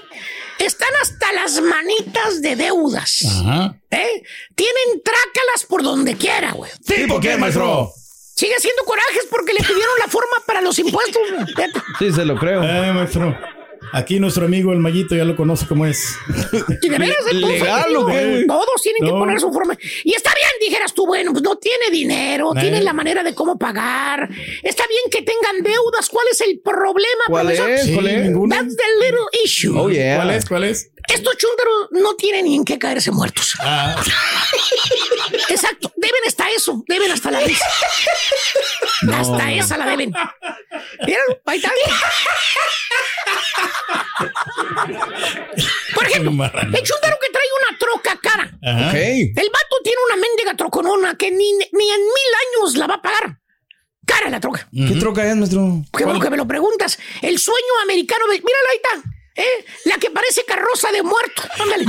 Están 0.60 0.90
hasta 1.02 1.32
las 1.34 1.62
manitas 1.62 2.42
de 2.42 2.56
deudas. 2.56 3.24
Ajá. 3.26 3.76
¿eh? 3.92 4.24
Tienen 4.56 5.02
trácalas 5.04 5.66
por 5.68 5.84
donde 5.84 6.16
quiera, 6.16 6.52
güey. 6.52 6.72
¿Tipo 6.86 7.20
qué, 7.20 7.38
maestro? 7.38 7.92
Sigue 8.36 8.54
haciendo 8.56 8.84
corajes 8.84 9.26
porque 9.30 9.54
le 9.54 9.62
pidieron 9.62 9.98
la 10.00 10.08
forma 10.08 10.36
para 10.46 10.62
los 10.62 10.78
impuestos. 10.80 11.22
Sí, 12.00 12.12
se 12.12 12.26
lo 12.26 12.36
creo. 12.36 12.64
Eh, 12.64 12.94
maestro. 12.94 13.36
Aquí 13.94 14.20
nuestro 14.20 14.46
amigo 14.46 14.74
el 14.74 14.80
Mallito 14.80 15.16
ya 15.16 15.24
lo 15.26 15.36
conoce 15.36 15.66
como 15.68 15.86
es. 15.86 16.16
Y 16.82 16.90
de 16.90 16.98
veras, 16.98 17.18
todos, 17.30 17.52
¿Legal 17.52 17.96
o 17.96 18.06
qué, 18.06 18.26
güey? 18.30 18.48
todos 18.48 18.82
tienen 18.82 19.04
que 19.06 19.10
poner 19.12 19.40
su 19.40 19.52
forma. 19.52 19.78
Y 20.04 20.14
está 20.14 20.32
bien, 20.36 20.70
dijeras 20.70 20.94
tú, 20.94 21.06
bueno, 21.06 21.32
pues 21.32 21.44
no 21.44 21.58
tiene 21.58 21.90
dinero, 21.92 22.52
Eh. 22.56 22.60
tienen 22.62 22.84
la 22.86 22.94
manera 22.94 23.24
de 23.24 23.34
cómo 23.34 23.58
pagar. 23.58 24.30
Está 24.64 24.84
bien 24.88 25.02
que 25.12 25.22
tengan 25.22 25.64
deudas. 25.64 26.10
¿Cuál 26.10 26.26
es 26.32 26.42
el 26.42 26.60
problema, 26.60 27.24
¿Cuál 27.28 27.48
profesor? 27.48 27.70
es? 27.72 27.88
¿Cuál 27.94 28.08
es? 28.08 28.24
ninguno. 28.26 28.56
That's 28.56 28.76
the 28.76 29.06
little 29.06 29.26
issue. 29.44 29.78
Oh, 29.80 29.90
yeah. 29.90 30.16
¿Cuál 30.18 30.32
es? 30.32 30.46
¿Cuál 30.46 30.64
es? 30.66 30.92
Estos 31.08 31.38
chúntaros 31.38 31.88
no 31.92 32.16
tienen 32.16 32.46
ni 32.46 32.56
en 32.56 32.66
qué 32.66 32.78
caerse 32.78 33.12
muertos. 33.12 33.54
Ah, 33.60 33.96
Exacto, 35.50 35.92
deben 35.96 36.20
hasta 36.26 36.50
eso, 36.50 36.84
deben 36.88 37.12
hasta 37.12 37.32
la 37.32 37.40
risa. 37.40 37.66
Hasta 39.14 39.52
esa 39.54 39.78
la 39.78 39.86
deben. 39.86 40.12
¿Vieron? 41.06 41.38
Ahí 41.46 41.58
está. 41.58 41.72
Por 45.96 46.06
ejemplo, 46.06 46.32
el 46.32 46.84
chúntaro 46.84 47.18
que 47.22 47.30
trae 47.30 47.48
una 47.70 47.78
troca 47.80 48.20
cara. 48.22 48.52
Ajá. 48.64 48.98
El 48.98 49.50
vato 49.50 49.76
tiene 49.84 50.00
una 50.08 50.16
mendiga 50.18 50.56
troconona 50.56 51.16
que 51.16 51.32
ni, 51.32 51.54
ni 51.54 51.90
en 51.90 52.02
mil 52.02 52.62
años 52.62 52.76
la 52.76 52.88
va 52.88 52.96
a 52.96 53.02
pagar. 53.02 53.40
Cara 54.06 54.30
la 54.30 54.40
troca. 54.40 54.68
¿Qué 54.72 54.96
troca 55.00 55.30
es, 55.30 55.36
maestro? 55.36 55.84
Qué 55.96 56.06
bueno 56.06 56.20
que 56.20 56.30
me 56.30 56.38
lo 56.38 56.48
preguntas. 56.48 56.98
El 57.22 57.38
sueño 57.40 57.82
americano 57.84 58.26
de. 58.28 58.36
Míralo, 58.36 58.68
ahí 58.72 58.78
está. 58.78 59.17
¿Eh? 59.38 59.66
La 59.86 59.98
que 59.98 60.12
parece 60.12 60.44
carroza 60.44 60.92
de 60.92 61.02
muerto. 61.04 61.44
Ándale. 61.60 61.86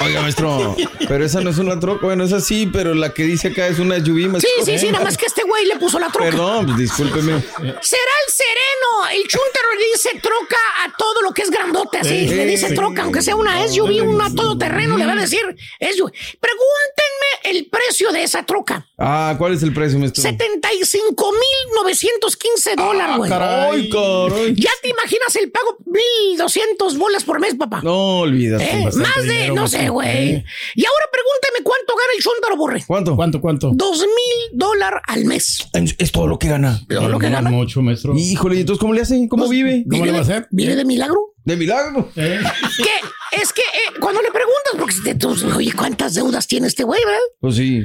Oiga, 0.00 0.22
maestro, 0.22 0.74
pero 1.06 1.24
esa 1.24 1.40
no 1.40 1.50
es 1.50 1.58
una 1.58 1.78
troca. 1.78 2.06
Bueno, 2.06 2.24
esa 2.24 2.40
sí, 2.40 2.68
pero 2.72 2.94
la 2.94 3.12
que 3.12 3.24
dice 3.24 3.48
acá 3.48 3.68
es 3.68 3.78
una 3.78 3.98
maestro. 3.98 4.40
Sí, 4.40 4.48
sí, 4.64 4.78
sí, 4.78 4.90
nada 4.90 5.04
más 5.04 5.16
que 5.16 5.26
este 5.26 5.42
güey 5.44 5.66
le 5.66 5.76
puso 5.76 5.98
la 5.98 6.08
troca. 6.08 6.30
Perdón, 6.30 6.66
pues, 6.66 6.78
discúlpeme. 6.78 7.42
Será 7.82 8.12
el 8.26 8.32
sereno. 8.32 9.06
El 9.12 9.28
chuntaro 9.28 9.74
le 9.78 9.86
dice 9.92 10.18
troca 10.22 10.56
a 10.84 10.96
todo 10.96 11.20
lo 11.22 11.32
que 11.32 11.42
es 11.42 11.50
grandote, 11.50 11.98
así. 11.98 12.28
Sí, 12.28 12.34
le 12.34 12.46
dice 12.46 12.72
troca, 12.74 13.02
aunque 13.02 13.20
sea 13.22 13.36
una 13.36 13.68
SUV, 13.68 14.02
una 14.02 14.34
todoterreno, 14.34 14.96
le 14.96 15.06
va 15.06 15.12
a 15.12 15.16
decir 15.16 15.40
SUV. 15.80 16.10
Pregúntenme 16.40 17.28
el 17.44 17.66
precio 17.66 18.10
de 18.12 18.22
esa 18.22 18.46
troca. 18.46 18.88
Ah, 18.98 19.34
¿cuál 19.38 19.54
es 19.54 19.62
el 19.62 19.72
precio, 19.72 19.98
maestro? 19.98 20.22
75,915 20.22 22.76
dólares, 22.76 23.16
güey. 23.16 23.32
Ay, 23.32 23.88
caray. 23.90 24.54
Ya 24.56 24.70
te 24.82 24.88
imaginas 24.88 25.34
el 25.36 25.50
pago 25.50 25.78
1,200 25.84 26.77
bolas 26.98 27.24
por 27.24 27.40
mes, 27.40 27.54
papá. 27.56 27.80
No 27.82 28.20
olvidas. 28.20 28.62
Eh, 28.62 28.84
más 28.94 29.22
de, 29.24 29.50
no 29.50 29.66
sé, 29.68 29.88
güey. 29.88 30.44
Y 30.74 30.84
ahora 30.84 31.06
pregúntame 31.12 31.62
cuánto 31.64 31.94
gana 31.94 32.12
el 32.16 32.22
chuntaro, 32.22 32.56
borre. 32.56 32.84
¿Cuánto? 32.86 33.16
¿Cuánto, 33.16 33.40
cuánto? 33.40 33.70
Dos 33.74 33.98
mil 34.00 34.58
dólares 34.58 35.00
al 35.06 35.24
mes. 35.24 35.68
Es 35.98 36.12
todo 36.12 36.26
lo 36.26 36.38
que 36.38 36.48
gana. 36.48 36.80
Todo 36.88 37.08
lo 37.08 37.18
que 37.18 37.28
gana. 37.30 37.50
Mucho, 37.50 37.82
maestro. 37.82 38.14
Híjole, 38.16 38.56
¿y 38.56 38.60
entonces 38.60 38.80
cómo 38.80 38.94
le 38.94 39.02
hacen? 39.02 39.28
¿Cómo 39.28 39.48
vive? 39.48 39.84
¿Cómo 39.90 40.04
le 40.06 40.12
va 40.12 40.18
a 40.18 40.22
hacer? 40.22 40.46
¿Vive 40.50 40.76
de 40.76 40.84
milagro? 40.84 41.34
¿De 41.44 41.56
milagro? 41.56 42.10
Que 42.14 43.40
es 43.40 43.52
que 43.52 43.62
eh, 43.62 43.98
cuando 44.00 44.20
le 44.20 44.28
preguntas, 44.30 44.74
porque 44.78 44.94
te- 45.04 45.14
tú, 45.14 45.34
oye, 45.56 45.72
¿cuántas 45.72 46.14
deudas 46.14 46.46
tiene 46.46 46.66
este 46.66 46.84
güey, 46.84 47.00
verdad? 47.04 47.20
Pues 47.40 47.56
sí. 47.56 47.84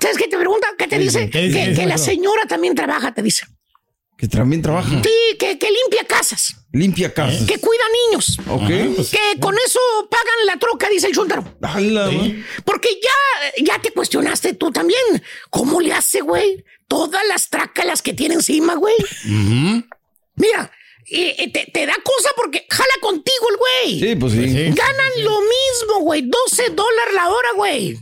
¿Sabes 0.00 0.16
qué 0.16 0.28
te 0.28 0.36
pregunta? 0.38 0.66
¿Qué 0.78 0.86
te 0.86 0.98
dice? 0.98 1.28
¿Qué 1.28 1.42
dice? 1.42 1.52
Que, 1.58 1.64
¿Qué 1.64 1.68
dice 1.70 1.82
que 1.82 1.86
la 1.88 1.98
señora 1.98 2.42
también 2.48 2.74
trabaja, 2.74 3.12
te 3.12 3.22
dice. 3.22 3.44
Que 4.22 4.28
también 4.28 4.62
trabaja. 4.62 4.88
Sí, 5.02 5.36
que, 5.36 5.58
que 5.58 5.68
limpia 5.68 6.04
casas, 6.06 6.54
Limpia 6.72 7.12
casas. 7.12 7.42
que 7.44 7.58
cuida 7.58 7.82
niños. 8.06 8.38
Ok. 8.48 8.68
Que 9.10 9.40
con 9.40 9.52
eso 9.66 9.80
pagan 10.08 10.46
la 10.46 10.56
troca, 10.60 10.88
dice 10.88 11.08
el 11.08 11.12
chuntaro. 11.12 11.42
Ma. 11.60 11.74
Porque 12.64 13.00
ya, 13.02 13.64
ya 13.64 13.82
te 13.82 13.90
cuestionaste 13.90 14.54
tú 14.54 14.70
también. 14.70 15.00
¿Cómo 15.50 15.80
le 15.80 15.92
hace, 15.92 16.20
güey? 16.20 16.64
Todas 16.86 17.26
las 17.26 17.48
trácalas 17.50 18.00
que 18.00 18.12
tiene 18.14 18.34
encima, 18.34 18.76
güey. 18.76 18.94
Mira, 20.36 20.70
eh, 21.10 21.34
eh, 21.38 21.52
te, 21.52 21.66
te 21.72 21.84
da 21.84 21.96
cosa 22.04 22.30
porque 22.36 22.64
jala 22.70 22.94
contigo 23.00 23.46
el 23.50 23.56
güey. 23.56 24.00
Sí, 24.00 24.14
pues 24.14 24.32
sí. 24.34 24.38
Ganan 24.72 25.12
lo 25.24 25.40
mismo, 25.40 25.98
güey. 26.02 26.22
12 26.22 26.70
dólares 26.70 27.14
la 27.14 27.28
hora, 27.28 27.48
güey. 27.56 27.98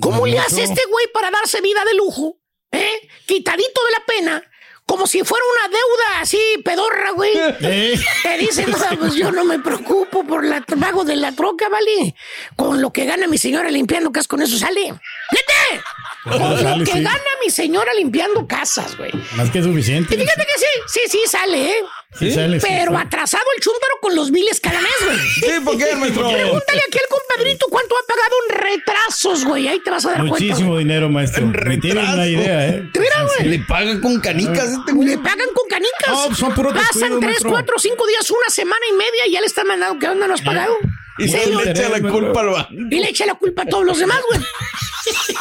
¿Cómo 0.00 0.18
No, 0.22 0.26
le 0.26 0.40
hace 0.40 0.66
no. 0.66 0.72
este 0.72 0.84
güey 0.90 1.06
para 1.14 1.30
darse 1.30 1.60
vida 1.60 1.84
de 1.84 1.94
lujo? 1.94 2.40
¿Eh? 2.72 3.08
Quitadito 3.26 3.80
de 3.84 3.90
la 3.92 4.04
pena. 4.04 4.50
Como 4.86 5.06
si 5.06 5.24
fuera 5.24 5.44
una 5.52 5.68
deuda 5.68 6.20
así, 6.20 6.38
pedorra, 6.62 7.12
güey. 7.12 7.32
Eh. 7.36 7.98
Te 8.22 8.38
dicen, 8.38 8.70
no, 8.70 8.76
pues 8.98 9.14
yo 9.14 9.32
no 9.32 9.44
me 9.44 9.58
preocupo 9.58 10.24
por 10.24 10.44
la 10.44 10.60
pago 10.60 11.04
de 11.04 11.16
la 11.16 11.32
troca, 11.32 11.68
¿vale? 11.70 12.14
Con 12.54 12.82
lo 12.82 12.92
que 12.92 13.06
gana 13.06 13.26
mi 13.26 13.38
señora 13.38 13.70
limpiando 13.70 14.12
casas, 14.12 14.28
con 14.28 14.42
eso 14.42 14.58
sale. 14.58 14.92
¡Nete! 15.34 15.82
Con 16.24 16.38
lo 16.78 16.84
que 16.84 16.86
sí. 16.92 17.02
gana 17.02 17.20
mi 17.44 17.50
señora 17.50 17.92
limpiando 17.92 18.46
casas, 18.46 18.96
güey. 18.96 19.10
Más 19.36 19.50
que 19.50 19.58
Y 19.58 19.62
suficiente. 19.62 20.16
fíjate 20.16 20.46
que 20.46 20.58
sí, 20.58 20.66
sí, 20.86 21.00
sí 21.10 21.18
sale, 21.28 21.70
¿eh? 21.70 21.76
Sí 22.18 22.30
sale, 22.32 22.60
Pero 22.60 22.96
atrasado 22.96 23.44
el 23.56 23.62
chúntaro 23.62 23.94
con 24.00 24.14
los 24.16 24.30
biles 24.30 24.58
cada 24.60 24.80
mes, 24.80 24.92
güey. 25.04 25.18
Sí, 25.34 25.50
¿por 25.62 25.76
qué, 25.76 25.94
maestro? 25.96 26.30
Pregúntale 26.30 26.80
aquí 26.88 26.98
al 26.98 27.08
compadrito 27.10 27.66
cuánto 27.68 27.94
ha 27.96 28.06
pagado 28.06 28.34
en 28.48 28.56
retrasos, 28.78 29.44
güey. 29.44 29.68
Ahí 29.68 29.80
te 29.80 29.90
vas 29.90 30.06
a 30.06 30.10
dar 30.12 30.18
cuenta. 30.26 30.32
Muchísimo 30.38 30.78
dinero, 30.78 31.10
maestro. 31.10 31.44
Ni 31.66 31.78
Tienen 31.80 32.08
una 32.08 32.26
idea, 32.26 32.68
¿eh? 32.68 32.88
Mira, 32.98 33.22
güey. 33.24 33.48
Le 33.50 33.58
pagan 33.66 34.00
con 34.00 34.18
canicas 34.20 34.68
este 34.70 34.92
güey. 34.92 35.08
Le 35.08 35.18
pagan 35.18 35.48
con 35.54 35.68
canicas. 35.68 36.30
No, 36.30 36.34
son 36.34 36.54
puros 36.54 36.72
Pasan 36.72 37.10
tres, 37.10 37.20
maestro. 37.20 37.50
cuatro, 37.50 37.78
cinco 37.78 38.06
días, 38.06 38.30
una 38.30 38.48
semana 38.48 38.80
y 38.90 38.92
media 38.94 39.26
y 39.26 39.32
ya 39.32 39.40
le 39.40 39.46
están 39.46 39.66
mandando 39.66 39.98
que 39.98 40.08
onda 40.08 40.26
no 40.26 40.34
has 40.34 40.42
pagado. 40.42 40.74
Y 41.18 41.28
se 41.28 41.46
le 41.46 41.70
echa 41.70 41.88
la 41.90 42.00
culpa 42.00 42.40
al 42.40 42.48
banco. 42.48 42.68
Y 42.72 42.98
le 42.98 43.08
echa 43.10 43.26
la 43.26 43.34
culpa 43.34 43.62
a 43.62 43.66
todos 43.66 43.84
los 43.84 43.98
demás, 43.98 44.20
güey. 44.30 44.40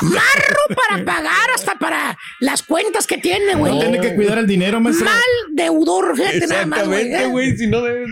Marro 0.02 0.76
para 0.76 1.04
pagar 1.06 1.50
hasta 1.56 1.76
para 1.76 2.18
las 2.40 2.64
cuentas 2.64 3.08
que 3.08 3.18
tiene, 3.18 3.56
güey. 3.56 3.74
No 3.74 3.80
tiene 3.80 4.00
que 4.02 4.16
cuidar 4.16 4.38
el 4.38 4.48
dinero, 4.48 4.80
maestro. 4.80 5.06
Mal 5.06 5.22
deudor, 5.52 6.16
fíjate 6.16 6.48
nada 6.48 6.66
más, 6.66 6.86
güey. 6.86 7.02
Exactamente, 7.02 7.32
güey. 7.32 7.58
Si 7.58 7.68
no 7.68 7.82
debes. 7.82 8.10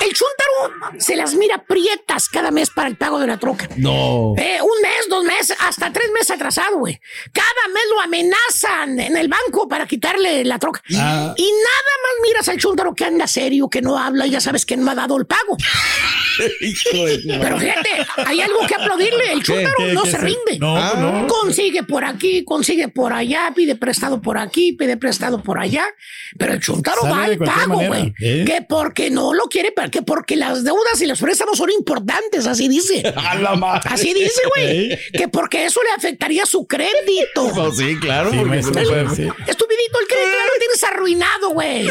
El 0.00 0.12
chúntaro 0.12 0.98
se 0.98 1.16
las 1.16 1.34
mira 1.34 1.64
prietas 1.64 2.28
cada 2.28 2.50
mes 2.50 2.70
para 2.70 2.88
el 2.88 2.96
pago 2.96 3.18
de 3.18 3.26
la 3.26 3.38
troca. 3.38 3.68
No. 3.76 4.34
Eh, 4.36 4.58
un 4.60 4.82
mes, 4.82 5.08
dos 5.08 5.24
meses, 5.24 5.56
hasta 5.60 5.92
tres 5.92 6.10
meses 6.12 6.30
atrasado, 6.32 6.78
güey. 6.78 7.00
Cada 7.32 7.68
mes 7.72 7.82
lo 7.94 8.00
amenazan 8.00 9.00
en 9.00 9.16
el 9.16 9.28
banco 9.28 9.68
para 9.68 9.86
quitarle 9.86 10.44
la 10.44 10.58
troca. 10.58 10.82
Ah. 10.96 11.32
Y 11.36 11.42
nada 11.44 11.92
más 12.02 12.12
miras 12.28 12.48
al 12.48 12.58
chúntaro 12.58 12.94
que 12.94 13.04
anda 13.04 13.26
serio, 13.26 13.68
que 13.68 13.82
no 13.82 13.96
habla, 13.98 14.26
y 14.26 14.30
ya 14.30 14.40
sabes 14.40 14.66
que 14.66 14.76
no 14.76 14.90
ha 14.90 14.94
dado 14.94 15.16
el 15.16 15.26
pago. 15.26 15.56
Pero 17.40 17.58
fíjate, 17.58 17.90
hay 18.26 18.40
algo 18.40 18.66
que 18.66 18.74
aplaudirle. 18.74 19.32
El 19.32 19.42
chúntaro 19.42 19.74
¿Qué? 19.78 19.92
no 19.94 20.02
¿Qué 20.02 20.10
se 20.10 20.18
rinde. 20.18 20.58
No, 20.58 20.76
Ah. 20.76 20.94
no. 20.98 21.26
Consigue 21.28 21.82
por 21.84 22.04
aquí, 22.04 22.44
consigue 22.44 22.88
por 22.88 23.12
allá, 23.12 23.52
pide 23.54 23.76
prestado 23.76 24.20
por 24.20 24.38
aquí, 24.38 24.72
pide 24.72 24.96
prestado 24.96 25.42
por 25.42 25.58
allá. 25.58 25.84
Pero 26.38 26.52
el 26.54 26.60
chúntaro 26.60 27.02
Sale 27.02 27.12
va 27.14 27.24
al 27.24 27.38
pago, 27.38 27.80
güey. 27.86 28.12
¿eh? 28.20 28.44
Que 28.46 28.62
porque 28.62 29.10
no 29.10 29.32
lo 29.34 29.44
quiere, 29.46 29.72
que 29.90 30.02
porque 30.02 30.36
las 30.36 30.64
deudas 30.64 31.00
y 31.00 31.06
los 31.06 31.20
préstamos 31.20 31.58
son 31.58 31.70
importantes, 31.70 32.46
así 32.46 32.68
dice. 32.68 33.02
A 33.16 33.34
la 33.36 33.54
madre. 33.54 33.82
Así 33.92 34.12
dice, 34.14 34.40
güey. 34.54 34.92
¿Eh? 34.92 35.00
Que 35.12 35.28
porque 35.28 35.64
eso 35.66 35.80
le 35.82 35.90
afectaría 35.96 36.46
su 36.46 36.66
crédito. 36.66 37.50
Pues 37.54 37.76
sí, 37.76 37.98
claro. 38.00 38.30
Sí, 38.30 38.36
porque 38.36 38.50
maestro, 38.50 38.80
no 38.82 38.88
puede- 38.88 39.16
sí. 39.16 39.22
Estupidito, 39.46 39.98
el 40.00 40.06
crédito 40.06 40.30
ya 40.38 40.44
lo 40.46 40.58
tienes 40.58 40.84
arruinado, 40.84 41.50
güey. 41.50 41.88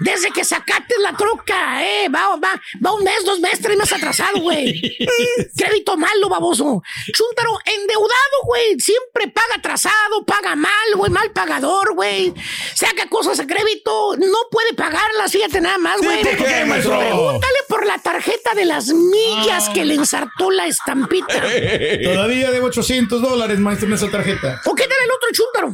Desde 0.00 0.30
que 0.30 0.44
sacaste 0.44 0.94
la 1.00 1.16
troca, 1.16 1.82
eh. 1.84 2.08
Va, 2.08 2.36
va, 2.36 2.60
va 2.84 2.92
un 2.92 3.04
mes, 3.04 3.24
dos 3.24 3.40
meses, 3.40 3.60
tres 3.60 3.76
meses 3.76 3.92
atrasado, 3.92 4.40
güey. 4.40 4.96
Crédito 5.56 5.96
malo, 5.96 6.28
baboso. 6.28 6.82
Chúntaro, 7.12 7.58
endeudado, 7.64 8.36
güey. 8.44 8.78
Siempre 8.80 9.28
paga 9.28 9.56
atrasado, 9.56 10.24
paga 10.26 10.56
mal, 10.56 10.70
güey. 10.96 11.10
Mal 11.10 11.30
pagador, 11.32 11.94
güey. 11.94 12.34
Saca 12.74 13.08
cosas 13.08 13.38
a 13.40 13.46
crédito, 13.46 14.16
no 14.16 14.38
puede 14.50 14.74
pagarlas, 14.74 15.30
fíjate 15.30 15.60
nada 15.60 15.78
más, 15.78 16.00
güey. 16.00 16.22
¿por 16.22 16.46
qué, 16.46 16.64
maestro? 16.64 16.98
Pregúntale 16.98 17.58
por 17.68 17.86
la 17.86 17.98
tarjeta 17.98 18.54
de 18.54 18.64
las 18.64 18.88
millas 18.88 19.68
que 19.70 19.84
le 19.84 19.94
ensartó 19.94 20.50
la 20.50 20.66
estampita. 20.66 21.34
Todavía 22.04 22.50
debo 22.50 22.66
800 22.66 23.22
dólares, 23.22 23.58
maestro, 23.58 23.88
en 23.88 23.94
esa 23.94 24.10
tarjeta. 24.10 24.60
¿O 24.64 24.74
qué 24.74 24.86
tal 24.86 24.98
el 25.04 25.10
otro 25.12 25.28
chúntaro? 25.32 25.72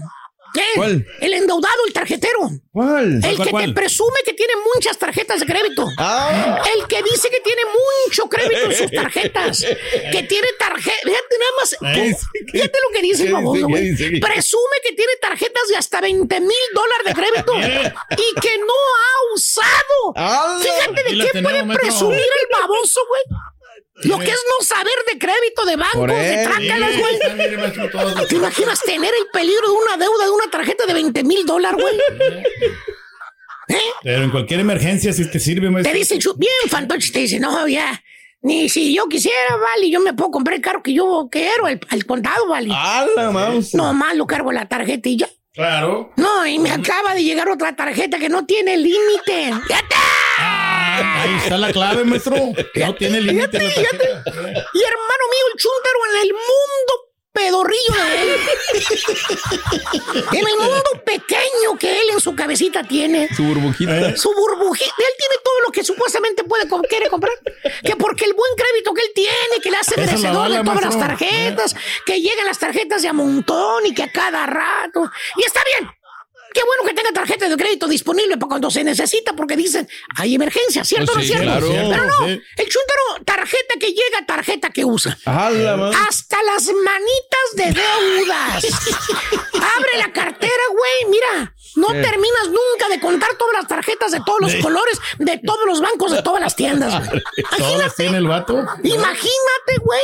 ¿Qué? 0.53 0.65
¿Cuál? 0.75 1.07
El 1.21 1.35
endeudado, 1.35 1.87
el 1.87 1.93
tarjetero. 1.93 2.51
¿Cuál? 2.73 3.21
El 3.25 3.37
¿Cuál, 3.37 3.47
que 3.47 3.51
cuál? 3.51 3.67
te 3.67 3.73
presume 3.73 4.17
que 4.25 4.33
tiene 4.33 4.53
muchas 4.75 4.99
tarjetas 4.99 5.41
de 5.41 5.47
crédito. 5.47 5.87
Ah. 5.99 6.63
El 6.75 6.87
que 6.87 7.03
dice 7.03 7.31
que 7.31 7.41
tiene 7.41 7.63
mucho 8.07 8.29
crédito 8.29 8.71
en 8.71 8.75
sus 8.75 8.91
tarjetas. 9.03 9.65
Que 10.13 10.23
tiene 10.25 10.49
tarjeta. 10.59 10.99
Fíjate 11.05 11.37
nada 11.39 11.53
más. 11.59 11.77
Fíjate 12.53 12.79
lo 12.83 12.95
que 12.95 13.03
dice 13.03 13.23
¿Qué 13.23 13.29
el 13.29 13.35
baboso, 13.35 13.69
güey. 13.69 14.21
Presume 14.21 14.77
que 14.83 14.93
tiene 14.93 15.13
tarjetas 15.21 15.69
de 15.69 15.77
hasta 15.77 16.01
20 16.01 16.41
mil 16.41 16.51
dólares 16.75 17.05
de 17.05 17.15
crédito. 17.15 17.55
y 18.11 18.41
que 18.41 18.59
no 18.59 18.75
ha 18.75 19.35
usado. 19.35 20.13
¡Hala! 20.17 20.61
Fíjate 20.61 21.15
de 21.15 21.31
qué 21.31 21.43
puede 21.43 21.65
presumir 21.75 22.19
el 22.19 22.61
baboso, 22.61 23.01
güey. 23.09 23.41
Lo 24.05 24.19
que 24.19 24.31
es 24.31 24.43
no 24.59 24.65
saber 24.67 24.93
de 25.13 25.19
crédito, 25.19 25.65
de 25.67 25.77
bancos, 25.77 25.95
Por 25.95 26.11
de 26.13 26.45
trácalas, 26.45 26.91
güey. 26.99 27.15
Sí. 27.17 28.27
¿Te 28.29 28.35
imaginas 28.37 28.81
tener 28.83 29.13
el 29.15 29.27
peligro 29.33 29.69
de 29.69 29.75
una 29.75 29.97
deuda 29.97 30.25
de 30.25 30.31
una 30.31 30.51
tarjeta 30.51 30.87
de 30.87 30.95
20 30.95 31.25
mil 31.25 31.45
dólares, 31.47 31.79
güey? 31.81 31.97
¿Eh? 33.69 33.79
Pero 34.03 34.25
en 34.25 34.31
cualquier 34.31 34.61
emergencia, 34.61 35.13
si 35.13 35.31
que 35.31 35.39
sirve, 35.39 35.67
Te 35.67 35.71
maestro. 35.71 35.95
dice, 35.97 36.15
el 36.15 36.21
chu- 36.21 36.35
bien, 36.37 36.51
fantoche, 36.69 37.13
te 37.13 37.21
dice, 37.21 37.39
no, 37.39 37.69
ya. 37.69 38.03
Ni 38.43 38.69
si 38.69 38.95
yo 38.95 39.07
quisiera, 39.07 39.57
vale, 39.57 39.91
yo 39.91 40.01
me 40.01 40.15
puedo 40.15 40.31
comprar 40.31 40.57
el 40.57 40.63
carro 40.63 40.83
que 40.83 40.95
yo 40.95 41.29
quiero, 41.31 41.69
el, 41.69 41.79
al 41.91 42.07
contado, 42.07 42.49
vale. 42.49 42.71
¡A 42.73 43.07
la 43.15 43.31
mouse! 43.31 43.75
No 43.75 43.93
más 43.93 44.17
lo 44.17 44.27
cargo 44.27 44.51
la 44.51 44.67
tarjeta 44.67 45.09
y 45.09 45.19
ya. 45.19 45.29
Claro. 45.53 46.11
No, 46.17 46.47
y 46.47 46.59
me 46.59 46.71
acaba 46.71 47.15
de 47.15 47.23
llegar 47.23 47.49
otra 47.51 47.77
tarjeta 47.77 48.19
que 48.19 48.29
no 48.31 48.47
tiene 48.47 48.77
límite. 48.77 49.53
¡Fíjate! 49.67 49.95
Ah, 50.03 50.30
ahí 51.03 51.37
está 51.43 51.59
la 51.59 51.73
clave, 51.73 52.05
maestro. 52.05 52.37
No 52.37 52.95
tiene 52.95 53.21
límite. 53.21 53.59
Y 53.59 53.61
hermano 53.63 55.25
mío, 55.31 55.45
el 55.53 55.59
chúntaro 55.59 55.99
en 56.13 56.23
el 56.23 56.33
mundo 56.33 57.07
pedorrillo 57.33 57.95
de 57.95 58.23
él. 58.23 58.41
en 60.33 60.47
el 60.49 60.57
mundo 60.59 61.03
pequeño 61.05 61.79
que 61.79 62.01
él 62.03 62.11
en 62.13 62.21
su 62.21 62.35
cabecita 62.35 62.83
tiene. 62.83 63.29
Su 63.35 63.45
burbujita. 63.45 64.17
Su 64.17 64.33
burbujita. 64.35 64.95
Él 64.99 65.13
tiene 65.19 65.35
todo 65.45 65.55
lo 65.67 65.73
que 65.73 65.85
supuestamente 65.85 66.45
puede 66.45 66.69
com- 66.69 66.83
quiere 66.89 67.09
comprar. 67.09 67.33
Que 67.85 67.95
porque 67.97 68.25
el 68.25 68.35
buen 68.35 68.53
crédito 68.57 68.93
que 68.95 69.03
él 69.03 69.11
tiene, 69.15 69.61
que 69.63 69.71
le 69.71 69.77
hace 69.77 69.97
merecedor 69.97 70.51
de 70.51 70.65
todas 70.65 70.85
las 70.85 70.99
tarjetas, 70.99 71.75
que 72.05 72.21
llegan 72.21 72.47
las 72.47 72.59
tarjetas 72.59 73.03
de 73.03 73.09
a 73.09 73.13
montón 73.13 73.87
y 73.87 73.95
que 73.95 74.03
a 74.03 74.11
cada 74.13 74.47
rato. 74.47 75.11
Y 75.37 75.45
está 75.47 75.61
bien. 75.79 75.91
Qué 76.53 76.61
bueno 76.65 76.85
que 76.87 76.95
tenga 76.95 77.13
tarjeta 77.13 77.49
de 77.49 77.57
crédito 77.57 77.87
disponible 77.87 78.37
para 78.37 78.49
cuando 78.49 78.71
se 78.71 78.83
necesita, 78.85 79.33
porque 79.35 79.57
dicen, 79.57 79.89
hay 80.17 80.35
emergencia, 80.35 80.85
¿cierto 80.85 81.13
o 81.13 81.15
Pues 81.15 81.29
no 81.31 81.35
es 81.35 81.41
cierto? 81.41 81.69
claro. 81.69 81.91
Pero 81.91 82.05
no, 82.07 82.27
Sí. 82.27 82.43
el 82.57 82.69
chúntaro, 82.69 83.25
tarjeta 83.25 83.75
que 83.79 83.87
llega, 83.89 84.27
tarjeta 84.27 84.71
que 84.71 84.85
usa. 84.85 85.17
Hasta 86.09 86.43
las 86.45 86.67
manitas 86.67 87.47
de 87.55 87.65
deudas. 87.73 88.65
Abre 89.55 89.99
la 89.99 90.13
cartera, 90.13 90.63
güey. 90.71 91.11
Mira, 91.11 91.55
no 91.77 91.89
terminas 91.89 92.49
nunca 92.49 92.89
de 92.91 93.01
contar 93.01 93.31
todas 93.39 93.55
las 93.55 93.69
tarjetas 93.69 94.11
de 94.13 94.21
todos 94.25 94.41
los 94.41 94.55
colores, 94.57 94.99
de 95.19 95.39
todos 95.39 95.65
los 95.67 95.81
bancos, 95.81 96.13
de 96.13 96.23
todas 96.23 96.41
las 96.41 96.57
tiendas. 96.57 97.03
tiene 97.97 98.19
el 98.19 98.27
vato. 98.27 98.55
Imagínate, 98.83 99.77
güey, 99.83 100.03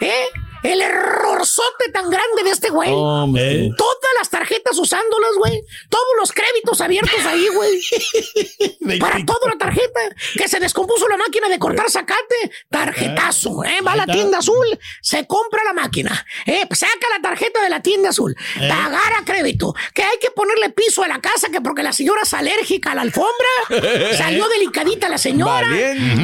¿eh? 0.00 0.28
El 0.64 0.80
errorzote 0.80 1.90
tan 1.92 2.08
grande 2.08 2.42
de 2.42 2.50
este 2.50 2.70
güey. 2.70 2.90
Hombre. 2.90 3.70
Todas 3.76 4.10
las 4.18 4.30
tarjetas 4.30 4.78
usándolas, 4.78 5.32
güey. 5.36 5.62
Todos 5.90 6.14
los 6.18 6.32
créditos 6.32 6.80
abiertos 6.80 7.20
ahí, 7.26 7.46
güey. 7.54 8.98
Para 8.98 9.22
toda 9.26 9.50
la 9.50 9.58
tarjeta. 9.58 10.00
Que 10.38 10.48
se 10.48 10.58
descompuso 10.60 11.06
la 11.06 11.18
máquina 11.18 11.50
de 11.50 11.58
cortar 11.58 11.90
zacate. 11.90 12.50
Tarjetazo, 12.70 13.62
¿eh? 13.62 13.82
Va 13.86 13.92
a 13.92 13.96
la 13.96 14.06
tienda 14.06 14.38
azul, 14.38 14.66
se 15.02 15.26
compra 15.26 15.62
la 15.64 15.74
máquina. 15.74 16.24
¿eh? 16.46 16.66
Saca 16.72 17.08
la 17.14 17.20
tarjeta 17.20 17.62
de 17.62 17.68
la 17.68 17.82
tienda 17.82 18.08
azul. 18.08 18.34
Pagar 18.58 19.12
a 19.20 19.24
crédito. 19.24 19.74
Que 19.92 20.02
hay 20.02 20.18
que 20.18 20.30
ponerle 20.30 20.70
piso 20.70 21.02
a 21.02 21.08
la 21.08 21.20
casa 21.20 21.50
que 21.50 21.60
porque 21.60 21.82
la 21.82 21.92
señora 21.92 22.22
es 22.22 22.32
alérgica 22.32 22.92
a 22.92 22.94
la 22.94 23.02
alfombra. 23.02 23.50
Salió 24.16 24.48
delicadita 24.48 25.10
la 25.10 25.18
señora. 25.18 25.68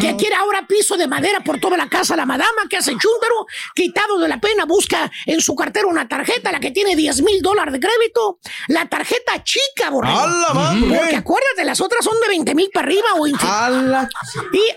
Que 0.01 0.17
quiere 0.17 0.35
ahora 0.37 0.67
piso 0.67 0.97
de 0.97 1.07
madera 1.07 1.41
por 1.41 1.61
toda 1.61 1.77
la 1.77 1.91
casa 1.91 2.17
la 2.17 2.25
madama. 2.25 2.63
Que 2.71 2.79
hace 2.79 2.93
chúntaro. 2.93 3.47
Quitado 3.75 4.19
de 4.19 4.30
la 4.31 4.41
pena, 4.41 4.65
busca 4.65 5.11
en 5.27 5.41
su 5.41 5.55
cartera 5.55 5.87
una 5.87 6.09
tarjeta, 6.09 6.53
la 6.53 6.61
que 6.61 6.71
tiene 6.71 6.97
10 6.97 7.23
mil 7.23 7.43
dólares 7.43 7.73
de 7.73 7.81
crédito. 7.81 8.39
La 8.69 8.89
tarjeta 8.89 9.43
chica, 9.43 9.91
borrego. 9.91 10.19
¡A 10.19 10.27
la 10.27 10.55
madre! 10.55 10.99
Porque 10.99 11.17
acuérdate, 11.17 11.65
las 11.65 11.81
otras 11.81 12.05
son 12.05 12.15
de 12.21 12.29
20 12.29 12.55
mil 12.55 12.71
para 12.73 12.87
arriba 12.87 13.09
o. 13.17 13.27
Y 13.27 13.35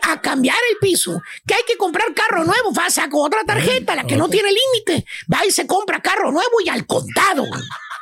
a 0.02 0.22
cambiar 0.22 0.58
el 0.72 0.78
piso. 0.80 1.22
Que 1.46 1.54
hay 1.54 1.64
que 1.68 1.78
comprar 1.78 2.14
carro 2.14 2.44
nuevo. 2.44 2.74
Va, 2.74 2.90
saca 2.90 3.16
otra 3.16 3.44
tarjeta, 3.46 3.96
la 3.96 4.04
que 4.06 4.18
no 4.18 4.28
tiene 4.28 4.50
límite. 4.50 5.06
Va 5.32 5.46
y 5.46 5.52
se 5.52 5.68
compra 5.68 6.02
carro 6.02 6.32
nuevo 6.32 6.62
y 6.66 6.70
al 6.70 6.86
contado. 6.86 7.46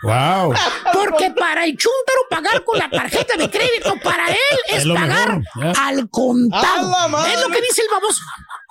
Wow. 0.03 0.53
Porque 0.93 1.29
para 1.31 1.63
el 1.63 1.77
chúntaro 1.77 2.21
pagar 2.29 2.63
con 2.63 2.79
la 2.79 2.89
tarjeta 2.89 3.37
de 3.37 3.49
crédito, 3.49 3.93
para 4.03 4.29
él 4.29 4.59
es, 4.69 4.85
pagar 4.87 5.41
mejor, 5.55 5.77
al 5.79 6.09
contado. 6.09 6.95
¡A! 6.95 7.31
Es 7.31 7.39
lo 7.39 7.49
que 7.49 7.61
dice 7.61 7.83
el 7.83 7.89
baboso. 7.91 8.21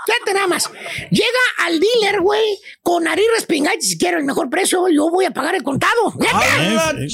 Fíjate 0.07 0.35
nada 0.35 0.47
más. 0.47 0.71
Llega 1.11 1.29
al 1.59 1.79
dealer, 1.81 2.21
güey, 2.21 2.59
con 2.83 3.05
nariz 3.05 3.27
respingada 3.37 3.77
y 3.77 3.83
si 3.83 3.99
quiero 3.99 4.19
el 4.19 4.25
mejor 4.25 4.49
precio, 4.51 4.89
yo 4.89 5.09
voy 5.11 5.25
a 5.27 5.31
pagar 5.31 5.55
el 5.55 5.63
contado. 5.63 6.13
Fíjate. 6.19 7.07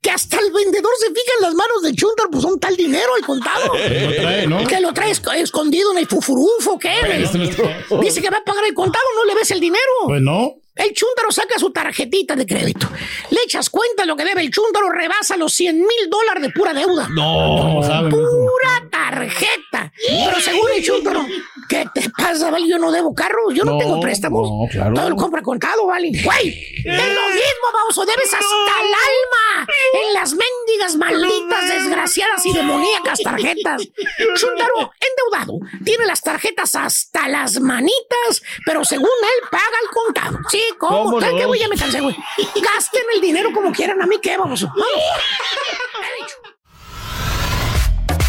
Que 0.00 0.10
hasta 0.12 0.38
el 0.38 0.52
vendedor 0.52 0.92
se 1.00 1.06
fija 1.08 1.32
en 1.38 1.42
las 1.42 1.54
manos 1.54 1.82
del 1.82 1.96
chúntaro, 1.96 2.30
pues 2.30 2.42
son 2.42 2.60
tal 2.60 2.76
dinero 2.76 3.16
el 3.16 3.24
contado. 3.24 3.72
Que 3.72 4.00
lo 4.06 4.14
trae, 4.22 4.46
¿no? 4.46 4.66
Que 4.66 4.80
lo 4.80 4.92
trae 4.92 5.10
esc- 5.10 5.34
escondido 5.36 5.90
en 5.90 5.98
el 5.98 6.06
fufurufo, 6.06 6.78
¿qué? 6.78 6.94
Dice 8.00 8.22
que 8.22 8.30
va 8.30 8.36
a 8.38 8.44
pagar 8.44 8.64
el 8.64 8.74
contado, 8.74 9.04
no 9.16 9.24
le 9.24 9.34
ves 9.34 9.50
el 9.50 9.58
dinero. 9.58 9.82
Pues 10.06 10.22
no. 10.22 10.54
El 10.78 10.94
chúntaro 10.94 11.30
saca 11.30 11.58
su 11.58 11.70
tarjetita 11.70 12.34
de 12.36 12.46
crédito. 12.46 12.88
Le 13.30 13.40
echas 13.42 13.68
cuenta 13.68 14.04
lo 14.06 14.16
que 14.16 14.24
debe 14.24 14.40
el 14.42 14.50
chúntaro, 14.50 14.90
rebasa 14.90 15.36
los 15.36 15.52
100 15.52 15.76
mil 15.76 16.08
dólares 16.08 16.42
de 16.42 16.50
pura 16.50 16.72
deuda. 16.72 17.08
No. 17.10 17.80
Pura 18.10 18.88
tarjeta. 18.90 19.92
Pero 20.06 20.40
según 20.40 20.68
el 20.76 20.84
chúntaro, 20.84 21.26
¿qué 21.68 21.84
te 21.92 22.08
pasa, 22.10 22.50
vale? 22.50 22.68
Yo 22.68 22.78
no 22.78 22.90
debo 22.92 23.14
carro, 23.14 23.50
yo 23.52 23.64
no, 23.64 23.72
No, 23.72 23.78
tengo 23.78 24.00
préstamos. 24.00 24.48
no, 24.48 24.66
claro. 24.70 24.94
Todo 24.94 25.10
lo 25.10 25.16
compra 25.16 25.42
contado, 25.42 25.86
vale. 25.86 26.10
Güey, 26.22 26.48
es 26.48 26.84
lo 26.84 27.28
mismo, 27.28 27.66
vamos, 27.72 27.96
debes 28.06 28.32
hasta 28.32 28.80
el 28.80 28.86
alma 28.86 29.66
en 29.94 30.14
las 30.14 30.30
mendigas, 30.34 30.96
malditas, 30.96 31.68
desgraciadas 31.68 32.46
y 32.46 32.52
demoníacas 32.52 33.20
tarjetas. 33.22 33.82
Chúntaro, 34.36 34.92
endeudado, 35.00 35.58
tiene 35.84 36.06
las 36.06 36.20
tarjetas 36.22 36.74
hasta 36.76 37.28
las 37.28 37.60
manitas, 37.60 38.42
pero 38.64 38.84
según 38.84 39.06
él 39.06 39.48
paga 39.50 39.64
el 39.82 39.90
contado. 39.90 40.38
Sí, 40.50 40.62
¿cómo? 40.78 41.04
¿Cómo 41.04 41.20
¿Sabes 41.20 41.34
no? 41.34 41.40
qué, 41.40 41.46
güey? 41.46 41.60
Ya 41.60 41.68
me 41.68 41.76
cansé, 41.76 42.00
güey. 42.00 42.16
Gasten 42.36 43.02
el 43.14 43.20
dinero 43.20 43.50
como 43.52 43.72
quieran, 43.72 44.00
a 44.02 44.06
mí 44.06 44.16
qué, 44.20 44.36
vamos. 44.36 44.62
Vamos. 44.68 44.84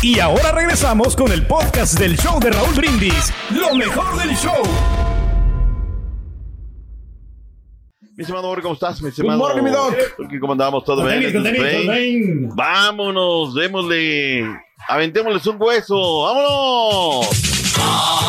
Y 0.01 0.17
ahora 0.21 0.53
regresamos 0.53 1.13
con 1.13 1.29
el 1.31 1.45
podcast 1.45 1.99
del 1.99 2.17
show 2.17 2.39
de 2.39 2.51
Raúl 2.51 2.73
Brindis. 2.73 3.33
Lo 3.49 3.75
mejor 3.75 4.17
del 4.17 4.33
show. 4.37 4.63
Mi 8.15 8.23
estimado 8.23 8.53
¿cómo 8.61 8.73
estás? 8.73 9.01
Mi 9.01 9.09
estimado 9.09 9.39
morning, 9.39 9.63
mi 9.63 9.71
doc. 9.71 9.95
¿Cómo 10.39 10.53
andamos? 10.53 10.85
¿Todo 10.85 11.05
bien? 11.05 12.49
Vámonos, 12.55 13.55
démosle. 13.55 14.45
Aventémosles 14.87 15.45
un 15.47 15.61
hueso. 15.61 16.23
¡Vámonos! 16.23 17.29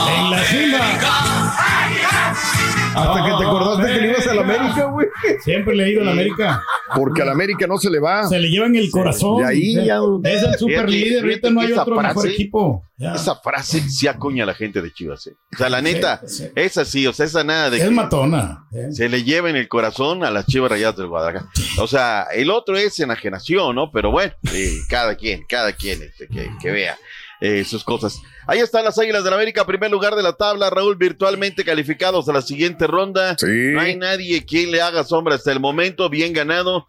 En 0.08 0.30
la 0.30 0.44
cima. 0.44 1.39
Hasta 2.94 3.24
que 3.24 3.30
te 3.30 3.44
acordaste 3.44 3.94
que 3.94 4.00
le 4.00 4.08
ibas 4.10 4.26
a 4.26 4.34
la 4.34 4.42
América, 4.42 4.84
güey. 4.86 5.06
Siempre 5.44 5.76
le 5.76 5.84
he 5.84 5.92
ido 5.92 6.02
a 6.02 6.04
la 6.04 6.10
América. 6.12 6.62
Porque 6.94 7.22
a 7.22 7.24
la 7.24 7.32
América 7.32 7.66
no 7.66 7.78
se 7.78 7.88
le 7.90 8.00
va. 8.00 8.26
Se 8.26 8.38
le 8.38 8.48
llevan 8.50 8.74
el 8.74 8.90
corazón. 8.90 9.38
De 9.38 9.46
ahí 9.46 9.74
ya. 9.74 10.00
Es 10.24 10.42
el 10.42 10.54
super 10.54 10.76
Fíjate, 10.76 10.90
líder. 10.90 11.22
Ahorita 11.24 11.50
no 11.50 11.60
hay 11.60 11.72
otro 11.72 12.00
mejor 12.00 12.28
equipo. 12.28 12.84
Ya. 12.96 13.14
Esa 13.14 13.36
frase 13.36 13.80
sí 13.88 14.08
acuña 14.08 14.44
a 14.44 14.46
la 14.46 14.54
gente 14.54 14.82
de 14.82 14.92
Chivas. 14.92 15.26
¿eh? 15.26 15.34
O 15.54 15.56
sea, 15.56 15.70
la 15.70 15.80
neta, 15.80 16.20
esa 16.54 16.84
sí, 16.84 17.06
o 17.06 17.12
sea, 17.12 17.26
esa 17.26 17.44
nada 17.44 17.70
de 17.70 17.78
Es 17.78 17.84
que 17.84 17.90
matona. 17.90 18.66
¿eh? 18.72 18.92
se 18.92 19.08
le 19.08 19.24
lleva 19.24 19.48
en 19.48 19.56
el 19.56 19.68
corazón 19.68 20.22
a 20.24 20.30
las 20.30 20.46
Chivas 20.46 20.70
Rayadas 20.70 20.96
del 20.96 21.06
Guadalajara. 21.06 21.50
O 21.78 21.86
sea, 21.86 22.26
el 22.34 22.50
otro 22.50 22.76
es 22.76 22.98
enajenación, 23.00 23.74
¿no? 23.76 23.90
Pero 23.90 24.10
bueno, 24.10 24.34
eh, 24.52 24.76
cada 24.88 25.14
quien, 25.14 25.44
cada 25.48 25.72
quien 25.72 26.02
este, 26.02 26.28
que, 26.28 26.50
que 26.60 26.70
vea 26.70 26.98
eh, 27.40 27.64
sus 27.64 27.84
cosas. 27.84 28.20
Ahí 28.46 28.58
están 28.58 28.84
las 28.84 28.98
Águilas 28.98 29.24
del 29.24 29.32
América, 29.32 29.66
primer 29.66 29.90
lugar 29.90 30.14
de 30.14 30.22
la 30.22 30.34
tabla, 30.34 30.70
Raúl, 30.70 30.96
virtualmente 30.96 31.64
calificados 31.64 32.28
a 32.28 32.32
la 32.32 32.42
siguiente 32.42 32.86
ronda. 32.86 33.36
No 33.42 33.80
hay 33.80 33.96
nadie 33.96 34.44
quien 34.44 34.70
le 34.70 34.82
haga 34.82 35.04
sombra 35.04 35.34
hasta 35.34 35.52
el 35.52 35.60
momento, 35.60 36.08
bien 36.08 36.32
ganado. 36.32 36.86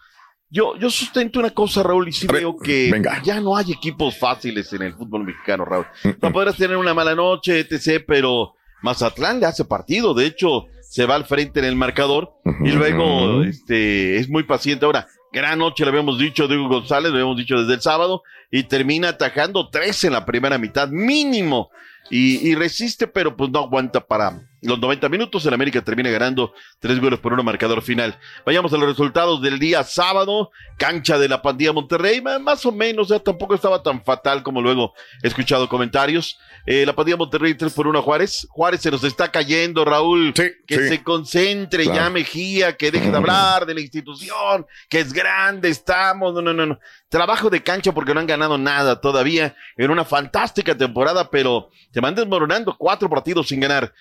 Yo, 0.49 0.75
yo 0.77 0.89
sustento 0.89 1.39
una 1.39 1.51
cosa, 1.51 1.81
Raúl, 1.81 2.09
y 2.09 2.11
sí 2.11 2.27
veo 2.27 2.57
que 2.57 2.91
ya 3.23 3.39
no 3.39 3.55
hay 3.55 3.71
equipos 3.71 4.17
fáciles 4.17 4.73
en 4.73 4.81
el 4.81 4.93
fútbol 4.93 5.23
mexicano, 5.23 5.63
Raúl. 5.63 5.85
No 6.21 6.33
podrás 6.33 6.57
tener 6.57 6.75
una 6.75 6.93
mala 6.93 7.15
noche, 7.15 7.59
etc., 7.59 8.03
pero 8.05 8.55
Mazatlán 8.81 9.39
le 9.39 9.45
hace 9.45 9.63
partido. 9.63 10.13
De 10.13 10.25
hecho, 10.25 10.65
se 10.81 11.05
va 11.05 11.15
al 11.15 11.23
frente 11.23 11.59
en 11.59 11.65
el 11.65 11.77
marcador 11.77 12.33
y 12.65 12.71
luego 12.71 13.43
este, 13.43 14.17
es 14.17 14.27
muy 14.27 14.43
paciente. 14.43 14.85
Ahora, 14.85 15.07
gran 15.31 15.59
noche, 15.59 15.83
le 15.83 15.89
habíamos 15.89 16.17
dicho, 16.17 16.47
Diego 16.47 16.67
González, 16.67 17.11
lo 17.11 17.17
habíamos 17.17 17.37
dicho 17.37 17.59
desde 17.59 17.75
el 17.75 17.81
sábado, 17.81 18.23
y 18.49 18.63
termina 18.63 19.09
atajando 19.09 19.69
tres 19.69 20.03
en 20.03 20.13
la 20.13 20.25
primera 20.25 20.57
mitad, 20.57 20.89
mínimo. 20.89 21.71
Y, 22.09 22.49
y 22.49 22.55
resiste, 22.55 23.07
pero 23.07 23.35
pues 23.37 23.49
no 23.51 23.59
aguanta 23.59 24.01
para 24.05 24.41
los 24.61 24.79
90 24.79 25.09
minutos. 25.09 25.45
El 25.45 25.53
América 25.53 25.81
termina 25.81 26.09
ganando 26.09 26.53
tres 26.79 26.99
goles 26.99 27.19
por 27.19 27.33
uno 27.33 27.43
marcador 27.43 27.81
final. 27.81 28.17
Vayamos 28.45 28.73
a 28.73 28.77
los 28.77 28.87
resultados 28.89 29.41
del 29.41 29.59
día 29.59 29.83
sábado. 29.83 30.51
Cancha 30.77 31.17
de 31.17 31.27
la 31.29 31.41
pandilla 31.41 31.73
Monterrey, 31.73 32.21
más 32.21 32.65
o 32.65 32.71
menos, 32.71 33.09
ya 33.09 33.19
tampoco 33.19 33.55
estaba 33.55 33.83
tan 33.83 34.03
fatal 34.03 34.43
como 34.43 34.61
luego 34.61 34.93
he 35.21 35.27
escuchado 35.27 35.67
comentarios. 35.69 36.39
Eh, 36.65 36.85
la 36.85 36.93
pandilla 36.93 37.17
Monterrey 37.17 37.53
3 37.55 37.73
por 37.73 37.87
1 37.87 37.99
a 37.99 38.01
Juárez. 38.01 38.47
Juárez 38.49 38.81
se 38.81 38.91
nos 38.91 39.03
está 39.03 39.31
cayendo, 39.31 39.83
Raúl. 39.85 40.33
que 40.33 40.55
sí. 40.67 40.87
se 40.87 41.03
concentre 41.03 41.83
Claro. 41.83 41.99
ya 41.99 42.09
Mejía, 42.09 42.77
que 42.77 42.91
deje 42.91 43.09
de 43.11 43.17
hablar 43.17 43.65
de 43.65 43.73
la 43.73 43.81
institución, 43.81 44.65
que 44.89 44.99
es 44.99 45.13
grande, 45.13 45.69
estamos. 45.69 46.33
No, 46.33 46.41
no, 46.41 46.53
no, 46.53 46.65
no. 46.65 46.79
Trabajo 47.09 47.49
de 47.49 47.61
cancha 47.61 47.91
porque 47.91 48.13
no 48.13 48.19
han 48.19 48.27
ganado 48.27 48.57
nada 48.57 49.01
todavía 49.01 49.55
en 49.77 49.91
una 49.91 50.05
fantástica 50.05 50.77
temporada, 50.77 51.29
pero 51.29 51.69
se 51.93 51.99
van 51.99 52.15
desmoronando 52.15 52.75
cuatro 52.77 53.09
partidos 53.09 53.47
sin 53.47 53.59
ganar. 53.59 53.93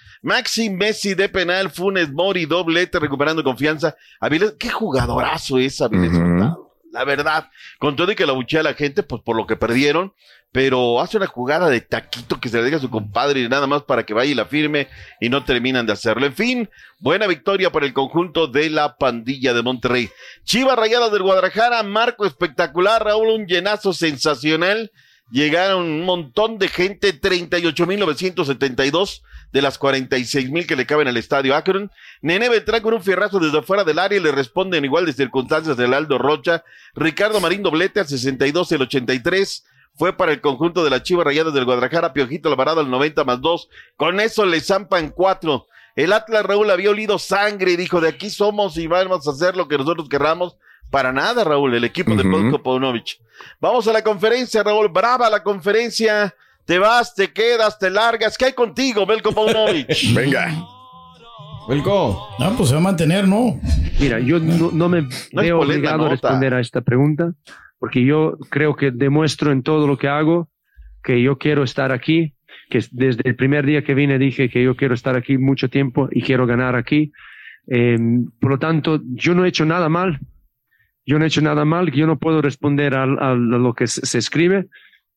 Maxi 0.50 0.68
Messi 0.68 1.14
de 1.14 1.28
penal, 1.28 1.70
Funes 1.70 2.10
Mori 2.10 2.44
doblete 2.44 2.98
recuperando 2.98 3.44
confianza. 3.44 3.94
Avilés, 4.18 4.54
qué 4.58 4.68
jugadorazo 4.68 5.58
es 5.58 5.80
Avilés 5.80 6.12
Hurtado. 6.12 6.74
La 6.90 7.04
verdad, 7.04 7.48
con 7.78 7.94
todo 7.94 8.10
y 8.10 8.16
que 8.16 8.26
la 8.26 8.32
buchea 8.32 8.58
a 8.58 8.64
la 8.64 8.74
gente, 8.74 9.04
pues 9.04 9.22
por 9.22 9.36
lo 9.36 9.46
que 9.46 9.54
perdieron, 9.54 10.12
pero 10.50 11.00
hace 11.00 11.18
una 11.18 11.28
jugada 11.28 11.68
de 11.68 11.80
taquito 11.80 12.40
que 12.40 12.48
se 12.48 12.56
le 12.56 12.64
deja 12.64 12.78
a 12.78 12.80
su 12.80 12.90
compadre 12.90 13.42
y 13.42 13.48
nada 13.48 13.68
más 13.68 13.84
para 13.84 14.04
que 14.04 14.12
vaya 14.12 14.32
y 14.32 14.34
la 14.34 14.46
firme 14.46 14.88
y 15.20 15.28
no 15.28 15.44
terminan 15.44 15.86
de 15.86 15.92
hacerlo. 15.92 16.26
En 16.26 16.34
fin, 16.34 16.68
buena 16.98 17.28
victoria 17.28 17.70
para 17.70 17.86
el 17.86 17.92
conjunto 17.92 18.48
de 18.48 18.70
la 18.70 18.96
pandilla 18.96 19.54
de 19.54 19.62
Monterrey. 19.62 20.10
Chivas 20.42 20.76
Rayadas 20.76 21.12
del 21.12 21.22
Guadalajara, 21.22 21.84
marco 21.84 22.26
espectacular, 22.26 23.04
Raúl, 23.04 23.28
un 23.28 23.46
llenazo 23.46 23.92
sensacional. 23.92 24.90
Llegaron 25.30 25.84
un 25.84 26.04
montón 26.04 26.58
de 26.58 26.68
gente, 26.68 27.18
38.972 27.18 29.22
de 29.52 29.62
las 29.62 29.80
46.000 29.80 30.66
que 30.66 30.76
le 30.76 30.86
caben 30.86 31.08
al 31.08 31.16
estadio 31.16 31.54
Akron. 31.54 31.90
Nene 32.20 32.48
Beltrán 32.48 32.82
con 32.82 32.94
un 32.94 33.02
fierrazo 33.02 33.38
desde 33.38 33.62
fuera 33.62 33.84
del 33.84 33.98
área 33.98 34.18
y 34.18 34.22
le 34.22 34.32
responde 34.32 34.78
en 34.78 34.84
igual 34.84 35.06
de 35.06 35.12
circunstancias 35.12 35.76
del 35.76 35.94
Aldo 35.94 36.18
Rocha. 36.18 36.64
Ricardo 36.94 37.40
Marín 37.40 37.62
doblete 37.62 38.00
al 38.00 38.08
62 38.08 38.72
y 38.72 38.74
el 38.74 38.82
83 38.82 39.64
fue 39.94 40.16
para 40.16 40.32
el 40.32 40.40
conjunto 40.40 40.82
de 40.82 40.90
las 40.90 41.02
Chivas 41.02 41.26
Rayadas 41.26 41.52
del 41.52 41.64
Guadalajara, 41.64 42.12
Piojito 42.12 42.48
Alvarado 42.48 42.80
al 42.80 42.90
90 42.90 43.24
más 43.24 43.40
2. 43.40 43.68
Con 43.96 44.20
eso 44.20 44.46
le 44.46 44.60
zampan 44.60 45.10
cuatro. 45.10 45.66
El 45.96 46.12
Atlas 46.12 46.44
Raúl 46.44 46.70
había 46.70 46.90
olido 46.90 47.18
sangre 47.18 47.72
y 47.72 47.76
dijo, 47.76 48.00
de 48.00 48.08
aquí 48.08 48.30
somos 48.30 48.76
y 48.78 48.86
vamos 48.86 49.26
a 49.26 49.32
hacer 49.32 49.56
lo 49.56 49.68
que 49.68 49.78
nosotros 49.78 50.08
querramos. 50.08 50.56
Para 50.90 51.12
nada, 51.12 51.44
Raúl, 51.44 51.74
el 51.74 51.84
equipo 51.84 52.14
de 52.14 52.22
Belko 52.22 52.62
Paunovic. 52.62 53.18
Vamos 53.60 53.86
a 53.88 53.92
la 53.92 54.02
conferencia, 54.02 54.62
Raúl. 54.62 54.88
Brava 54.88 55.30
la 55.30 55.42
conferencia. 55.42 56.34
Te 56.64 56.78
vas, 56.78 57.14
te 57.14 57.32
quedas, 57.32 57.78
te 57.78 57.90
largas. 57.90 58.36
¿Qué 58.36 58.46
hay 58.46 58.52
contigo, 58.52 59.06
Belko 59.06 59.32
Paunovic? 59.32 59.88
Venga. 60.14 60.52
Belko. 61.68 62.28
No, 62.38 62.50
pues 62.56 62.68
se 62.68 62.74
va 62.74 62.80
a 62.80 62.84
mantener, 62.84 63.28
¿no? 63.28 63.60
Mira, 64.00 64.18
yo 64.18 64.38
no, 64.40 64.70
no 64.72 64.88
me 64.88 65.02
No 65.32 65.42
veo 65.42 65.60
obligado 65.60 66.06
a 66.06 66.08
responder 66.10 66.54
a 66.54 66.60
esta 66.60 66.80
pregunta. 66.80 67.32
porque 67.78 68.04
yo 68.04 68.36
creo 68.50 68.74
que 68.76 68.90
demuestro 68.90 69.52
en 69.52 69.62
todo 69.62 69.86
lo 69.86 69.96
que 69.96 70.08
hago 70.08 70.48
que 71.02 71.22
yo 71.22 71.38
quiero 71.38 71.62
estar 71.62 71.92
aquí, 71.92 72.34
que 72.68 72.84
desde 72.90 73.22
el 73.24 73.34
primer 73.36 73.64
día 73.64 73.82
que 73.82 73.94
vine 73.94 74.18
dije 74.18 74.50
que 74.50 74.62
yo 74.62 74.76
quiero 74.76 74.94
estar 74.94 75.16
aquí 75.16 75.38
mucho 75.38 75.70
tiempo 75.70 76.08
y 76.10 76.22
quiero 76.22 76.46
ganar 76.46 76.76
aquí. 76.76 77.12
Eh, 77.68 77.96
por 78.40 78.50
lo 78.50 78.58
tanto, 78.58 79.00
yo 79.14 79.34
no 79.34 79.44
he 79.44 79.48
hecho 79.48 79.64
nada 79.64 79.88
mal. 79.88 80.18
Yo 81.10 81.18
no 81.18 81.24
he 81.24 81.28
hecho 81.28 81.40
nada 81.40 81.64
mal, 81.64 81.90
yo 81.90 82.06
no 82.06 82.16
puedo 82.18 82.40
responder 82.40 82.94
a, 82.94 83.02
a 83.02 83.34
lo 83.34 83.72
que 83.74 83.86
se, 83.88 84.06
se 84.06 84.18
escribe, 84.18 84.66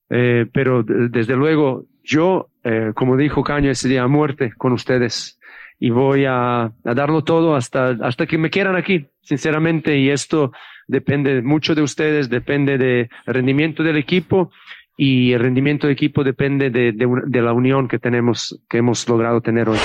eh, 0.10 0.46
pero 0.52 0.82
de- 0.82 1.10
desde 1.10 1.36
luego 1.36 1.86
yo, 2.04 2.50
eh, 2.64 2.92
como 2.96 3.16
dijo 3.16 3.44
Caño 3.44 3.70
ese 3.70 3.88
día, 3.90 4.02
a 4.04 4.08
muerte 4.08 4.54
con 4.58 4.74
ustedes 4.74 5.40
y 5.80 5.92
voy 5.92 6.26
a, 6.26 6.64
a 6.64 6.94
darlo 6.96 7.24
todo 7.24 7.56
hasta, 7.56 7.90
hasta 8.02 8.26
que 8.26 8.38
me 8.40 8.50
quieran 8.50 8.76
aquí, 8.76 9.06
sinceramente, 9.22 9.98
y 9.98 10.10
esto 10.10 10.52
depende 10.88 11.42
mucho 11.44 11.76
de 11.76 11.82
ustedes, 11.84 12.30
depende 12.30 12.78
del 12.78 13.10
rendimiento 13.28 13.84
del 13.84 13.98
equipo 13.98 14.50
y 14.98 15.34
el 15.34 15.42
rendimiento 15.42 15.86
del 15.88 15.94
equipo 15.96 16.24
depende 16.24 16.70
de, 16.72 16.92
de 16.92 17.08
de 17.26 17.42
la 17.42 17.54
unión 17.54 17.88
que 17.88 18.00
tenemos, 18.00 18.60
que 18.70 18.78
hemos 18.80 19.08
logrado 19.08 19.42
tener 19.42 19.70
hoy. 19.70 19.78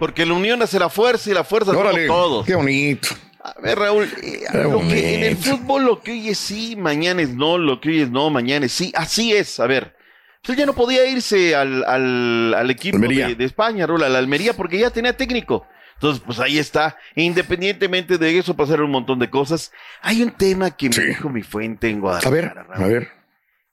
Porque 0.00 0.26
la 0.26 0.34
unión 0.34 0.60
hace 0.62 0.78
la 0.78 0.88
fuerza 0.88 1.30
y 1.30 1.34
la 1.34 1.44
fuerza 1.44 1.72
somos 1.72 1.92
todos. 2.08 2.46
Qué 2.46 2.54
bonito. 2.56 3.08
A 3.46 3.60
ver, 3.60 3.78
Raúl, 3.78 4.04
eh, 4.22 4.40
Qué 4.50 4.58
lo 4.62 4.80
que 4.80 5.14
en 5.16 5.22
el 5.24 5.36
fútbol 5.36 5.84
lo 5.84 6.00
que 6.00 6.12
hoy 6.12 6.30
es 6.30 6.38
sí, 6.38 6.76
mañana 6.76 7.20
es 7.20 7.34
no, 7.34 7.58
lo 7.58 7.78
que 7.78 7.90
hoy 7.90 8.00
es 8.00 8.10
no, 8.10 8.30
mañana 8.30 8.64
es 8.64 8.72
sí. 8.72 8.90
Así 8.96 9.34
es, 9.34 9.60
a 9.60 9.66
ver. 9.66 9.94
Pues 10.42 10.56
él 10.56 10.60
ya 10.60 10.66
no 10.66 10.74
podía 10.74 11.06
irse 11.06 11.54
al, 11.54 11.84
al, 11.84 12.54
al 12.54 12.70
equipo 12.70 12.98
de, 12.98 13.34
de 13.34 13.44
España, 13.44 13.86
Raúl, 13.86 14.02
a 14.02 14.08
la 14.08 14.18
Almería, 14.18 14.54
porque 14.54 14.78
ya 14.78 14.88
tenía 14.90 15.14
técnico. 15.14 15.66
Entonces, 15.94 16.22
pues 16.24 16.40
ahí 16.40 16.58
está. 16.58 16.96
Independientemente 17.16 18.18
de 18.18 18.38
eso, 18.38 18.56
pasaron 18.56 18.86
un 18.86 18.92
montón 18.92 19.18
de 19.18 19.28
cosas. 19.30 19.72
Hay 20.00 20.22
un 20.22 20.30
tema 20.30 20.70
que 20.70 20.88
me 20.88 21.04
dijo 21.04 21.28
mi 21.28 21.42
fuente 21.42 21.88
en 21.90 21.98
A 21.98 22.00
Guadalajara. 22.00 22.66
ver, 22.68 22.82
a 22.82 22.86
ver. 22.86 23.08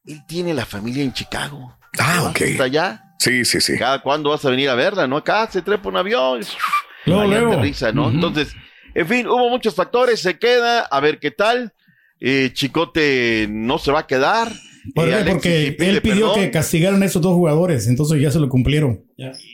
Él 0.06 0.26
tiene 0.28 0.54
la 0.54 0.66
familia 0.66 1.04
en 1.04 1.14
Chicago. 1.14 1.78
Ah, 2.00 2.24
ok. 2.30 2.42
¿Está 2.42 2.66
allá? 2.66 3.04
Sí, 3.20 3.46
sí, 3.46 3.62
sí. 3.62 3.78
¿Cada 3.78 4.02
cuándo 4.02 4.30
vas 4.32 4.44
a 4.46 4.50
venir 4.50 4.70
a 4.70 4.76
verla? 4.76 5.08
¿No? 5.08 5.18
Acá 5.18 5.48
se 5.52 5.62
trepa 5.62 5.90
un 5.90 5.98
avión. 5.98 6.42
y 7.06 7.10
Luego, 7.10 7.54
aterriza, 7.54 7.92
¿no? 7.92 8.10
Entonces, 8.10 8.56
en 8.94 9.08
fin, 9.08 9.28
hubo 9.28 9.50
muchos 9.50 9.76
factores. 9.76 10.20
Se 10.20 10.38
queda, 10.38 10.82
a 10.82 11.00
ver 11.00 11.20
qué 11.20 11.32
tal. 11.32 11.74
Eh, 12.20 12.52
Chicote 12.54 13.48
no 13.50 13.78
se 13.80 13.92
va 13.92 14.00
a 14.02 14.08
quedar. 14.08 14.52
¿Por 14.96 15.10
Eh, 15.10 15.24
Porque 15.28 15.76
pide 15.78 15.89
él 15.92 16.02
pidió 16.02 16.28
perdón. 16.28 16.36
que 16.39 16.52
castigaran 16.52 17.02
a 17.04 17.06
esos 17.06 17.22
dos 17.22 17.34
jugadores, 17.34 17.88
entonces 17.88 18.20
ya 18.22 18.32
se 18.32 18.39
lo 18.39 18.50
cumplieron. 18.50 19.04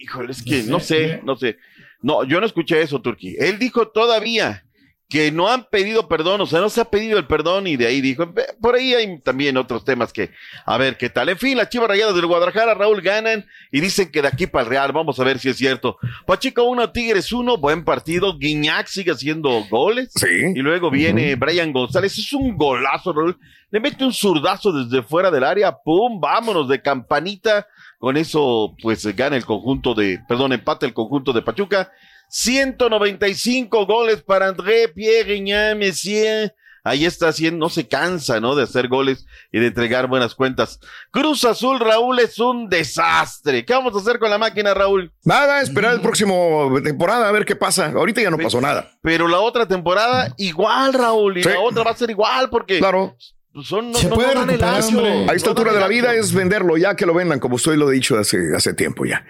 Híjole, 0.03 0.31
es 0.31 0.41
que 0.43 0.63
no 0.63 0.79
sé, 0.79 1.21
no 1.23 1.35
sé. 1.35 1.57
No, 2.01 2.23
yo 2.23 2.39
no 2.39 2.45
escuché 2.45 2.81
eso, 2.81 3.01
Turki. 3.01 3.35
Él 3.39 3.57
dijo 3.59 3.87
todavía 3.89 4.63
que 5.09 5.31
no 5.31 5.47
han 5.47 5.63
pedido 5.63 6.09
perdón, 6.09 6.41
o 6.41 6.45
sea, 6.45 6.59
no 6.59 6.69
se 6.69 6.81
ha 6.81 6.85
pedido 6.85 7.17
el 7.17 7.27
perdón 7.27 7.65
y 7.65 7.77
de 7.77 7.87
ahí 7.87 8.01
dijo, 8.01 8.27
"Ve, 8.27 8.43
por 8.61 8.75
ahí 8.75 8.93
hay 8.93 9.19
también 9.21 9.55
otros 9.55 9.85
temas 9.85 10.11
que, 10.11 10.31
a 10.65 10.77
ver 10.77 10.97
qué 10.97 11.09
tal. 11.09 11.29
En 11.29 11.37
fin, 11.37 11.57
las 11.57 11.69
Chivas 11.69 11.87
Rayadas 11.87 12.13
del 12.13 12.25
Guadalajara, 12.25 12.73
Raúl, 12.73 13.01
ganan 13.01 13.45
y 13.71 13.79
dicen 13.79 14.11
que 14.11 14.21
de 14.21 14.27
aquí 14.27 14.47
para 14.47 14.63
el 14.63 14.69
Real, 14.69 14.91
vamos 14.91 15.17
a 15.19 15.23
ver 15.23 15.39
si 15.39 15.47
es 15.49 15.55
cierto. 15.55 15.97
Pachico 16.25 16.63
1, 16.63 16.91
Tigres 16.91 17.31
1, 17.31 17.57
buen 17.57 17.85
partido, 17.85 18.37
Guiñac 18.37 18.87
sigue 18.87 19.11
haciendo 19.11 19.63
goles. 19.69 20.11
Sí. 20.13 20.27
Y 20.55 20.59
luego 20.59 20.91
viene 20.91 21.35
Brian 21.35 21.71
González, 21.71 22.17
es 22.17 22.33
un 22.33 22.57
golazo, 22.57 23.13
Raúl. 23.13 23.37
Le 23.71 23.79
mete 23.79 24.03
un 24.03 24.13
zurdazo 24.13 24.71
desde 24.71 25.03
fuera 25.03 25.31
del 25.31 25.43
área, 25.43 25.73
pum, 25.83 26.19
vámonos 26.19 26.67
de 26.67 26.81
campanita. 26.81 27.67
Con 27.97 28.15
eso, 28.15 28.75
pues 28.81 29.05
gana 29.15 29.37
el 29.37 29.45
conjunto 29.45 29.93
de, 29.93 30.19
perdón, 30.27 30.53
empata 30.53 30.85
el 30.85 30.93
conjunto 30.93 31.33
de 31.33 31.41
Pachuca. 31.41 31.91
195 32.29 33.85
goles 33.85 34.21
para 34.21 34.47
André 34.47 34.87
Pierre 34.89 35.33
Guignan 35.33 35.77
Messier. 35.77 36.53
Ahí 36.83 37.05
está 37.05 37.27
haciendo, 37.27 37.65
no 37.65 37.69
se 37.69 37.85
cansa, 37.85 38.39
¿no? 38.39 38.55
De 38.55 38.63
hacer 38.63 38.87
goles 38.87 39.25
y 39.51 39.59
de 39.59 39.67
entregar 39.67 40.07
buenas 40.07 40.33
cuentas. 40.35 40.79
Cruz 41.11 41.43
Azul, 41.43 41.81
Raúl, 41.81 42.17
es 42.19 42.39
un 42.39 42.69
desastre. 42.69 43.65
¿Qué 43.65 43.73
vamos 43.73 43.93
a 43.93 43.97
hacer 43.99 44.19
con 44.19 44.29
la 44.29 44.37
máquina, 44.37 44.73
Raúl? 44.73 45.11
Nada, 45.25 45.59
esperar 45.59 45.93
el 45.95 45.99
próximo 45.99 46.71
temporada 46.81 47.27
a 47.27 47.31
ver 47.33 47.43
qué 47.43 47.57
pasa. 47.57 47.87
Ahorita 47.87 48.21
ya 48.21 48.29
no 48.29 48.37
pasó 48.37 48.61
nada. 48.61 48.89
Pero 49.01 49.27
la 49.27 49.39
otra 49.39 49.65
temporada, 49.67 50.33
igual, 50.37 50.93
Raúl, 50.93 51.37
y 51.39 51.43
Sí. 51.43 51.49
la 51.49 51.59
otra 51.59 51.83
va 51.83 51.91
a 51.91 51.97
ser 51.97 52.09
igual, 52.09 52.49
porque 52.49 52.77
Claro. 52.79 53.17
Son, 53.63 53.91
no, 53.91 53.97
Se 53.97 54.09
no- 54.09 54.15
puede 54.15 54.33
no 54.33 54.39
dan 54.41 54.49
el 54.49 54.59
recuperar, 54.59 54.81
ancho. 54.83 54.97
hombre. 54.97 55.31
A 55.31 55.35
esta 55.35 55.49
altura 55.49 55.73
de 55.73 55.79
la 55.79 55.87
vida 55.87 56.13
es 56.15 56.33
venderlo 56.33 56.77
ya 56.77 56.95
que 56.95 57.05
lo 57.05 57.13
vendan, 57.13 57.39
como 57.39 57.55
usted 57.55 57.75
lo 57.75 57.89
he 57.91 57.93
dicho 57.95 58.17
hace, 58.17 58.37
hace 58.55 58.73
tiempo 58.73 59.05
ya. 59.05 59.25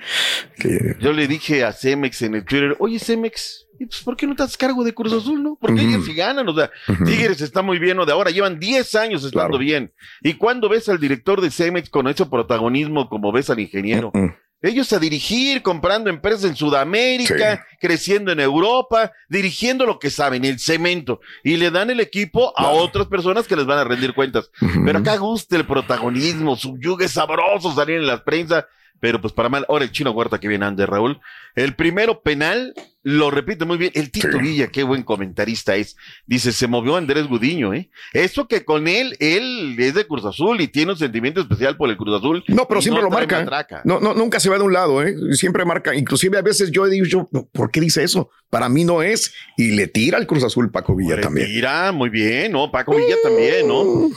Que- 0.59 0.95
Yo 0.99 1.13
le 1.13 1.27
dije 1.27 1.63
a 1.63 1.71
Cemex 1.73 2.21
en 2.23 2.35
el 2.35 2.43
Twitter, 2.45 2.75
oye 2.79 2.99
Cemex, 2.99 3.67
¿y 3.79 3.85
pues, 3.85 4.01
¿por 4.01 4.15
qué 4.17 4.25
no 4.27 4.35
te 4.35 4.43
haces 4.43 4.57
cargo 4.57 4.83
de 4.83 4.93
Cruz 4.93 5.13
Azul, 5.13 5.41
no? 5.43 5.57
Porque 5.59 5.81
ellos 5.81 6.05
sí 6.05 6.13
ganan, 6.13 6.47
o 6.49 6.55
sea. 6.55 6.71
Tigres 7.05 7.41
está 7.41 7.61
muy 7.61 7.77
bien, 7.79 7.99
o 7.99 8.05
de 8.05 8.11
ahora 8.11 8.31
llevan 8.31 8.59
10 8.59 8.95
años 8.95 9.23
estando 9.23 9.49
Claro. 9.49 9.57
bien. 9.59 9.93
Y 10.21 10.33
cuando 10.33 10.67
ves 10.69 10.89
al 10.89 10.99
director 10.99 11.41
de 11.41 11.51
Cemex 11.51 11.89
con 11.89 12.07
ese 12.07 12.25
protagonismo 12.25 13.07
como 13.09 13.31
ves 13.31 13.49
al 13.49 13.59
ingeniero, 13.59 14.11
Mm. 14.13 14.27
ellos 14.63 14.91
a 14.93 14.99
dirigir, 14.99 15.61
comprando 15.61 16.09
empresas 16.09 16.45
en 16.45 16.55
Sudamérica, 16.55 17.65
creciendo 17.79 18.31
en 18.31 18.39
Europa, 18.39 19.11
dirigiendo 19.29 19.85
lo 19.85 19.99
que 19.99 20.09
saben, 20.09 20.45
el 20.45 20.59
cemento, 20.59 21.19
y 21.43 21.57
le 21.57 21.71
dan 21.71 21.89
el 21.89 21.99
equipo 21.99 22.53
a 22.57 22.69
otras 22.69 23.07
personas 23.07 23.47
que 23.47 23.55
les 23.55 23.65
van 23.65 23.79
a 23.79 23.83
rendir 23.83 24.13
cuentas. 24.13 24.51
Pero 24.85 24.99
acá 24.99 25.17
gusta 25.17 25.55
el 25.55 25.65
protagonismo, 25.65 26.55
subyugue 26.55 27.07
sabroso 27.07 27.73
salir 27.73 27.97
en 27.97 28.07
la 28.07 28.23
prensa, 28.23 28.67
pero 28.99 29.21
pues 29.21 29.33
para 29.33 29.49
mal, 29.49 29.65
ahora 29.69 29.85
el 29.85 29.91
chino 29.91 30.11
Huerta 30.11 30.39
que 30.39 30.47
viene 30.47 30.65
ande 30.65 30.85
Raúl. 30.85 31.19
El 31.55 31.75
primero 31.75 32.21
penal, 32.21 32.73
lo 33.03 33.31
repite 33.31 33.65
muy 33.65 33.77
bien, 33.77 33.91
el 33.95 34.11
Tito 34.11 34.37
Villa, 34.37 34.67
qué 34.67 34.83
buen 34.83 35.03
comentarista 35.03 35.75
es. 35.75 35.95
Dice, 36.25 36.51
se 36.51 36.67
movió 36.67 36.95
Andrés 36.95 37.27
Gudiño, 37.27 37.73
¿eh? 37.73 37.89
Eso 38.13 38.47
que 38.47 38.65
con 38.65 38.87
él, 38.87 39.15
él 39.19 39.75
es 39.77 39.93
de 39.93 40.05
Cruz 40.05 40.25
Azul 40.25 40.59
y 40.61 40.67
tiene 40.67 40.91
un 40.91 40.97
sentimiento 40.97 41.41
especial 41.41 41.77
por 41.77 41.89
el 41.89 41.97
Cruz 41.97 42.17
Azul. 42.17 42.43
No, 42.47 42.67
pero 42.67 42.81
siempre 42.81 43.03
lo 43.03 43.09
marca. 43.09 43.39
matraca. 43.39 43.81
No, 43.85 43.99
no, 43.99 44.13
nunca 44.13 44.39
se 44.39 44.49
va 44.49 44.57
de 44.57 44.63
un 44.63 44.73
lado, 44.73 45.01
¿eh? 45.01 45.15
Siempre 45.31 45.63
marca. 45.65 45.95
Inclusive 45.95 46.37
a 46.37 46.41
veces 46.41 46.71
yo 46.71 46.85
he 46.85 46.89
dicho, 46.89 47.29
¿por 47.51 47.66
qué 47.69 47.79
dice 47.81 48.03
eso? 48.03 48.29
Para 48.49 48.69
mí 48.69 48.83
no 48.83 49.01
es. 49.01 49.33
Y 49.57 49.71
le 49.71 49.87
tira 49.87 50.17
al 50.17 50.27
Cruz 50.27 50.43
Azul 50.43 50.71
Paco 50.71 50.95
Villa 50.95 51.19
también. 51.19 51.47
Mira, 51.47 51.91
muy 51.91 52.09
bien, 52.09 52.51
¿no? 52.51 52.71
Paco 52.71 52.95
Villa 52.95 53.15
también, 53.23 53.67
¿no? 53.67 54.09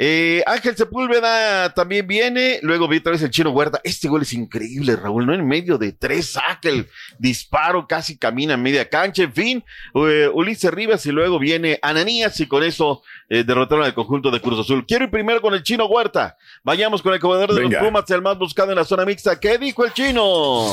Eh, 0.00 0.44
Ángel 0.46 0.76
Sepúlveda 0.76 1.74
también 1.74 2.06
viene, 2.06 2.60
luego 2.62 2.86
vi 2.86 2.98
otra 2.98 3.10
vez 3.10 3.22
el 3.22 3.30
Chino 3.30 3.50
Huerta. 3.50 3.80
Este 3.82 4.06
gol 4.06 4.22
es 4.22 4.32
increíble, 4.32 4.94
Raúl, 4.94 5.26
¿no? 5.26 5.34
En 5.34 5.44
medio 5.44 5.76
de 5.76 5.90
tres 5.90 6.30
saca 6.34 6.68
el 6.68 6.86
disparo, 7.18 7.84
casi 7.88 8.16
camina 8.16 8.54
en 8.54 8.62
media 8.62 8.88
cancha, 8.88 9.24
en 9.24 9.32
fin. 9.32 9.64
eh, 9.96 10.30
Ulises 10.32 10.72
Rivas 10.72 11.04
y 11.06 11.10
luego 11.10 11.40
viene 11.40 11.80
Ananías 11.82 12.38
y 12.38 12.46
con 12.46 12.62
eso 12.62 13.02
eh, 13.28 13.42
derrotaron 13.42 13.84
al 13.84 13.92
conjunto 13.92 14.30
de 14.30 14.40
Cruz 14.40 14.60
Azul. 14.60 14.86
Quiero 14.86 15.06
ir 15.06 15.10
primero 15.10 15.40
con 15.40 15.52
el 15.54 15.64
Chino 15.64 15.86
Huerta. 15.86 16.36
Vayamos 16.62 17.02
con 17.02 17.12
el 17.12 17.18
comedor 17.18 17.52
de 17.52 17.60
Venga. 17.62 17.80
los 17.80 17.88
Pumas, 17.88 18.08
el 18.10 18.22
más 18.22 18.38
buscado 18.38 18.70
en 18.70 18.76
la 18.76 18.84
zona 18.84 19.04
mixta. 19.04 19.40
¿Qué 19.40 19.58
dijo 19.58 19.84
el 19.84 19.92
Chino? 19.94 20.64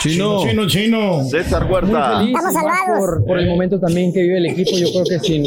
Chino, 0.00 0.46
chino, 0.46 0.66
chino. 0.66 1.24
César 1.24 1.64
Muy 1.64 1.72
Huerta. 1.74 2.18
feliz, 2.20 2.30
y 2.30 2.32
más 2.32 2.54
por, 2.98 3.24
por 3.26 3.38
el 3.38 3.48
momento 3.48 3.78
también 3.78 4.12
que 4.12 4.22
vive 4.22 4.38
el 4.38 4.46
equipo. 4.46 4.70
Yo 4.76 4.88
creo 4.92 5.04
que 5.04 5.18
sin, 5.18 5.44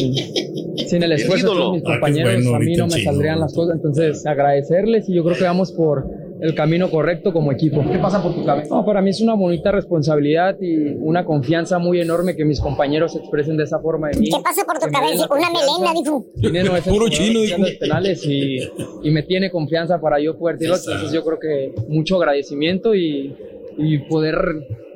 sin 0.88 1.04
el 1.04 1.12
esfuerzo 1.14 1.54
de 1.72 1.72
mis 1.78 1.84
Ah, 1.86 1.92
compañeros, 1.94 2.34
bueno, 2.36 2.56
a 2.56 2.60
mí 2.60 2.76
no 2.76 2.86
me 2.88 2.94
chino. 2.94 3.12
saldrían 3.12 3.40
las 3.40 3.54
cosas. 3.54 3.76
Entonces, 3.76 4.26
agradecerles 4.26 5.10
y 5.10 5.16
yo 5.16 5.24
creo 5.24 5.38
que 5.38 5.44
vamos 5.44 5.72
por 5.72 6.06
el 6.42 6.54
camino 6.56 6.90
correcto 6.92 7.32
como 7.32 7.52
equipo. 7.52 7.84
¿Qué 7.90 7.98
pasa 8.00 8.22
por 8.22 8.36
tu 8.36 8.46
cabeza? 8.46 8.76
No, 8.76 8.86
para 8.86 9.02
mí 9.02 9.10
es 9.12 9.22
una 9.22 9.34
bonita 9.34 9.72
responsabilidad 9.72 10.58
y 10.62 10.88
una 11.00 11.24
confianza 11.26 11.80
muy 11.80 12.02
enorme 12.02 12.36
que 12.36 12.44
mis 12.44 12.60
compañeros 12.60 13.14
se 13.14 13.20
expresen 13.20 13.56
de 13.58 13.64
esa 13.64 13.80
forma 13.80 14.10
de 14.10 14.20
mí. 14.20 14.30
¿Qué 14.30 14.38
pasa 14.44 14.64
por 14.66 14.78
tu 14.78 14.86
me 14.88 14.92
cabeza? 14.92 15.26
Una 15.32 15.50
melena, 15.50 15.94
dijo. 16.00 16.26
Dinero 16.36 16.76
es 16.76 16.86
el 16.86 16.94
Puro 16.94 17.08
chino, 17.10 17.40
dijo. 17.42 17.58
los 17.60 17.72
penales 17.72 18.26
y, 18.26 18.58
y 19.04 19.12
me 19.12 19.24
tiene 19.24 19.50
confianza 19.50 20.00
para 20.02 20.20
yo 20.20 20.38
poder 20.38 20.58
tirarlo. 20.58 20.84
Entonces 20.86 21.12
yo 21.14 21.24
creo 21.24 21.40
que 21.40 21.74
mucho 21.88 22.18
agradecimiento 22.18 22.94
y, 22.94 23.34
y 23.78 23.98
poder 24.10 24.38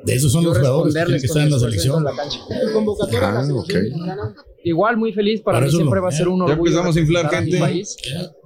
De 0.04 0.14
esos 0.14 0.30
son 0.32 0.44
los 0.44 0.56
jugadores 0.58 0.94
que 0.94 1.26
estar 1.26 1.42
en 1.42 1.50
la 1.50 1.58
selección. 1.58 2.04
la. 2.04 2.12
Ah. 3.20 4.34
Igual 4.64 4.96
muy 4.96 5.12
feliz, 5.12 5.40
para 5.40 5.58
Para 5.58 5.66
mí 5.66 5.72
siempre 5.72 5.96
no. 6.00 6.02
va 6.02 6.08
a 6.08 6.12
ser 6.12 6.28
un 6.28 6.38
Ya 6.40 6.52
orgullo. 6.52 6.70
empezamos 6.70 6.96
a 6.96 7.00
inflar 7.00 7.30
gente. 7.30 7.58
país 7.58 7.96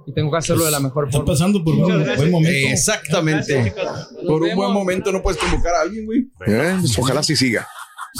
y 0.05 0.13
tengo 0.13 0.31
que 0.31 0.37
hacerlo 0.37 0.65
de 0.65 0.71
la 0.71 0.79
mejor 0.79 1.05
Está 1.05 1.17
forma. 1.17 1.33
pasando 1.33 1.63
por 1.63 1.73
un 1.75 1.81
buen 1.83 2.31
momento. 2.31 2.51
Exactamente. 2.71 3.73
Por 4.25 4.43
un 4.43 4.55
buen 4.55 4.71
momento 4.71 5.11
no 5.11 5.21
puedes 5.21 5.39
convocar 5.39 5.73
a 5.75 5.81
alguien, 5.81 6.05
güey. 6.05 6.27
Eh, 6.47 6.77
Ojalá 6.99 7.23
sí 7.23 7.35
siga. 7.35 7.67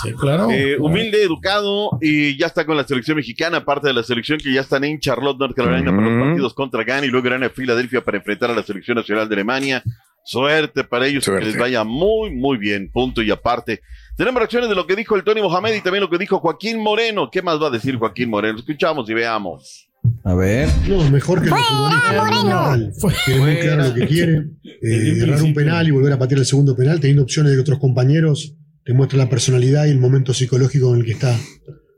Sí, 0.01 0.11
claro. 0.13 0.49
Eh, 0.49 0.75
humilde, 0.79 1.21
educado 1.21 1.91
y 2.01 2.35
ya 2.35 2.47
está 2.47 2.65
con 2.65 2.75
la 2.75 2.83
selección 2.87 3.15
mexicana, 3.15 3.63
parte 3.63 3.87
de 3.89 3.93
la 3.93 4.01
selección 4.01 4.39
que 4.39 4.51
ya 4.51 4.61
están 4.61 4.83
en 4.83 4.99
Charlotte, 4.99 5.37
North 5.37 5.55
Carolina 5.55 5.95
para 5.95 6.09
los 6.09 6.27
partidos 6.27 6.53
contra 6.55 6.83
Ghana 6.83 7.05
y 7.05 7.09
luego 7.09 7.27
irán 7.27 7.43
a 7.43 7.49
Filadelfia 7.51 8.03
para 8.03 8.17
enfrentar 8.17 8.49
a 8.49 8.55
la 8.55 8.63
selección 8.63 8.97
nacional 8.97 9.29
de 9.29 9.35
Alemania. 9.35 9.83
Suerte 10.23 10.83
para 10.83 11.07
ellos, 11.07 11.25
que 11.25 11.39
les 11.39 11.57
vaya 11.57 11.83
muy, 11.83 12.31
muy 12.31 12.57
bien, 12.57 12.89
punto 12.91 13.21
y 13.21 13.29
aparte. 13.29 13.81
Tenemos 14.15 14.39
reacciones 14.39 14.69
de 14.69 14.75
lo 14.75 14.87
que 14.87 14.95
dijo 14.95 15.15
el 15.15 15.23
Tony 15.23 15.41
Mohamed 15.41 15.75
y 15.75 15.81
también 15.81 16.01
lo 16.01 16.09
que 16.09 16.17
dijo 16.17 16.39
Joaquín 16.39 16.79
Moreno. 16.79 17.29
¿Qué 17.31 17.41
más 17.41 17.61
va 17.61 17.67
a 17.67 17.71
decir 17.71 17.97
Joaquín 17.97 18.29
Moreno? 18.29 18.59
Escuchamos 18.59 19.09
y 19.09 19.13
veamos. 19.13 19.89
A 20.23 20.33
ver. 20.33 20.69
No, 20.87 21.09
mejor 21.09 21.41
que 21.41 21.49
los 21.49 21.59
futbolistas. 21.59 23.25
Tiene 23.25 23.41
muy 23.41 23.57
claro 23.57 23.83
lo 23.83 23.93
que 23.93 24.07
quiere. 24.07 24.33
eh, 24.63 25.19
errar 25.21 25.41
un 25.41 25.53
penal 25.53 25.87
y 25.87 25.91
volver 25.91 26.13
a 26.13 26.19
patear 26.19 26.39
el 26.39 26.45
segundo 26.45 26.75
penal, 26.75 26.99
teniendo 26.99 27.23
opciones 27.23 27.51
de 27.51 27.57
que 27.57 27.61
otros 27.61 27.79
compañeros 27.79 28.55
demuestren 28.85 29.19
la 29.19 29.29
personalidad 29.29 29.85
y 29.85 29.91
el 29.91 29.99
momento 29.99 30.33
psicológico 30.33 30.93
en 30.93 31.01
el 31.01 31.05
que 31.05 31.13
está. 31.13 31.37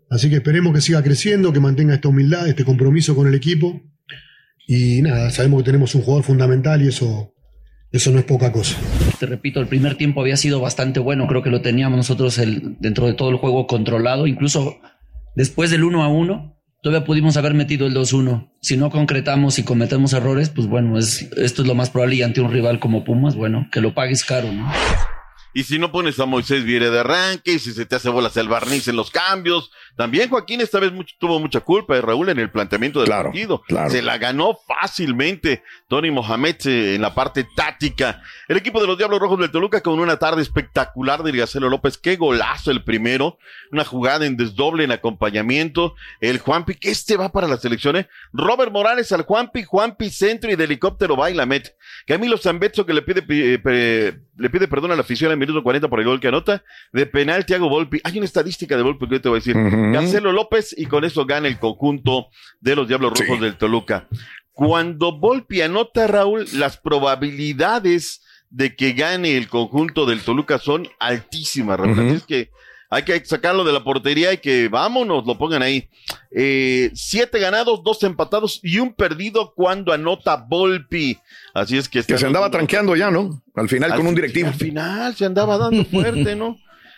Así 0.09 0.29
que 0.29 0.35
esperemos 0.35 0.73
que 0.73 0.81
siga 0.81 1.03
creciendo, 1.03 1.51
que 1.51 1.59
mantenga 1.59 1.95
esta 1.95 2.07
humildad, 2.07 2.47
este 2.47 2.63
compromiso 2.63 3.15
con 3.15 3.27
el 3.27 3.33
equipo 3.33 3.81
Y 4.67 5.01
nada, 5.01 5.31
sabemos 5.31 5.61
que 5.61 5.65
tenemos 5.65 5.93
un 5.95 6.03
jugador 6.03 6.23
fundamental 6.23 6.81
y 6.83 6.87
eso, 6.87 7.33
eso 7.97 8.11
no 8.11 8.19
es 8.19 8.25
poca 8.25 8.51
cosa. 8.51 8.77
Te 9.19 9.25
repito, 9.25 9.59
el 9.59 9.67
primer 9.67 9.95
tiempo 9.95 10.21
había 10.21 10.37
sido 10.37 10.59
bastante 10.59 10.99
bueno. 10.99 11.27
Creo 11.27 11.41
que 11.41 11.49
lo 11.49 11.61
teníamos 11.61 11.97
nosotros 11.97 12.37
el, 12.37 12.75
dentro 12.79 13.07
de 13.07 13.13
todo 13.13 13.29
el 13.29 13.37
juego 13.37 13.67
controlado. 13.67 14.27
Incluso 14.27 14.77
después 15.35 15.71
del 15.71 15.83
1 15.83 16.03
a 16.03 16.09
1, 16.09 16.57
todavía 16.81 17.05
pudimos 17.05 17.37
haber 17.37 17.53
metido 17.53 17.87
el 17.87 17.95
2-1. 17.95 18.51
Si 18.61 18.75
no 18.75 18.89
concretamos 18.89 19.59
y 19.59 19.63
cometemos 19.63 20.13
errores, 20.13 20.49
pues 20.49 20.67
bueno, 20.67 20.97
es, 20.97 21.29
esto 21.37 21.61
es 21.61 21.67
lo 21.67 21.75
más 21.75 21.89
probable. 21.89 22.15
Y 22.15 22.21
ante 22.21 22.41
un 22.41 22.51
rival 22.51 22.79
como 22.79 23.05
Pumas, 23.05 23.35
bueno, 23.35 23.69
que 23.71 23.81
lo 23.81 23.93
pagues 23.93 24.25
caro, 24.25 24.51
¿no? 24.51 24.69
Y 25.55 25.63
si 25.63 25.79
no 25.79 25.89
pones 25.91 26.19
a 26.19 26.25
Moisés 26.25 26.65
Viere 26.65 26.89
de 26.91 26.99
arranque, 26.99 27.53
y 27.53 27.59
si 27.59 27.71
se 27.73 27.85
te 27.85 27.95
hace 27.95 28.09
bolas 28.09 28.35
el 28.37 28.49
barniz 28.49 28.87
en 28.89 28.97
los 28.97 29.09
cambios, 29.09 29.71
también 29.95 30.29
Joaquín 30.29 30.59
esta 30.59 30.79
vez 30.81 30.91
mucho- 30.91 31.15
tuvo 31.17 31.39
mucha 31.39 31.61
culpa 31.61 31.95
de 31.95 32.01
Raúl 32.01 32.27
en 32.27 32.39
el 32.39 32.51
planteamiento 32.51 32.99
del 32.99 33.07
partido. 33.09 33.61
claro. 33.65 33.89
Se 33.89 34.01
la 34.01 34.17
ganó 34.17 34.59
fácilmente 34.67 35.63
Tony 35.87 36.11
Mohamed 36.11 36.57
eh, 36.65 36.95
en 36.95 37.01
la 37.01 37.15
parte 37.15 37.47
táctica. 37.55 38.21
El 38.49 38.57
equipo 38.57 38.81
de 38.81 38.87
los 38.87 38.97
Diablos 38.97 39.19
Rojos 39.19 39.39
del 39.39 39.49
Toluca 39.49 39.81
con 39.81 39.97
una 39.99 40.17
tarde 40.17 40.41
espectacular 40.41 41.23
de 41.23 41.31
Gacelo 41.31 41.69
López. 41.69 41.97
Qué 41.97 42.17
golazo 42.17 42.69
el 42.71 42.83
primero. 42.83 43.37
Una 43.71 43.85
jugada 43.85 44.25
en 44.25 44.35
desdoble 44.37 44.83
en 44.83 44.91
acompañamiento. 44.91 45.95
El 46.19 46.39
Juanpi, 46.39 46.75
que 46.75 46.91
este 46.91 47.17
va 47.17 47.31
para 47.31 47.47
las 47.47 47.61
selecciones. 47.61 48.07
Robert 48.33 48.71
Morales 48.71 49.11
al 49.13 49.23
Juanpi, 49.23 49.63
Juanpi 49.63 50.09
centro 50.09 50.51
y 50.51 50.55
de 50.55 50.65
helicóptero 50.65 51.15
baila 51.15 51.45
Met. 51.45 51.75
Camilo 52.05 52.37
Zambetso 52.37 52.85
que 52.85 52.93
le 52.93 53.01
pide, 53.01 53.23
eh, 53.29 54.19
le 54.37 54.49
pide 54.49 54.67
perdón 54.67 54.91
a 54.91 54.95
la 54.95 55.01
afición 55.01 55.31
al 55.31 55.37
minuto 55.37 55.63
40 55.63 55.87
por 55.87 55.99
el 55.99 56.05
gol 56.05 56.19
que 56.19 56.27
anota. 56.27 56.63
De 56.91 57.05
penal, 57.05 57.45
Thiago 57.45 57.69
Volpi. 57.69 58.01
Hay 58.03 58.17
una 58.17 58.25
estadística 58.25 58.75
de 58.75 58.83
Volpi 58.83 59.07
que 59.07 59.15
yo 59.15 59.21
te 59.21 59.29
voy 59.29 59.37
a 59.37 59.39
decir. 59.39 59.55
Marcelo 59.55 60.31
López 60.31 60.75
y 60.77 60.85
con 60.85 61.03
eso 61.03 61.25
gana 61.25 61.47
el 61.47 61.59
conjunto 61.59 62.27
de 62.59 62.75
los 62.75 62.87
Diablos 62.87 63.17
Rojos 63.19 63.39
del 63.39 63.57
Toluca. 63.57 64.07
Cuando 64.51 65.17
Volpi 65.17 65.61
anota, 65.61 66.07
Raúl, 66.07 66.45
las 66.53 66.77
probabilidades 66.77 68.23
de 68.49 68.75
que 68.75 68.93
gane 68.93 69.37
el 69.37 69.47
conjunto 69.47 70.05
del 70.05 70.21
Toluca 70.21 70.59
son 70.59 70.87
altísimas, 70.99 71.79
Raúl. 71.79 71.99
Así 71.99 72.15
es 72.15 72.25
que 72.25 72.51
hay 72.89 73.03
que 73.03 73.23
sacarlo 73.25 73.63
de 73.63 73.73
la 73.73 73.83
portería 73.83 74.33
y 74.33 74.37
que 74.37 74.67
vámonos, 74.69 75.25
lo 75.25 75.37
pongan 75.37 75.61
ahí. 75.61 75.89
Eh, 76.31 76.91
siete 76.93 77.39
ganados, 77.39 77.81
dos 77.83 78.03
empatados 78.03 78.59
y 78.63 78.79
un 78.79 78.93
perdido 78.93 79.53
cuando 79.55 79.93
anota 79.93 80.35
Volpi. 80.35 81.17
Así 81.53 81.77
es 81.77 81.89
que... 81.89 82.03
Que 82.03 82.17
se 82.17 82.25
andaba 82.25 82.51
tranqueando 82.51 82.95
ya, 82.95 83.09
¿no? 83.11 83.43
Al 83.55 83.69
final 83.69 83.91
Al 83.91 83.97
con 83.97 84.07
un 84.07 84.15
directivo. 84.15 84.47
Al 84.47 84.53
final 84.53 85.15
se 85.15 85.25
andaba 85.25 85.57
dando 85.57 85.85
fuerte, 85.85 86.35
¿no? 86.35 86.57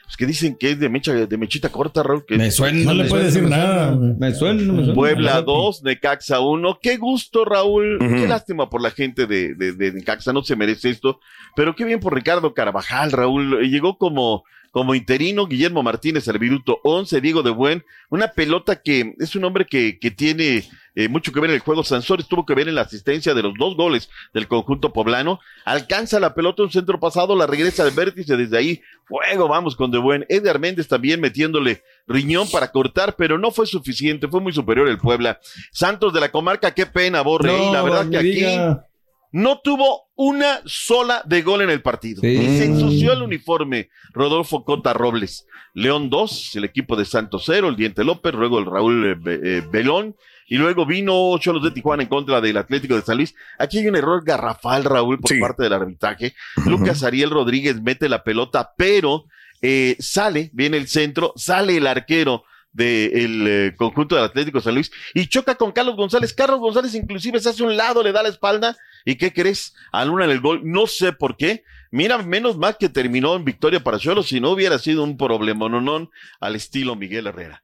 Es 0.09 0.15
que 0.15 0.25
dicen 0.25 0.55
que 0.55 0.71
es 0.71 0.79
de 0.79 0.87
mecha, 0.87 1.13
de 1.13 1.37
mechita 1.37 1.69
corta, 1.69 2.01
Raúl. 2.01 2.25
Que 2.25 2.37
Me 2.37 2.49
suena, 2.49 2.85
No 2.85 2.93
le 2.93 3.09
puede 3.09 3.25
decir 3.25 3.43
me 3.43 3.49
nada. 3.49 3.93
Me 3.93 4.33
suena, 4.33 4.61
no 4.61 4.73
me 4.73 4.79
suena. 4.79 4.93
Puebla 4.93 5.41
2, 5.41 5.83
Necaxa 5.83 6.39
1. 6.39 6.79
Qué 6.81 6.95
gusto, 6.95 7.43
Raúl. 7.43 7.97
Qué 7.99 8.25
lástima 8.25 8.69
por 8.69 8.81
la 8.81 8.91
gente 8.91 9.27
de, 9.27 9.53
de, 9.53 9.73
de 9.73 9.91
Necaxa, 9.91 10.31
no 10.31 10.43
se 10.43 10.55
merece 10.55 10.91
esto. 10.91 11.19
Pero 11.57 11.75
qué 11.75 11.83
bien 11.83 11.99
por 11.99 12.15
Ricardo 12.15 12.53
Carvajal, 12.53 13.11
Raúl. 13.11 13.69
Llegó 13.69 13.97
como, 13.97 14.45
como 14.71 14.95
interino 14.95 15.47
Guillermo 15.47 15.83
Martínez 15.83 16.27
al 16.27 16.39
minuto 16.39 16.79
11, 16.83 17.21
Diego 17.21 17.43
de 17.43 17.51
Buen. 17.51 17.83
Una 18.09 18.29
pelota 18.29 18.81
que 18.81 19.15
es 19.19 19.35
un 19.35 19.45
hombre 19.45 19.65
que, 19.65 19.99
que 19.99 20.11
tiene 20.11 20.65
eh, 20.99 21.09
mucho 21.09 21.31
que 21.31 21.39
ver 21.39 21.51
en 21.51 21.55
el 21.57 21.61
juego. 21.61 21.83
Sansores 21.83 22.27
tuvo 22.27 22.43
que 22.43 22.55
ver 22.55 22.67
en 22.67 22.73
la 22.73 22.81
asistencia 22.81 23.35
de 23.35 23.43
los 23.43 23.53
dos 23.59 23.75
goles 23.75 24.09
del 24.33 24.47
conjunto 24.47 24.91
poblano. 24.93 25.39
Alcanza 25.63 26.19
la 26.19 26.33
pelota 26.33 26.63
un 26.63 26.71
centro 26.71 26.99
pasado, 26.99 27.35
la 27.35 27.45
regresa 27.45 27.85
de 27.85 27.91
vértice 27.91 28.35
desde 28.35 28.57
ahí. 28.57 28.81
Fuego, 29.05 29.47
vamos 29.47 29.75
con 29.75 29.91
De 29.91 29.99
Buen. 29.99 30.25
Edgar 30.27 30.57
Méndez 30.57 30.87
también 30.87 31.21
metiéndole 31.21 31.83
riñón 32.07 32.49
para 32.49 32.71
cortar, 32.71 33.15
pero 33.15 33.37
no 33.37 33.51
fue 33.51 33.67
suficiente. 33.67 34.27
Fue 34.27 34.41
muy 34.41 34.53
superior 34.53 34.87
el 34.87 34.97
Puebla. 34.97 35.39
Santos 35.71 36.13
de 36.13 36.19
la 36.19 36.31
comarca, 36.31 36.73
qué 36.73 36.87
pena, 36.87 37.21
Borre. 37.21 37.55
No, 37.55 37.69
y 37.69 37.73
la 37.73 37.83
verdad 37.83 38.09
que 38.09 38.17
aquí 38.17 38.31
diga. 38.31 38.86
No 39.31 39.59
tuvo 39.59 40.07
una 40.15 40.61
sola 40.65 41.21
de 41.25 41.41
gol 41.41 41.61
en 41.61 41.69
el 41.69 41.81
partido. 41.81 42.21
Sí. 42.21 42.27
Y 42.27 42.57
se 42.57 42.65
ensució 42.65 43.13
el 43.13 43.21
uniforme 43.21 43.89
Rodolfo 44.13 44.63
Cota 44.63 44.93
Robles. 44.93 45.45
León 45.73 46.09
2, 46.09 46.55
el 46.55 46.63
equipo 46.63 46.95
de 46.95 47.05
Santos 47.05 47.43
0, 47.45 47.69
el 47.69 47.75
Diente 47.75 48.03
López, 48.03 48.33
luego 48.33 48.57
el 48.59 48.65
Raúl 48.65 49.05
eh, 49.05 49.39
eh, 49.43 49.61
Belón. 49.71 50.15
Y 50.49 50.55
luego 50.57 50.85
vino 50.85 51.37
Cholos 51.39 51.61
de 51.61 51.71
Tijuana 51.71 52.03
en 52.03 52.09
contra 52.09 52.39
del 52.39 52.55
Atlético 52.55 52.95
de 52.95 53.01
San 53.01 53.17
Luis. 53.17 53.35
Aquí 53.59 53.79
hay 53.79 53.87
un 53.87 53.97
error 53.97 54.23
garrafal, 54.23 54.85
Raúl, 54.85 55.19
por 55.19 55.37
parte 55.39 55.63
del 55.63 55.73
arbitraje. 55.73 56.33
Lucas 56.65 57.03
Ariel 57.03 57.31
Rodríguez 57.31 57.81
mete 57.81 58.07
la 58.07 58.23
pelota, 58.23 58.71
pero 58.77 59.25
eh, 59.61 59.97
sale, 59.99 60.49
viene 60.53 60.77
el 60.77 60.87
centro, 60.87 61.33
sale 61.35 61.75
el 61.75 61.85
arquero 61.85 62.43
del 62.71 63.75
conjunto 63.75 64.15
del 64.15 64.25
Atlético 64.25 64.59
de 64.59 64.63
San 64.63 64.75
Luis 64.75 64.91
y 65.13 65.27
choca 65.27 65.55
con 65.55 65.73
Carlos 65.73 65.95
González. 65.97 66.33
Carlos 66.33 66.59
González 66.59 66.95
inclusive 66.95 67.39
se 67.39 67.49
hace 67.49 67.63
un 67.63 67.75
lado, 67.75 68.01
le 68.01 68.11
da 68.11 68.23
la 68.23 68.29
espalda 68.29 68.77
y 69.07 69.15
¿qué 69.15 69.31
crees? 69.31 69.73
Anulan 69.93 70.29
el 70.29 70.41
gol, 70.41 70.63
no 70.65 70.85
sé 70.85 71.13
por 71.13 71.37
qué. 71.37 71.63
Mira, 71.91 72.17
menos 72.17 72.57
mal 72.57 72.75
que 72.77 72.89
terminó 72.89 73.37
en 73.37 73.45
victoria 73.45 73.81
para 73.81 73.99
Cholos, 73.99 74.27
si 74.27 74.41
no 74.41 74.51
hubiera 74.51 74.77
sido 74.79 75.01
un 75.01 75.15
problema, 75.15 75.69
no, 75.69 75.79
no, 75.79 76.11
al 76.41 76.55
estilo 76.57 76.97
Miguel 76.97 77.27
Herrera. 77.27 77.63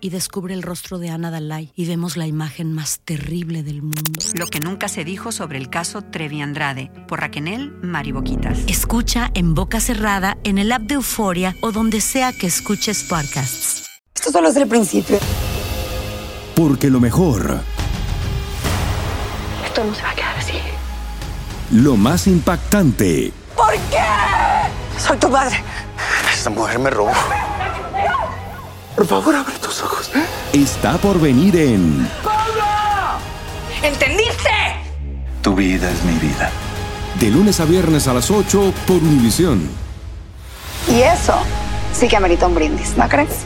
Y 0.00 0.10
descubre 0.10 0.54
el 0.54 0.62
rostro 0.62 0.98
de 0.98 1.10
Ana 1.10 1.30
Dalai 1.30 1.72
y 1.74 1.86
vemos 1.86 2.16
la 2.16 2.26
imagen 2.26 2.72
más 2.72 3.00
terrible 3.04 3.62
del 3.64 3.82
mundo. 3.82 4.12
Lo 4.34 4.46
que 4.46 4.60
nunca 4.60 4.88
se 4.88 5.02
dijo 5.04 5.32
sobre 5.32 5.58
el 5.58 5.70
caso 5.70 6.02
Trevi 6.02 6.40
Andrade 6.40 6.90
por 7.08 7.20
Raquel 7.20 7.72
Mariboquitas. 7.82 8.60
Escucha 8.68 9.30
en 9.34 9.54
boca 9.54 9.80
cerrada, 9.80 10.38
en 10.44 10.58
el 10.58 10.70
app 10.70 10.82
de 10.82 10.94
Euforia 10.94 11.56
o 11.62 11.72
donde 11.72 12.00
sea 12.00 12.32
que 12.32 12.46
escuches 12.46 13.02
podcasts. 13.04 13.86
Esto 14.14 14.30
solo 14.30 14.48
es 14.50 14.56
el 14.56 14.68
principio. 14.68 15.18
Porque 16.54 16.90
lo 16.90 17.00
mejor, 17.00 17.60
Esto 19.64 19.84
no 19.84 19.94
se 19.94 20.02
va 20.02 20.10
a 20.10 20.14
quedar 20.14 20.36
así. 20.38 20.54
lo 21.72 21.96
más 21.96 22.26
impactante, 22.28 23.32
¿Por 23.56 23.72
qué? 23.90 23.98
Soy 24.98 25.16
tu 25.18 25.28
madre. 25.28 25.62
Esta 26.32 26.50
mujer 26.50 26.78
me 26.78 26.90
robó. 26.90 27.10
Por 28.98 29.06
favor, 29.06 29.36
abre 29.36 29.54
tus 29.62 29.80
ojos. 29.80 30.10
Está 30.52 30.98
por 30.98 31.20
venir 31.20 31.54
en 31.54 32.10
¿Entendiste? 33.80 34.50
Tu 35.40 35.54
vida 35.54 35.88
es 35.88 36.02
mi 36.02 36.14
vida. 36.18 36.50
De 37.20 37.30
lunes 37.30 37.60
a 37.60 37.64
viernes 37.64 38.08
a 38.08 38.14
las 38.14 38.28
8 38.28 38.74
por 38.88 38.96
Univisión. 38.96 39.70
Y 40.88 41.02
eso 41.02 41.34
sí 41.92 42.08
que 42.08 42.16
amerita 42.16 42.48
un 42.48 42.56
brindis, 42.56 42.96
¿no 42.96 43.08
crees? 43.08 43.44